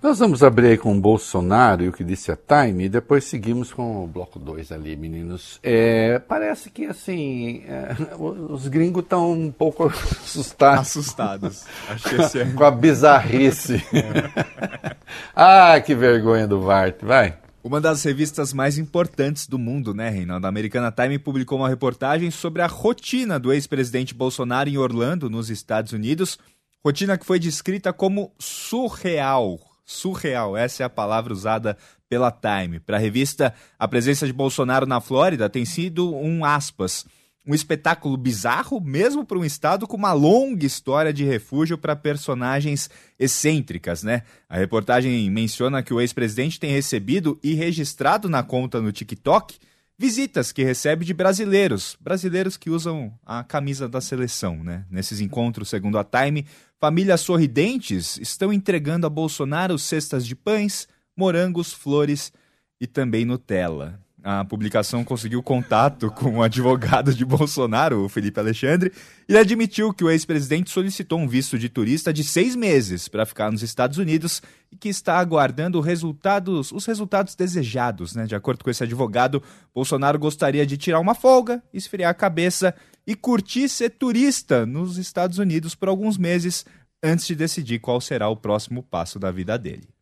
Nós 0.00 0.20
vamos 0.20 0.44
abrir 0.44 0.68
aí 0.68 0.78
com 0.78 0.96
o 0.96 1.00
Bolsonaro 1.00 1.82
e 1.82 1.88
o 1.88 1.92
que 1.92 2.04
disse 2.04 2.30
a 2.30 2.36
Time 2.36 2.84
e 2.84 2.88
depois 2.88 3.24
seguimos 3.24 3.72
com 3.72 4.04
o 4.04 4.06
bloco 4.06 4.38
2 4.38 4.70
ali, 4.70 4.94
meninos. 4.94 5.58
É, 5.60 6.20
parece 6.20 6.70
que 6.70 6.86
assim, 6.86 7.64
é, 7.66 7.96
os 8.16 8.68
gringos 8.68 9.02
estão 9.02 9.32
um 9.32 9.50
pouco 9.50 9.88
assustados. 9.88 10.82
Assustados. 10.82 11.64
Acho 11.88 12.08
que 12.10 12.14
esse 12.14 12.38
é... 12.42 12.44
com 12.54 12.64
a 12.64 12.70
bizarrice. 12.70 13.84
É. 13.92 14.94
ah, 15.34 15.80
que 15.80 15.96
vergonha 15.96 16.46
do 16.46 16.60
Vart, 16.60 16.96
vai. 17.02 17.36
Uma 17.66 17.80
das 17.80 18.04
revistas 18.04 18.52
mais 18.52 18.78
importantes 18.78 19.48
do 19.48 19.58
mundo, 19.58 19.92
né, 19.92 20.08
Reinaldo? 20.08 20.46
A 20.46 20.48
Americana 20.48 20.92
Time 20.92 21.18
publicou 21.18 21.58
uma 21.58 21.68
reportagem 21.68 22.30
sobre 22.30 22.62
a 22.62 22.68
rotina 22.68 23.40
do 23.40 23.52
ex-presidente 23.52 24.14
Bolsonaro 24.14 24.68
em 24.70 24.78
Orlando, 24.78 25.28
nos 25.28 25.50
Estados 25.50 25.92
Unidos. 25.92 26.38
Rotina 26.84 27.18
que 27.18 27.26
foi 27.26 27.40
descrita 27.40 27.92
como 27.92 28.32
surreal. 28.38 29.58
Surreal, 29.84 30.56
essa 30.56 30.84
é 30.84 30.86
a 30.86 30.88
palavra 30.88 31.32
usada 31.32 31.76
pela 32.08 32.30
Time. 32.30 32.78
Para 32.78 32.98
a 32.98 33.00
revista, 33.00 33.52
a 33.76 33.88
presença 33.88 34.28
de 34.28 34.32
Bolsonaro 34.32 34.86
na 34.86 35.00
Flórida 35.00 35.50
tem 35.50 35.64
sido 35.64 36.14
um 36.14 36.44
aspas 36.44 37.04
um 37.46 37.54
espetáculo 37.54 38.16
bizarro, 38.16 38.80
mesmo 38.80 39.24
para 39.24 39.38
um 39.38 39.44
estado 39.44 39.86
com 39.86 39.96
uma 39.96 40.12
longa 40.12 40.66
história 40.66 41.12
de 41.12 41.24
refúgio 41.24 41.78
para 41.78 41.94
personagens 41.94 42.90
excêntricas, 43.18 44.02
né? 44.02 44.22
A 44.48 44.56
reportagem 44.56 45.30
menciona 45.30 45.82
que 45.82 45.94
o 45.94 46.00
ex-presidente 46.00 46.58
tem 46.58 46.72
recebido 46.72 47.38
e 47.42 47.54
registrado 47.54 48.28
na 48.28 48.42
conta 48.42 48.80
no 48.80 48.90
TikTok 48.90 49.58
visitas 49.98 50.52
que 50.52 50.62
recebe 50.62 51.04
de 51.04 51.14
brasileiros, 51.14 51.96
brasileiros 52.00 52.56
que 52.56 52.68
usam 52.68 53.14
a 53.24 53.42
camisa 53.42 53.88
da 53.88 54.00
seleção, 54.00 54.62
né? 54.62 54.84
Nesses 54.90 55.20
encontros, 55.20 55.68
segundo 55.68 55.98
a 55.98 56.04
Time, 56.04 56.44
famílias 56.80 57.20
sorridentes 57.20 58.18
estão 58.18 58.52
entregando 58.52 59.06
a 59.06 59.10
Bolsonaro 59.10 59.78
cestas 59.78 60.26
de 60.26 60.34
pães, 60.34 60.88
morangos, 61.16 61.72
flores 61.72 62.32
e 62.80 62.86
também 62.86 63.24
Nutella 63.24 64.04
a 64.28 64.44
publicação 64.44 65.04
conseguiu 65.04 65.40
contato 65.40 66.10
com 66.10 66.38
o 66.38 66.42
advogado 66.42 67.14
de 67.14 67.24
Bolsonaro, 67.24 68.04
o 68.04 68.08
Felipe 68.08 68.40
Alexandre, 68.40 68.92
e 69.28 69.36
admitiu 69.36 69.94
que 69.94 70.02
o 70.02 70.10
ex-presidente 70.10 70.68
solicitou 70.68 71.20
um 71.20 71.28
visto 71.28 71.56
de 71.56 71.68
turista 71.68 72.12
de 72.12 72.24
seis 72.24 72.56
meses 72.56 73.06
para 73.06 73.24
ficar 73.24 73.52
nos 73.52 73.62
Estados 73.62 73.98
Unidos 73.98 74.42
e 74.72 74.76
que 74.76 74.88
está 74.88 75.20
aguardando 75.20 75.80
resultados, 75.80 76.72
os 76.72 76.84
resultados 76.84 77.36
desejados. 77.36 78.16
Né? 78.16 78.26
De 78.26 78.34
acordo 78.34 78.64
com 78.64 78.70
esse 78.70 78.82
advogado, 78.82 79.40
Bolsonaro 79.72 80.18
gostaria 80.18 80.66
de 80.66 80.76
tirar 80.76 80.98
uma 80.98 81.14
folga, 81.14 81.62
esfriar 81.72 82.10
a 82.10 82.14
cabeça 82.14 82.74
e 83.06 83.14
curtir 83.14 83.68
ser 83.68 83.90
turista 83.90 84.66
nos 84.66 84.98
Estados 84.98 85.38
Unidos 85.38 85.76
por 85.76 85.88
alguns 85.88 86.18
meses 86.18 86.66
antes 87.00 87.28
de 87.28 87.36
decidir 87.36 87.78
qual 87.78 88.00
será 88.00 88.28
o 88.28 88.34
próximo 88.34 88.82
passo 88.82 89.20
da 89.20 89.30
vida 89.30 89.56
dele. 89.56 89.95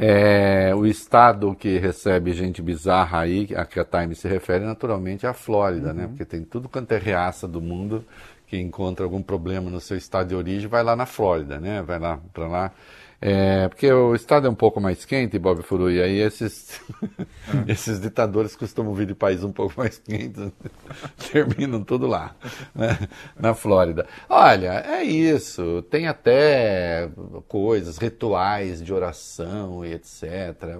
É, 0.00 0.72
o 0.76 0.86
estado 0.86 1.56
que 1.56 1.76
recebe 1.76 2.32
gente 2.32 2.62
bizarra 2.62 3.18
aí, 3.18 3.48
a 3.56 3.64
que 3.64 3.80
a 3.80 3.84
Time 3.84 4.14
se 4.14 4.28
refere, 4.28 4.64
naturalmente 4.64 5.26
é 5.26 5.28
a 5.28 5.34
Flórida, 5.34 5.92
né? 5.92 5.92
uhum. 5.92 5.98
né? 6.02 6.06
Porque 6.06 6.24
tem 6.24 6.44
tudo 6.44 6.68
quanto 6.68 6.92
é 6.92 6.98
reaça 6.98 7.48
do 7.48 7.60
mundo 7.60 8.04
que 8.46 8.56
encontra 8.56 9.04
algum 9.04 9.20
problema 9.20 9.68
no 9.68 9.80
seu 9.80 9.96
estado 9.96 10.28
de 10.28 10.34
origem, 10.36 10.68
vai 10.68 10.84
lá 10.84 10.94
na 10.94 11.04
Flórida, 11.04 11.58
né? 11.58 11.82
Vai 11.82 11.98
lá 11.98 12.20
para 12.32 12.46
lá 12.46 12.72
é, 13.20 13.66
porque 13.66 13.90
o 13.90 14.14
estado 14.14 14.46
é 14.46 14.50
um 14.50 14.54
pouco 14.54 14.80
mais 14.80 15.04
quente, 15.04 15.38
Bob 15.38 15.62
Furu, 15.62 15.90
e 15.90 16.00
aí 16.00 16.18
esses, 16.20 16.80
esses 17.66 18.00
ditadores 18.00 18.54
costumam 18.54 18.94
vir 18.94 19.06
de 19.06 19.14
países 19.14 19.44
um 19.44 19.52
pouco 19.52 19.74
mais 19.76 19.98
quentes, 19.98 20.52
terminam 21.32 21.82
tudo 21.82 22.06
lá, 22.06 22.36
né, 22.74 22.96
na 23.36 23.54
Flórida. 23.54 24.06
Olha, 24.28 24.84
é 24.86 25.02
isso, 25.02 25.82
tem 25.90 26.06
até 26.06 27.10
coisas, 27.48 27.98
rituais 27.98 28.82
de 28.82 28.92
oração 28.92 29.84
e 29.84 29.94
etc. 29.94 30.78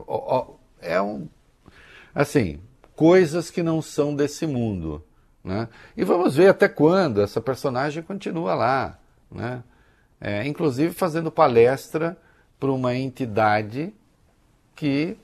É 0.80 1.00
um, 1.02 1.28
assim, 2.14 2.60
coisas 2.94 3.50
que 3.50 3.62
não 3.62 3.82
são 3.82 4.14
desse 4.14 4.46
mundo. 4.46 5.04
Né? 5.42 5.68
E 5.96 6.04
vamos 6.04 6.36
ver 6.36 6.48
até 6.48 6.68
quando 6.68 7.22
essa 7.22 7.40
personagem 7.40 8.02
continua 8.02 8.54
lá. 8.54 8.98
Né? 9.30 9.62
É, 10.20 10.46
inclusive 10.46 10.92
fazendo 10.92 11.30
palestra 11.30 12.16
para 12.58 12.72
uma 12.72 12.94
entidade 12.94 13.92
que 14.74 15.16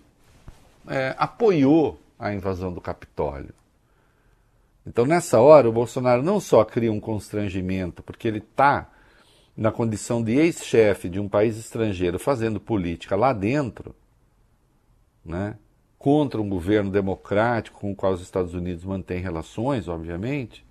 é, 0.89 1.15
apoiou 1.19 2.01
a 2.19 2.33
invasão 2.33 2.73
do 2.73 2.81
Capitólio. 2.81 3.55
Então, 4.87 5.07
nessa 5.07 5.41
hora, 5.41 5.69
o 5.69 5.73
Bolsonaro 5.73 6.23
não 6.23 6.39
só 6.39 6.65
cria 6.65 6.93
um 6.93 7.01
constrangimento, 7.01 8.03
porque 8.03 8.29
ele 8.29 8.39
está 8.39 8.91
na 9.57 9.73
condição 9.73 10.23
de 10.23 10.33
ex-chefe 10.33 11.09
de 11.09 11.19
um 11.19 11.29
país 11.29 11.57
estrangeiro 11.57 12.19
fazendo 12.19 12.61
política 12.61 13.17
lá 13.17 13.33
dentro, 13.33 13.95
né, 15.25 15.57
contra 15.99 16.41
um 16.41 16.49
governo 16.49 16.91
democrático 16.91 17.81
com 17.81 17.93
o 17.93 17.97
qual 17.97 18.13
os 18.13 18.21
Estados 18.21 18.53
Unidos 18.53 18.85
mantêm 18.85 19.21
relações, 19.21 19.89
obviamente, 19.89 20.67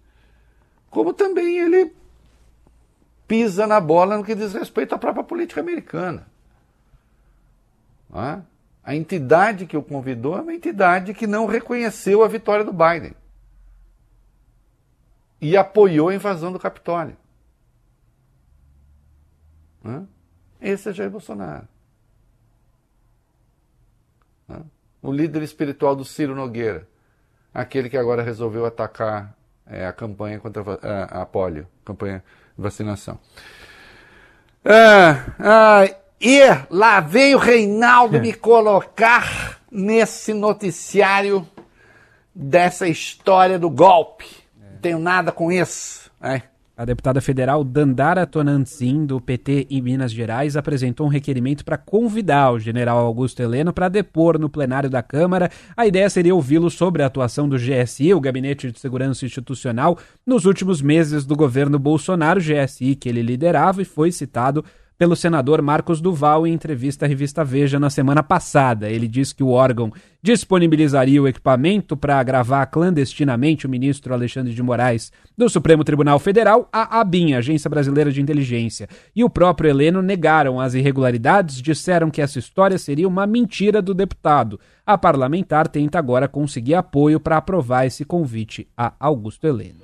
como 0.91 1.11
também 1.11 1.57
ele 1.57 1.91
pisa 3.28 3.66
na 3.66 3.80
bola 3.80 4.18
no 4.18 4.24
que 4.24 4.36
diz 4.36 4.53
respeito 4.53 4.93
à 4.93 4.97
própria 4.97 5.24
política 5.24 5.61
americana. 5.61 6.28
A 8.14 8.95
entidade 8.95 9.66
que 9.66 9.76
o 9.76 9.82
convidou 9.82 10.38
é 10.38 10.41
uma 10.41 10.53
entidade 10.53 11.14
que 11.14 11.26
não 11.26 11.47
reconheceu 11.47 12.24
a 12.24 12.28
vitória 12.28 12.64
do 12.64 12.72
Biden 12.72 13.16
e 15.41 15.57
apoiou 15.57 16.09
a 16.09 16.16
invasão 16.16 16.51
do 16.51 16.59
Capitólio. 16.59 17.18
Esse 20.61 20.89
é 20.89 20.93
Jair 20.93 21.09
Bolsonaro. 21.09 21.68
O 25.01 25.11
líder 25.11 25.41
espiritual 25.41 25.95
do 25.95 26.05
Ciro 26.05 26.34
Nogueira, 26.34 26.88
aquele 27.53 27.89
que 27.89 27.97
agora 27.97 28.22
resolveu 28.22 28.66
atacar 28.66 29.36
é, 29.66 29.86
a 29.86 29.91
campanha 29.91 30.39
contra 30.39 30.64
a, 30.82 31.22
a 31.22 31.26
polio, 31.26 31.68
campanha 31.84 32.24
de 32.55 32.64
vacinação. 32.64 33.20
Ah, 34.64 35.36
ah, 35.39 36.03
e 36.20 36.39
lá 36.70 36.99
veio 36.99 37.38
o 37.38 37.41
Reinaldo 37.41 38.20
me 38.20 38.34
colocar 38.34 39.59
nesse 39.72 40.34
noticiário 40.34 41.47
dessa 42.34 42.88
história 42.88 43.59
do 43.59 43.70
golpe. 43.70 44.26
Não 44.57 44.78
tenho 44.80 44.99
nada 44.99 45.32
com 45.32 45.51
isso. 45.51 46.11
É. 46.22 46.41
A 46.76 46.86
deputada 46.86 47.22
federal 47.22 47.64
Dandara 47.64 48.26
Tonantzin, 48.26 49.05
do 49.05 49.22
PT 49.22 49.68
em 49.70 49.80
Minas 49.80 50.11
Gerais, 50.11 50.57
apresentou 50.57 51.05
um 51.05 51.09
requerimento 51.09 51.64
para 51.64 51.78
convidar 51.78 52.51
o 52.51 52.59
general 52.59 52.97
Augusto 52.97 53.43
Heleno 53.43 53.72
para 53.72 53.89
depor 53.89 54.39
no 54.39 54.49
plenário 54.49 54.89
da 54.89 55.03
Câmara. 55.03 55.51
A 55.78 55.86
ideia 55.86 56.09
seria 56.09 56.34
ouvi-lo 56.34 56.72
sobre 56.72 57.03
a 57.03 57.05
atuação 57.05 57.47
do 57.47 57.57
GSI, 57.57 58.16
o 58.16 58.20
Gabinete 58.20 58.72
de 58.72 58.80
Segurança 58.80 59.24
Institucional, 59.24 59.99
nos 60.26 60.45
últimos 60.45 60.82
meses 60.82 61.26
do 61.26 61.36
governo 61.36 61.78
Bolsonaro, 61.78 62.41
GSI 62.41 62.95
que 62.95 63.07
ele 63.07 63.22
liderava 63.22 63.84
e 63.84 63.86
foi 63.86 64.11
citado 64.11 64.66
pelo 65.04 65.18
senador 65.18 65.62
Marcos 65.62 65.99
Duval 65.99 66.47
em 66.47 66.54
entrevista 66.54 67.04
à 67.04 67.10
revista 67.10 67.43
Veja 67.43 67.78
na 67.78 67.89
semana 67.89 68.24
passada. 68.24 68.89
Ele 68.89 69.06
diz 69.06 69.34
que 69.34 69.43
o 69.43 69.49
órgão 69.49 69.91
disponibilizaria 70.22 71.22
o 71.22 71.28
equipamento 71.28 71.97
para 71.97 72.24
gravar 72.24 72.66
clandestinamente 72.68 73.68
o 73.68 73.70
ministro 73.70 74.14
Alexandre 74.14 74.54
de 74.54 74.64
Moraes 74.64 75.12
do 75.38 75.49
Supremo 75.49 75.84
Tribunal 75.84 76.20
Federal, 76.20 76.70
a 76.72 77.01
ABIN, 77.01 77.34
Agência 77.34 77.70
Brasileira 77.70 78.14
de 78.14 78.22
Inteligência, 78.22 78.88
e 79.14 79.26
o 79.26 79.30
próprio 79.30 79.70
Heleno 79.70 80.01
negaram 80.01 80.58
as 80.58 80.74
irregularidades, 80.74 81.62
disseram 81.62 82.10
que 82.10 82.22
essa 82.22 82.39
história 82.39 82.78
seria 82.78 83.06
uma 83.06 83.28
mentira 83.28 83.82
do 83.82 83.93
deputado. 83.93 84.58
A 84.86 84.97
parlamentar 84.97 85.68
tenta 85.68 85.99
agora 85.99 86.30
conseguir 86.30 86.76
apoio 86.76 87.20
para 87.20 87.36
aprovar 87.36 87.86
esse 87.86 88.06
convite 88.06 88.70
a 88.78 88.93
Augusto 88.97 89.45
Heleno. 89.45 89.83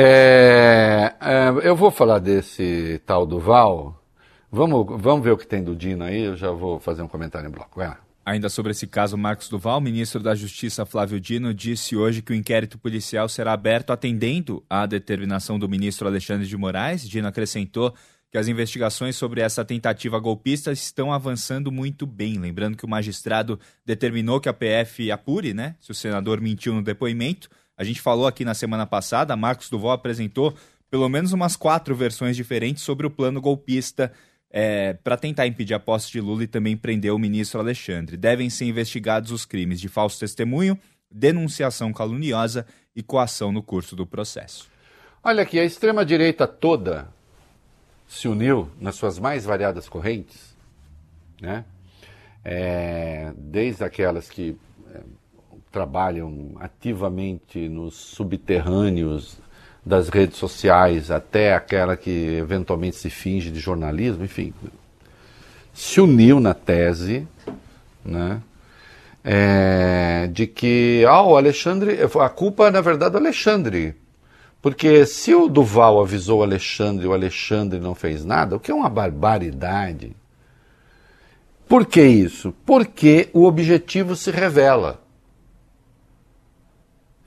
É, 0.00 1.12
é, 1.20 1.68
eu 1.68 1.74
vou 1.74 1.90
falar 1.90 2.20
desse 2.20 3.02
tal 3.04 3.26
do 3.26 3.40
Val. 3.40 4.00
Vamos, 4.48 4.86
vamos 5.02 5.24
ver 5.24 5.32
o 5.32 5.36
que 5.36 5.44
tem 5.44 5.60
do 5.60 5.74
Dino 5.74 6.04
aí, 6.04 6.22
eu 6.22 6.36
já 6.36 6.52
vou 6.52 6.78
fazer 6.78 7.02
um 7.02 7.08
comentário 7.08 7.48
em 7.48 7.50
bloco. 7.50 7.80
Lá. 7.80 7.98
Ainda 8.24 8.48
sobre 8.48 8.70
esse 8.70 8.86
caso 8.86 9.18
Marcos 9.18 9.48
Duval, 9.48 9.80
ministro 9.80 10.22
da 10.22 10.36
Justiça 10.36 10.86
Flávio 10.86 11.18
Dino 11.18 11.52
disse 11.52 11.96
hoje 11.96 12.22
que 12.22 12.30
o 12.30 12.34
inquérito 12.36 12.78
policial 12.78 13.28
será 13.28 13.52
aberto 13.52 13.90
atendendo 13.90 14.62
à 14.70 14.86
determinação 14.86 15.58
do 15.58 15.68
ministro 15.68 16.06
Alexandre 16.06 16.46
de 16.46 16.56
Moraes. 16.56 17.08
Dino 17.08 17.26
acrescentou 17.26 17.92
que 18.30 18.38
as 18.38 18.46
investigações 18.46 19.16
sobre 19.16 19.40
essa 19.40 19.64
tentativa 19.64 20.20
golpista 20.20 20.70
estão 20.70 21.12
avançando 21.12 21.72
muito 21.72 22.06
bem. 22.06 22.38
Lembrando 22.38 22.76
que 22.76 22.84
o 22.84 22.88
magistrado 22.88 23.58
determinou 23.84 24.40
que 24.40 24.48
a 24.48 24.54
PF 24.54 25.10
apure, 25.10 25.52
né, 25.52 25.74
se 25.80 25.90
o 25.90 25.94
senador 25.94 26.40
mentiu 26.40 26.72
no 26.72 26.82
depoimento. 26.82 27.48
A 27.78 27.84
gente 27.84 28.00
falou 28.00 28.26
aqui 28.26 28.44
na 28.44 28.54
semana 28.54 28.84
passada, 28.84 29.36
Marcos 29.36 29.70
Duval 29.70 29.92
apresentou 29.92 30.52
pelo 30.90 31.08
menos 31.08 31.32
umas 31.32 31.54
quatro 31.54 31.94
versões 31.94 32.34
diferentes 32.34 32.82
sobre 32.82 33.06
o 33.06 33.10
plano 33.10 33.40
golpista 33.40 34.12
é, 34.50 34.94
para 34.94 35.16
tentar 35.16 35.46
impedir 35.46 35.74
a 35.74 35.78
posse 35.78 36.10
de 36.10 36.20
Lula 36.20 36.42
e 36.42 36.48
também 36.48 36.76
prender 36.76 37.12
o 37.12 37.18
ministro 37.18 37.60
Alexandre. 37.60 38.16
Devem 38.16 38.50
ser 38.50 38.64
investigados 38.64 39.30
os 39.30 39.44
crimes 39.44 39.80
de 39.80 39.88
falso 39.88 40.18
testemunho, 40.18 40.76
denunciação 41.08 41.92
caluniosa 41.92 42.66
e 42.96 43.02
coação 43.02 43.52
no 43.52 43.62
curso 43.62 43.94
do 43.94 44.04
processo. 44.04 44.68
Olha 45.22 45.44
aqui, 45.44 45.60
a 45.60 45.64
extrema-direita 45.64 46.48
toda 46.48 47.08
se 48.08 48.26
uniu 48.26 48.68
nas 48.80 48.96
suas 48.96 49.20
mais 49.20 49.44
variadas 49.44 49.88
correntes, 49.88 50.56
né? 51.40 51.64
É, 52.44 53.32
desde 53.36 53.84
aquelas 53.84 54.28
que 54.28 54.56
trabalham 55.70 56.52
ativamente 56.60 57.68
nos 57.68 57.94
subterrâneos 57.94 59.38
das 59.84 60.08
redes 60.08 60.36
sociais, 60.36 61.10
até 61.10 61.54
aquela 61.54 61.96
que 61.96 62.36
eventualmente 62.36 62.96
se 62.96 63.08
finge 63.08 63.50
de 63.50 63.58
jornalismo, 63.58 64.24
enfim, 64.24 64.52
se 65.72 66.00
uniu 66.00 66.40
na 66.40 66.52
tese 66.52 67.26
né, 68.04 68.42
é, 69.24 70.28
de 70.32 70.46
que 70.46 71.04
ah, 71.08 71.22
o 71.22 71.36
Alexandre, 71.36 71.98
a 72.20 72.28
culpa 72.28 72.70
na 72.70 72.80
verdade 72.80 73.12
do 73.12 73.18
Alexandre, 73.18 73.94
Porque 74.60 75.06
se 75.06 75.34
o 75.34 75.48
Duval 75.48 76.00
avisou 76.00 76.40
o 76.40 76.42
Alexandre 76.42 77.04
e 77.04 77.08
o 77.08 77.12
Alexandre 77.12 77.78
não 77.78 77.94
fez 77.94 78.24
nada, 78.24 78.56
o 78.56 78.60
que 78.60 78.70
é 78.70 78.74
uma 78.74 78.88
barbaridade. 78.88 80.14
Por 81.68 81.86
que 81.86 82.02
isso? 82.02 82.52
Porque 82.66 83.28
o 83.32 83.44
objetivo 83.44 84.16
se 84.16 84.30
revela. 84.30 85.00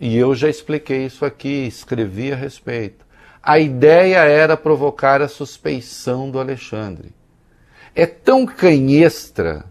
E 0.02 0.18
eu 0.18 0.34
já 0.34 0.50
expliquei 0.50 1.06
isso 1.06 1.24
aqui, 1.24 1.68
escrevi 1.68 2.34
a 2.34 2.36
respeito. 2.36 3.06
A 3.44 3.60
ideia 3.60 4.18
era 4.18 4.58
provocar 4.58 5.22
a 5.22 5.28
suspeição 5.28 6.32
do 6.32 6.40
Alexandre. 6.40 7.14
É 7.94 8.08
tão 8.08 8.44
canhestra, 8.44 9.64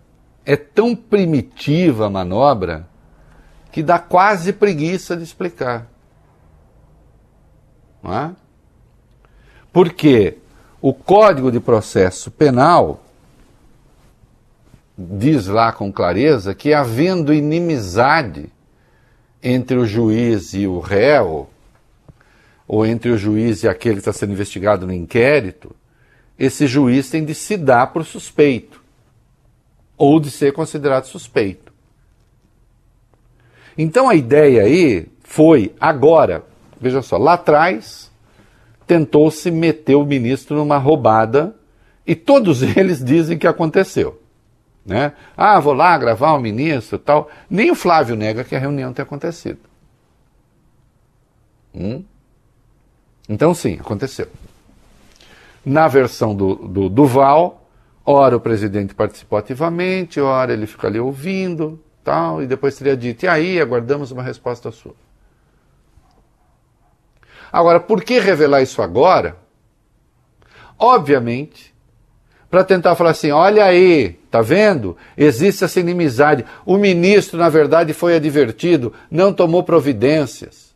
é 0.47 0.55
tão 0.55 0.95
primitiva 0.95 2.07
a 2.07 2.11
manobra, 2.11 2.87
que 3.73 3.83
dá 3.83 3.99
quase 3.99 4.53
preguiça 4.53 5.17
de 5.17 5.25
explicar. 5.25 5.91
Não 8.01 8.15
é? 8.15 8.31
Porque 9.73 10.39
o 10.81 10.95
Código 10.95 11.51
de 11.51 11.59
Processo 11.59 12.31
Penal 12.31 13.03
diz 14.97 15.49
lá 15.49 15.73
com 15.73 15.93
clareza 15.93 16.55
que, 16.55 16.73
havendo 16.73 17.35
inimizade 17.35 18.49
entre 19.43 19.77
o 19.77 19.87
juiz 19.87 20.55
e 20.55 20.67
o 20.67 20.79
réu, 20.79 21.49
ou 22.67 22.87
entre 22.87 23.11
o 23.11 23.19
juiz 23.19 23.63
e 23.63 23.69
aquele 23.69 23.97
que 23.97 24.01
está 24.01 24.13
sendo 24.13 24.33
investigado 24.33 24.87
no 24.87 24.93
inquérito, 24.93 25.75
esse 26.39 26.67
juiz 26.67 27.11
tem 27.11 27.25
de 27.25 27.35
se 27.35 27.57
dar 27.57 27.89
por 27.89 28.05
suspeito, 28.05 28.83
ou 29.97 30.21
de 30.21 30.31
ser 30.31 30.53
considerado 30.53 31.07
suspeito. 31.07 31.73
Então 33.77 34.09
a 34.09 34.15
ideia 34.15 34.63
aí 34.63 35.07
foi, 35.25 35.75
agora, 35.81 36.45
veja 36.81 37.03
só, 37.03 37.17
lá 37.17 37.35
atrás 37.35 38.11
tentou-se 38.87 39.51
meter 39.51 39.95
o 39.95 40.05
ministro 40.05 40.57
numa 40.57 40.77
roubada 40.77 41.55
e 42.07 42.15
todos 42.15 42.63
eles 42.77 43.03
dizem 43.03 43.39
que 43.39 43.47
aconteceu. 43.47 44.20
Né? 44.85 45.13
Ah, 45.37 45.61
vou 45.61 45.75
lá 45.75 45.97
gravar 45.99 46.33
o 46.33 46.41
ministro 46.41 46.99
tal. 46.99 47.31
Nem 47.49 47.71
o 47.71 47.75
Flávio 47.75 48.17
nega 48.17 48.45
que 48.45 48.57
a 48.57 48.59
reunião 48.59 48.93
tenha 48.93 49.05
acontecido. 49.05 49.61
Hum? 51.75 52.05
Então, 53.29 53.55
sim, 53.55 53.79
aconteceu. 53.79 54.27
Na 55.65 55.87
versão 55.87 56.35
do, 56.35 56.55
do 56.55 56.89
Duval, 56.89 57.69
ora 58.05 58.37
o 58.37 58.41
presidente 58.41 58.95
participou 58.95 59.39
ativamente, 59.39 60.21
ora 60.21 60.53
ele 60.53 60.67
fica 60.67 60.89
ali 60.89 60.99
ouvindo, 60.99 61.81
tal, 62.03 62.43
e 62.43 62.47
depois 62.47 62.77
teria 62.77 62.97
dito, 62.97 63.25
e 63.25 63.29
aí, 63.29 63.61
aguardamos 63.61 64.11
uma 64.11 64.23
resposta 64.23 64.73
sua. 64.73 64.95
Agora, 67.53 67.79
por 67.79 68.03
que 68.03 68.19
revelar 68.19 68.63
isso 68.63 68.81
agora? 68.81 69.37
Obviamente, 70.79 71.75
para 72.51 72.65
tentar 72.65 72.97
falar 72.97 73.11
assim: 73.11 73.31
olha 73.31 73.65
aí, 73.65 74.19
tá 74.31 74.43
vendo? 74.43 74.97
Existe 75.17 75.65
essa 75.65 75.79
inimizade. 75.79 76.45
O 76.67 76.77
ministro, 76.77 77.39
na 77.39 77.49
verdade, 77.49 77.93
foi 77.93 78.17
advertido, 78.17 78.93
não 79.11 79.33
tomou 79.33 79.63
providências. 79.63 80.75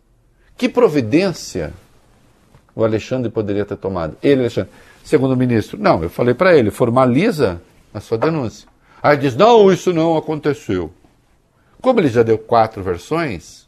Que 0.57 0.69
providência 0.69 1.73
o 2.75 2.85
Alexandre 2.85 3.31
poderia 3.31 3.65
ter 3.65 3.77
tomado? 3.77 4.17
Ele, 4.23 4.43
Alexandre. 4.43 4.71
Segundo 5.03 5.33
o 5.33 5.37
ministro, 5.37 5.79
não, 5.79 6.03
eu 6.03 6.09
falei 6.09 6.33
para 6.33 6.57
ele, 6.57 6.71
formaliza 6.71 7.61
a 7.93 8.01
sua 8.01 8.17
denúncia. 8.17 8.67
Aí 9.03 9.17
diz: 9.17 9.37
não, 9.37 9.71
isso 9.73 9.93
não 9.93 10.17
aconteceu. 10.17 10.93
Como 11.83 12.01
ele 12.01 12.09
já 12.09 12.23
deu 12.23 12.39
quatro 12.39 12.83
versões, 12.83 13.67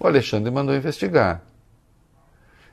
o 0.00 0.06
Alexandre 0.06 0.50
mandou 0.50 0.74
investigar. 0.74 1.42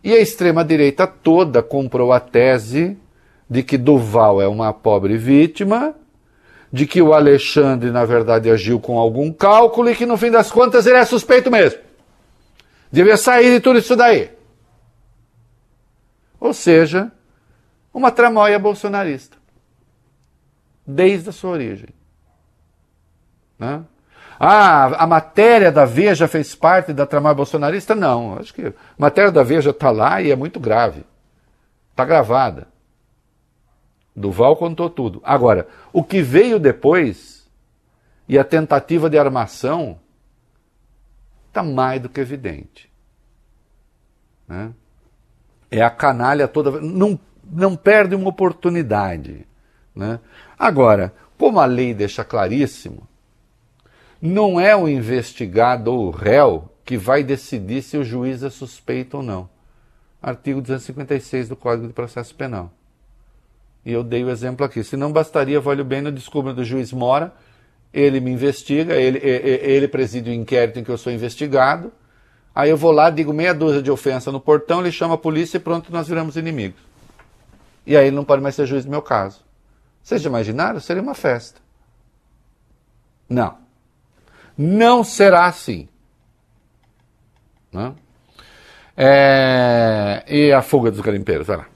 E 0.04 0.14
a 0.14 0.20
extrema-direita 0.20 1.06
toda 1.06 1.62
comprou 1.62 2.14
a 2.14 2.20
tese 2.20 2.98
de 3.50 3.64
que 3.64 3.78
Duval 3.78 4.42
é 4.42 4.48
uma 4.48 4.74
pobre 4.74 5.18
vítima, 5.18 5.96
de 6.72 6.86
que 6.86 7.02
o 7.02 7.14
Alexandre, 7.14 7.92
na 7.92 8.04
verdade, 8.06 8.50
agiu 8.50 8.80
com 8.80 9.00
algum 9.00 9.32
cálculo 9.32 9.90
e 9.90 9.96
que, 9.96 10.06
no 10.06 10.18
fim 10.18 10.32
das 10.32 10.52
contas, 10.52 10.86
ele 10.86 10.98
é 10.98 11.06
suspeito 11.06 11.50
mesmo. 11.50 11.80
Devia 12.92 13.18
sair 13.18 13.52
de 13.52 13.60
tudo 13.60 13.80
isso 13.80 13.96
daí. 13.96 14.32
Ou 16.40 16.54
seja, 16.54 17.12
uma 17.94 18.12
tramóia 18.12 18.60
bolsonarista. 18.60 19.38
Desde 20.86 21.30
a 21.30 21.32
sua 21.32 21.52
origem. 21.52 21.90
Né? 23.58 23.82
Ah, 24.40 25.04
a 25.04 25.08
matéria 25.08 25.72
da 25.72 25.86
Veja 25.86 26.28
fez 26.28 26.54
parte 26.54 26.92
da 26.92 27.06
tramóia 27.06 27.34
bolsonarista? 27.34 27.96
Não, 27.96 28.38
acho 28.38 28.54
que 28.54 28.68
a 28.68 28.74
matéria 28.98 29.32
da 29.32 29.44
Veja 29.44 29.70
está 29.70 29.92
lá 29.92 30.22
e 30.22 30.30
é 30.30 30.36
muito 30.36 30.60
grave. 30.60 31.06
Está 31.92 32.04
gravada. 32.04 32.68
Duval 34.16 34.56
contou 34.56 34.90
tudo. 34.90 35.22
Agora, 35.24 35.68
o 35.92 36.04
que 36.04 36.22
veio 36.22 36.58
depois 36.58 37.50
e 38.28 38.40
a 38.40 38.44
tentativa 38.44 39.10
de 39.10 39.18
armação 39.18 40.00
está 41.48 41.62
mais 41.62 42.02
do 42.02 42.10
que 42.10 42.22
evidente. 42.22 42.90
Né? 44.48 44.74
É 45.70 45.82
a 45.82 45.90
canalha 45.90 46.48
toda. 46.48 46.80
Não, 46.80 47.20
não 47.44 47.76
perde 47.76 48.16
uma 48.16 48.30
oportunidade. 48.30 49.46
Né? 49.94 50.20
Agora, 50.58 51.14
como 51.38 51.60
a 51.60 51.66
lei 51.66 51.94
deixa 51.94 52.24
claríssimo, 52.24 53.08
não 54.22 54.60
é 54.60 54.76
o 54.76 54.88
investigado 54.88 55.92
ou 55.92 56.08
o 56.08 56.12
réu 56.12 56.72
que 56.86 56.98
vai 56.98 57.24
decidir 57.24 57.82
se 57.82 57.98
o 57.98 58.04
juiz 58.04 58.44
é 58.44 58.50
suspeito 58.50 59.18
ou 59.18 59.24
não. 59.24 59.50
Artigo 60.22 60.62
256 60.62 61.50
do 61.50 61.56
Código 61.56 61.88
de 61.88 61.94
Processo 61.94 62.34
Penal. 62.34 62.72
E 63.86 63.94
eu 63.94 64.04
dei 64.04 64.24
o 64.24 64.30
exemplo 64.32 64.66
aqui. 64.66 64.84
Se 64.84 64.98
não 64.98 65.12
bastaria, 65.12 65.62
vale 65.62 65.84
bem 65.84 66.02
no 66.02 66.12
descubra 66.12 66.54
do 66.54 66.64
juiz 66.64 66.92
Mora, 66.92 67.32
ele 67.94 68.20
me 68.20 68.32
investiga, 68.32 68.96
ele, 68.96 69.20
ele 69.20 69.88
preside 69.88 70.30
o 70.32 70.34
inquérito 70.34 70.80
em 70.80 70.84
que 70.84 70.90
eu 70.90 70.98
sou 70.98 71.14
investigado. 71.14 71.94
Aí 72.54 72.70
eu 72.70 72.78
vou 72.78 72.92
lá, 72.92 73.10
digo 73.10 73.32
meia 73.32 73.54
dúzia 73.54 73.82
de 73.82 73.92
ofensa 73.92 74.32
no 74.32 74.40
portão, 74.40 74.80
ele 74.80 74.92
chama 74.92 75.14
a 75.14 75.18
polícia 75.18 75.58
e 75.58 75.60
pronto, 75.60 75.92
nós 75.92 76.08
viramos 76.08 76.36
inimigos. 76.36 76.82
E 77.86 77.96
aí 77.96 78.08
ele 78.08 78.16
não 78.16 78.26
pode 78.26 78.42
mais 78.42 78.56
ser 78.56 78.66
juiz 78.66 78.86
do 78.86 78.92
meu 78.92 79.02
caso. 79.02 79.46
Vocês 80.02 80.22
já 80.22 80.30
imaginaram? 80.30 80.80
Seria 80.80 81.04
uma 81.04 81.14
festa. 81.14 81.62
Não. 83.30 83.58
Não 84.58 85.04
será 85.04 85.46
assim. 85.46 85.88
Não? 87.72 87.96
É... 88.98 90.24
E 90.28 90.52
a 90.52 90.62
fuga 90.62 90.90
dos 90.90 91.02
garimpeiros? 91.02 91.46
Vai 91.46 91.58
lá 91.58 91.75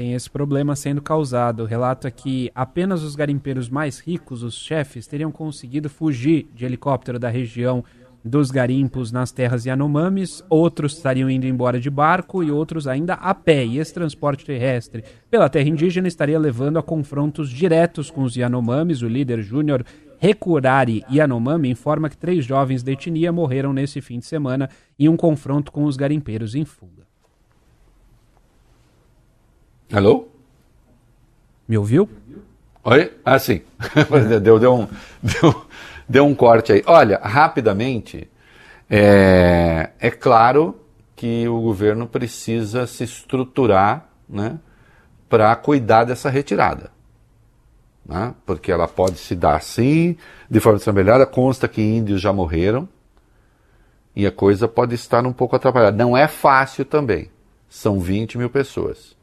tem 0.00 0.14
esse 0.14 0.30
problema 0.30 0.74
sendo 0.74 1.02
causado. 1.02 1.62
O 1.62 1.66
relato 1.66 2.06
é 2.06 2.10
que 2.10 2.50
apenas 2.54 3.02
os 3.02 3.14
garimpeiros 3.14 3.68
mais 3.68 3.98
ricos, 3.98 4.42
os 4.42 4.54
chefes, 4.54 5.06
teriam 5.06 5.30
conseguido 5.30 5.90
fugir 5.90 6.48
de 6.54 6.64
helicóptero 6.64 7.18
da 7.18 7.28
região 7.28 7.84
dos 8.24 8.50
garimpos 8.50 9.12
nas 9.12 9.30
terras 9.30 9.66
Yanomamis, 9.66 10.42
outros 10.48 10.94
estariam 10.94 11.28
indo 11.28 11.46
embora 11.46 11.78
de 11.78 11.90
barco 11.90 12.42
e 12.42 12.50
outros 12.50 12.86
ainda 12.88 13.12
a 13.12 13.34
pé. 13.34 13.66
E 13.66 13.78
esse 13.78 13.92
transporte 13.92 14.46
terrestre 14.46 15.04
pela 15.30 15.50
terra 15.50 15.68
indígena 15.68 16.08
estaria 16.08 16.38
levando 16.38 16.78
a 16.78 16.82
confrontos 16.82 17.50
diretos 17.50 18.10
com 18.10 18.22
os 18.22 18.34
Yanomamis. 18.34 19.02
O 19.02 19.08
líder 19.08 19.42
júnior 19.42 19.84
Rekurari 20.18 21.04
Yanomami 21.12 21.68
informa 21.68 22.08
que 22.08 22.16
três 22.16 22.46
jovens 22.46 22.82
de 22.82 22.92
etnia 22.92 23.30
morreram 23.30 23.74
nesse 23.74 24.00
fim 24.00 24.18
de 24.18 24.24
semana 24.24 24.70
em 24.98 25.10
um 25.10 25.16
confronto 25.16 25.70
com 25.70 25.84
os 25.84 25.98
garimpeiros 25.98 26.54
em 26.54 26.64
fuga. 26.64 27.09
Alô? 29.92 30.28
Me 31.66 31.76
ouviu? 31.76 32.08
Oi? 32.84 33.12
Ah, 33.24 33.40
sim. 33.40 33.62
deu, 34.40 34.56
deu, 34.60 34.74
um, 34.74 34.88
deu, 35.20 35.66
deu 36.08 36.24
um 36.24 36.34
corte 36.34 36.72
aí. 36.72 36.82
Olha, 36.86 37.18
rapidamente, 37.18 38.30
é, 38.88 39.90
é 39.98 40.10
claro 40.10 40.80
que 41.16 41.48
o 41.48 41.60
governo 41.60 42.06
precisa 42.06 42.86
se 42.86 43.02
estruturar 43.02 44.08
né, 44.28 44.60
para 45.28 45.54
cuidar 45.56 46.04
dessa 46.04 46.30
retirada. 46.30 46.92
Né? 48.06 48.32
Porque 48.46 48.70
ela 48.70 48.86
pode 48.86 49.18
se 49.18 49.34
dar 49.34 49.56
assim, 49.56 50.16
de 50.48 50.60
forma 50.60 50.76
destrambelhada. 50.76 51.26
Consta 51.26 51.66
que 51.66 51.82
índios 51.82 52.20
já 52.20 52.32
morreram 52.32 52.88
e 54.14 54.24
a 54.24 54.30
coisa 54.30 54.68
pode 54.68 54.94
estar 54.94 55.26
um 55.26 55.32
pouco 55.32 55.56
atrapalhada. 55.56 55.96
Não 55.96 56.16
é 56.16 56.28
fácil 56.28 56.84
também. 56.84 57.28
São 57.68 57.98
20 57.98 58.38
mil 58.38 58.50
pessoas. 58.50 59.18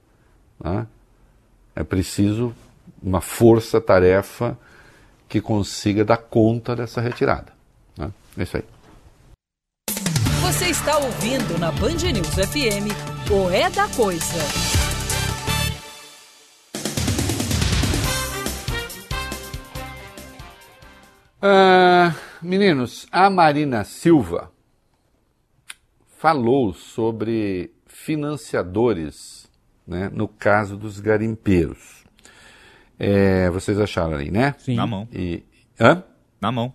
Né? 0.60 0.88
É 1.76 1.84
preciso 1.84 2.56
uma 3.02 3.22
força-tarefa 3.22 4.58
que 5.28 5.42
consiga 5.42 6.06
dar 6.06 6.18
conta 6.18 6.76
dessa 6.76 7.02
retirada. 7.02 7.54
Né? 7.98 8.12
É 8.38 8.44
isso 8.44 8.58
aí. 8.58 8.64
Você 10.42 10.68
está 10.70 10.98
ouvindo 10.98 11.60
na 11.60 11.72
Band 11.72 12.12
News 12.14 12.34
FM 12.34 12.90
o 13.30 13.50
É 13.50 13.70
da 13.70 13.88
Coisa. 13.90 14.78
Uh, 21.40 22.16
meninos, 22.42 23.06
a 23.12 23.30
Marina 23.30 23.84
Silva 23.84 24.52
falou 26.18 26.74
sobre 26.74 27.72
financiadores, 27.86 29.37
né, 29.88 30.10
no 30.14 30.28
caso 30.28 30.76
dos 30.76 31.00
garimpeiros. 31.00 32.04
É, 33.00 33.50
vocês 33.50 33.80
acharam 33.80 34.18
aí, 34.18 34.32
né? 34.32 34.56
Sim. 34.58 34.76
Na 34.76 34.88
mão. 34.88 35.08
E, 35.14 35.44
hã? 35.80 36.04
Na 36.42 36.52
mão. 36.52 36.74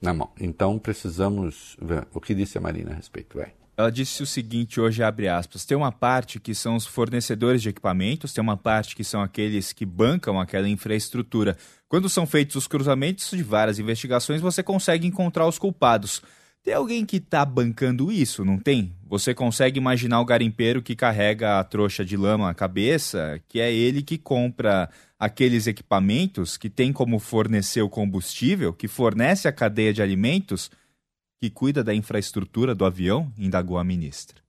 Na 0.00 0.12
mão. 0.12 0.30
Então 0.38 0.78
precisamos 0.78 1.76
ver 1.80 2.06
o 2.12 2.20
que 2.20 2.34
disse 2.34 2.58
a 2.58 2.60
Marina 2.60 2.92
a 2.92 2.94
respeito. 2.94 3.38
Vai. 3.38 3.52
Ela 3.76 3.90
disse 3.90 4.22
o 4.22 4.26
seguinte, 4.26 4.80
hoje 4.80 5.02
abre 5.02 5.26
aspas, 5.26 5.64
tem 5.64 5.76
uma 5.76 5.90
parte 5.90 6.38
que 6.38 6.54
são 6.54 6.76
os 6.76 6.86
fornecedores 6.86 7.60
de 7.60 7.70
equipamentos, 7.70 8.32
tem 8.32 8.40
uma 8.40 8.56
parte 8.56 8.94
que 8.94 9.02
são 9.02 9.20
aqueles 9.20 9.72
que 9.72 9.84
bancam 9.84 10.38
aquela 10.38 10.68
infraestrutura. 10.68 11.56
Quando 11.88 12.08
são 12.08 12.24
feitos 12.24 12.54
os 12.54 12.68
cruzamentos 12.68 13.30
de 13.30 13.42
várias 13.42 13.80
investigações, 13.80 14.40
você 14.40 14.62
consegue 14.62 15.08
encontrar 15.08 15.48
os 15.48 15.58
culpados. 15.58 16.22
Tem 16.64 16.72
alguém 16.72 17.04
que 17.04 17.18
está 17.18 17.44
bancando 17.44 18.10
isso, 18.10 18.42
não 18.42 18.58
tem? 18.58 18.90
Você 19.06 19.34
consegue 19.34 19.78
imaginar 19.78 20.22
o 20.22 20.24
garimpeiro 20.24 20.80
que 20.80 20.96
carrega 20.96 21.60
a 21.60 21.64
trouxa 21.64 22.02
de 22.02 22.16
lama 22.16 22.48
à 22.48 22.54
cabeça, 22.54 23.38
que 23.46 23.60
é 23.60 23.70
ele 23.70 24.00
que 24.00 24.16
compra 24.16 24.88
aqueles 25.18 25.66
equipamentos, 25.66 26.56
que 26.56 26.70
tem 26.70 26.90
como 26.90 27.18
fornecer 27.18 27.82
o 27.82 27.90
combustível, 27.90 28.72
que 28.72 28.88
fornece 28.88 29.46
a 29.46 29.52
cadeia 29.52 29.92
de 29.92 30.00
alimentos, 30.00 30.70
que 31.38 31.50
cuida 31.50 31.84
da 31.84 31.94
infraestrutura 31.94 32.74
do 32.74 32.86
avião, 32.86 33.30
indagou 33.38 33.76
a 33.76 33.84
ministra. 33.84 34.40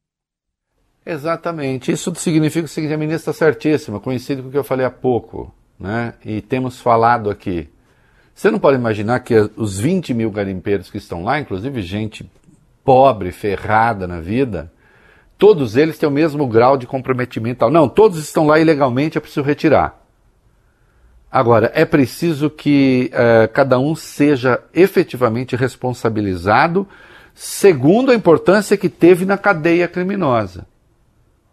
Exatamente. 1.06 1.92
Isso 1.92 2.16
significa 2.16 2.64
o 2.64 2.70
seguinte: 2.70 2.94
a 2.94 2.98
ministra 2.98 3.34
certíssima, 3.34 4.00
coincide 4.00 4.42
com 4.42 4.48
o 4.48 4.52
que 4.52 4.58
eu 4.58 4.64
falei 4.64 4.86
há 4.86 4.90
pouco, 4.90 5.54
né? 5.78 6.14
e 6.24 6.42
temos 6.42 6.80
falado 6.80 7.30
aqui. 7.30 7.68
Você 8.36 8.52
não 8.52 8.60
pode 8.60 8.78
imaginar 8.78 9.22
que 9.22 9.34
os 9.56 9.80
20 9.80 10.14
mil 10.14 10.30
garimpeiros 10.30 10.92
que 10.92 10.98
estão 10.98 11.24
lá, 11.24 11.40
inclusive 11.40 11.82
gente 11.82 12.30
pobre, 12.84 13.32
ferrada 13.32 14.06
na 14.06 14.20
vida, 14.20 14.70
todos 15.38 15.78
eles 15.78 15.98
têm 15.98 16.10
o 16.10 16.12
mesmo 16.12 16.46
grau 16.46 16.76
de 16.76 16.86
comprometimento. 16.86 17.68
Não, 17.70 17.88
todos 17.88 18.20
estão 18.20 18.46
lá 18.46 18.60
ilegalmente, 18.60 19.18
é 19.18 19.22
preciso 19.22 19.42
retirar. 19.42 20.02
Agora, 21.32 21.72
é 21.74 21.86
preciso 21.86 22.50
que 22.50 23.10
uh, 23.14 23.52
cada 23.54 23.80
um 23.80 23.96
seja 23.96 24.62
efetivamente 24.74 25.56
responsabilizado 25.56 26.86
segundo 27.34 28.12
a 28.12 28.16
importância 28.16 28.78
que 28.78 28.90
teve 28.90 29.26
na 29.26 29.38
cadeia 29.38 29.88
criminosa. 29.88 30.68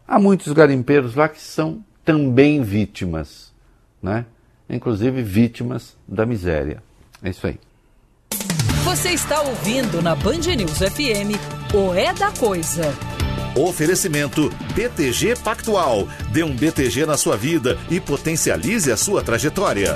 Há 0.06 0.18
muitos 0.18 0.52
garimpeiros 0.52 1.14
lá 1.14 1.28
que 1.28 1.40
são 1.40 1.84
também 2.04 2.62
vítimas, 2.62 3.52
né? 4.02 4.26
Inclusive 4.72 5.22
vítimas 5.22 5.96
da 6.08 6.26
miséria. 6.26 6.82
É 7.22 7.30
isso 7.30 7.46
aí. 7.46 7.60
Você 8.84 9.10
está 9.10 9.40
ouvindo 9.42 10.02
na 10.02 10.16
Band 10.16 10.40
News 10.56 10.78
FM 10.78 11.38
o 11.74 11.94
É 11.94 12.12
da 12.12 12.32
Coisa. 12.32 12.92
Oferecimento 13.54 14.50
BTG 14.74 15.36
Pactual. 15.44 16.08
Dê 16.32 16.42
um 16.42 16.56
BTG 16.56 17.04
na 17.06 17.16
sua 17.16 17.36
vida 17.36 17.78
e 17.90 18.00
potencialize 18.00 18.90
a 18.90 18.96
sua 18.96 19.22
trajetória. 19.22 19.94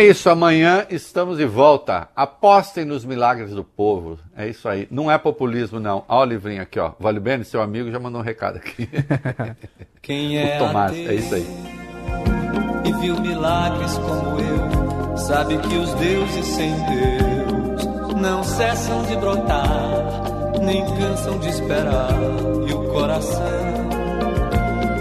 É 0.00 0.06
isso, 0.06 0.30
amanhã 0.30 0.86
estamos 0.88 1.36
de 1.36 1.44
volta. 1.44 2.08
Apostem 2.16 2.86
nos 2.86 3.04
milagres 3.04 3.50
do 3.50 3.62
povo. 3.62 4.18
É 4.34 4.48
isso 4.48 4.66
aí. 4.66 4.88
Não 4.90 5.10
é 5.10 5.18
populismo, 5.18 5.78
não. 5.78 6.06
Olha 6.08 6.28
o 6.28 6.32
livrinho 6.32 6.62
aqui, 6.62 6.80
ó. 6.80 6.92
Vale 6.98 7.20
bem, 7.20 7.44
seu 7.44 7.60
amigo 7.60 7.90
já 7.90 7.98
mandou 7.98 8.22
um 8.22 8.24
recado 8.24 8.56
aqui. 8.56 8.88
Quem 10.00 10.38
é 10.38 10.56
o 10.56 10.66
Tomás, 10.66 10.96
é 10.96 11.14
isso 11.14 11.34
aí. 11.34 11.46
E 12.86 12.92
viu 12.94 13.20
milagres 13.20 13.92
como 13.98 14.40
eu, 14.40 15.18
sabe 15.18 15.58
que 15.58 15.76
os 15.76 15.92
deuses 15.92 16.46
sem 16.46 16.72
Deus 16.72 17.84
não 18.22 18.42
cessam 18.42 19.02
de 19.02 19.16
brotar, 19.16 20.62
nem 20.62 20.82
cansam 20.96 21.38
de 21.40 21.48
esperar. 21.50 22.14
E 22.66 22.72
o 22.72 22.88
coração, 22.90 23.88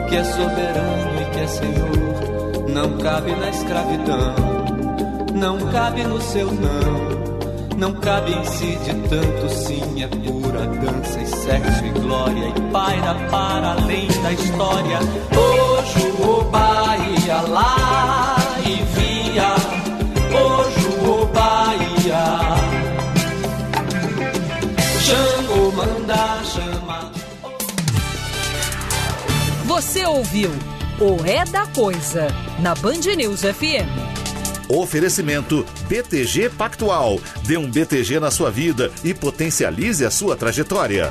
que 0.09 0.15
é 0.17 0.23
soberano 0.25 1.21
e 1.21 1.25
que 1.31 1.39
é 1.39 1.47
Senhor, 1.47 2.69
não 2.69 2.97
cabe 2.97 3.31
na 3.31 3.49
escravidão 3.49 4.58
não 5.33 5.57
cabe 5.71 6.03
no 6.03 6.21
seu 6.21 6.51
não. 6.51 7.19
Não 7.77 7.93
cabe 7.93 8.33
em 8.33 8.43
si 8.43 8.77
de 8.83 8.93
tanto 9.07 9.49
sim, 9.49 10.03
é 10.03 10.07
pura 10.07 10.65
dança 10.65 11.21
e 11.21 11.25
sexo 11.25 11.85
e 11.85 11.99
glória 11.99 12.49
e 12.49 12.71
paira 12.71 13.15
para 13.31 13.71
além 13.71 14.07
da 14.21 14.33
história. 14.33 14.99
Hoje 15.31 16.07
o 16.21 16.43
Bahia 16.43 17.41
lá 17.47 18.35
e 18.65 18.83
via, 18.99 19.55
hoje 20.35 20.87
o 21.07 21.25
Bahia. 21.27 22.25
Xangô 24.99 25.71
manda 25.71 26.43
chama. 26.43 27.11
Você 29.65 30.05
ouviu 30.05 30.51
o 30.99 31.25
É 31.25 31.45
da 31.45 31.65
Coisa 31.67 32.27
na 32.59 32.75
Band 32.75 33.15
News 33.15 33.41
FM. 33.41 34.18
Oferecimento 34.69 35.65
BTG 35.87 36.51
Pactual. 36.51 37.19
Dê 37.47 37.57
um 37.57 37.67
BTG 37.69 38.19
na 38.19 38.29
sua 38.29 38.51
vida 38.51 38.91
e 39.03 39.15
potencialize 39.15 40.05
a 40.05 40.11
sua 40.11 40.35
trajetória. 40.35 41.09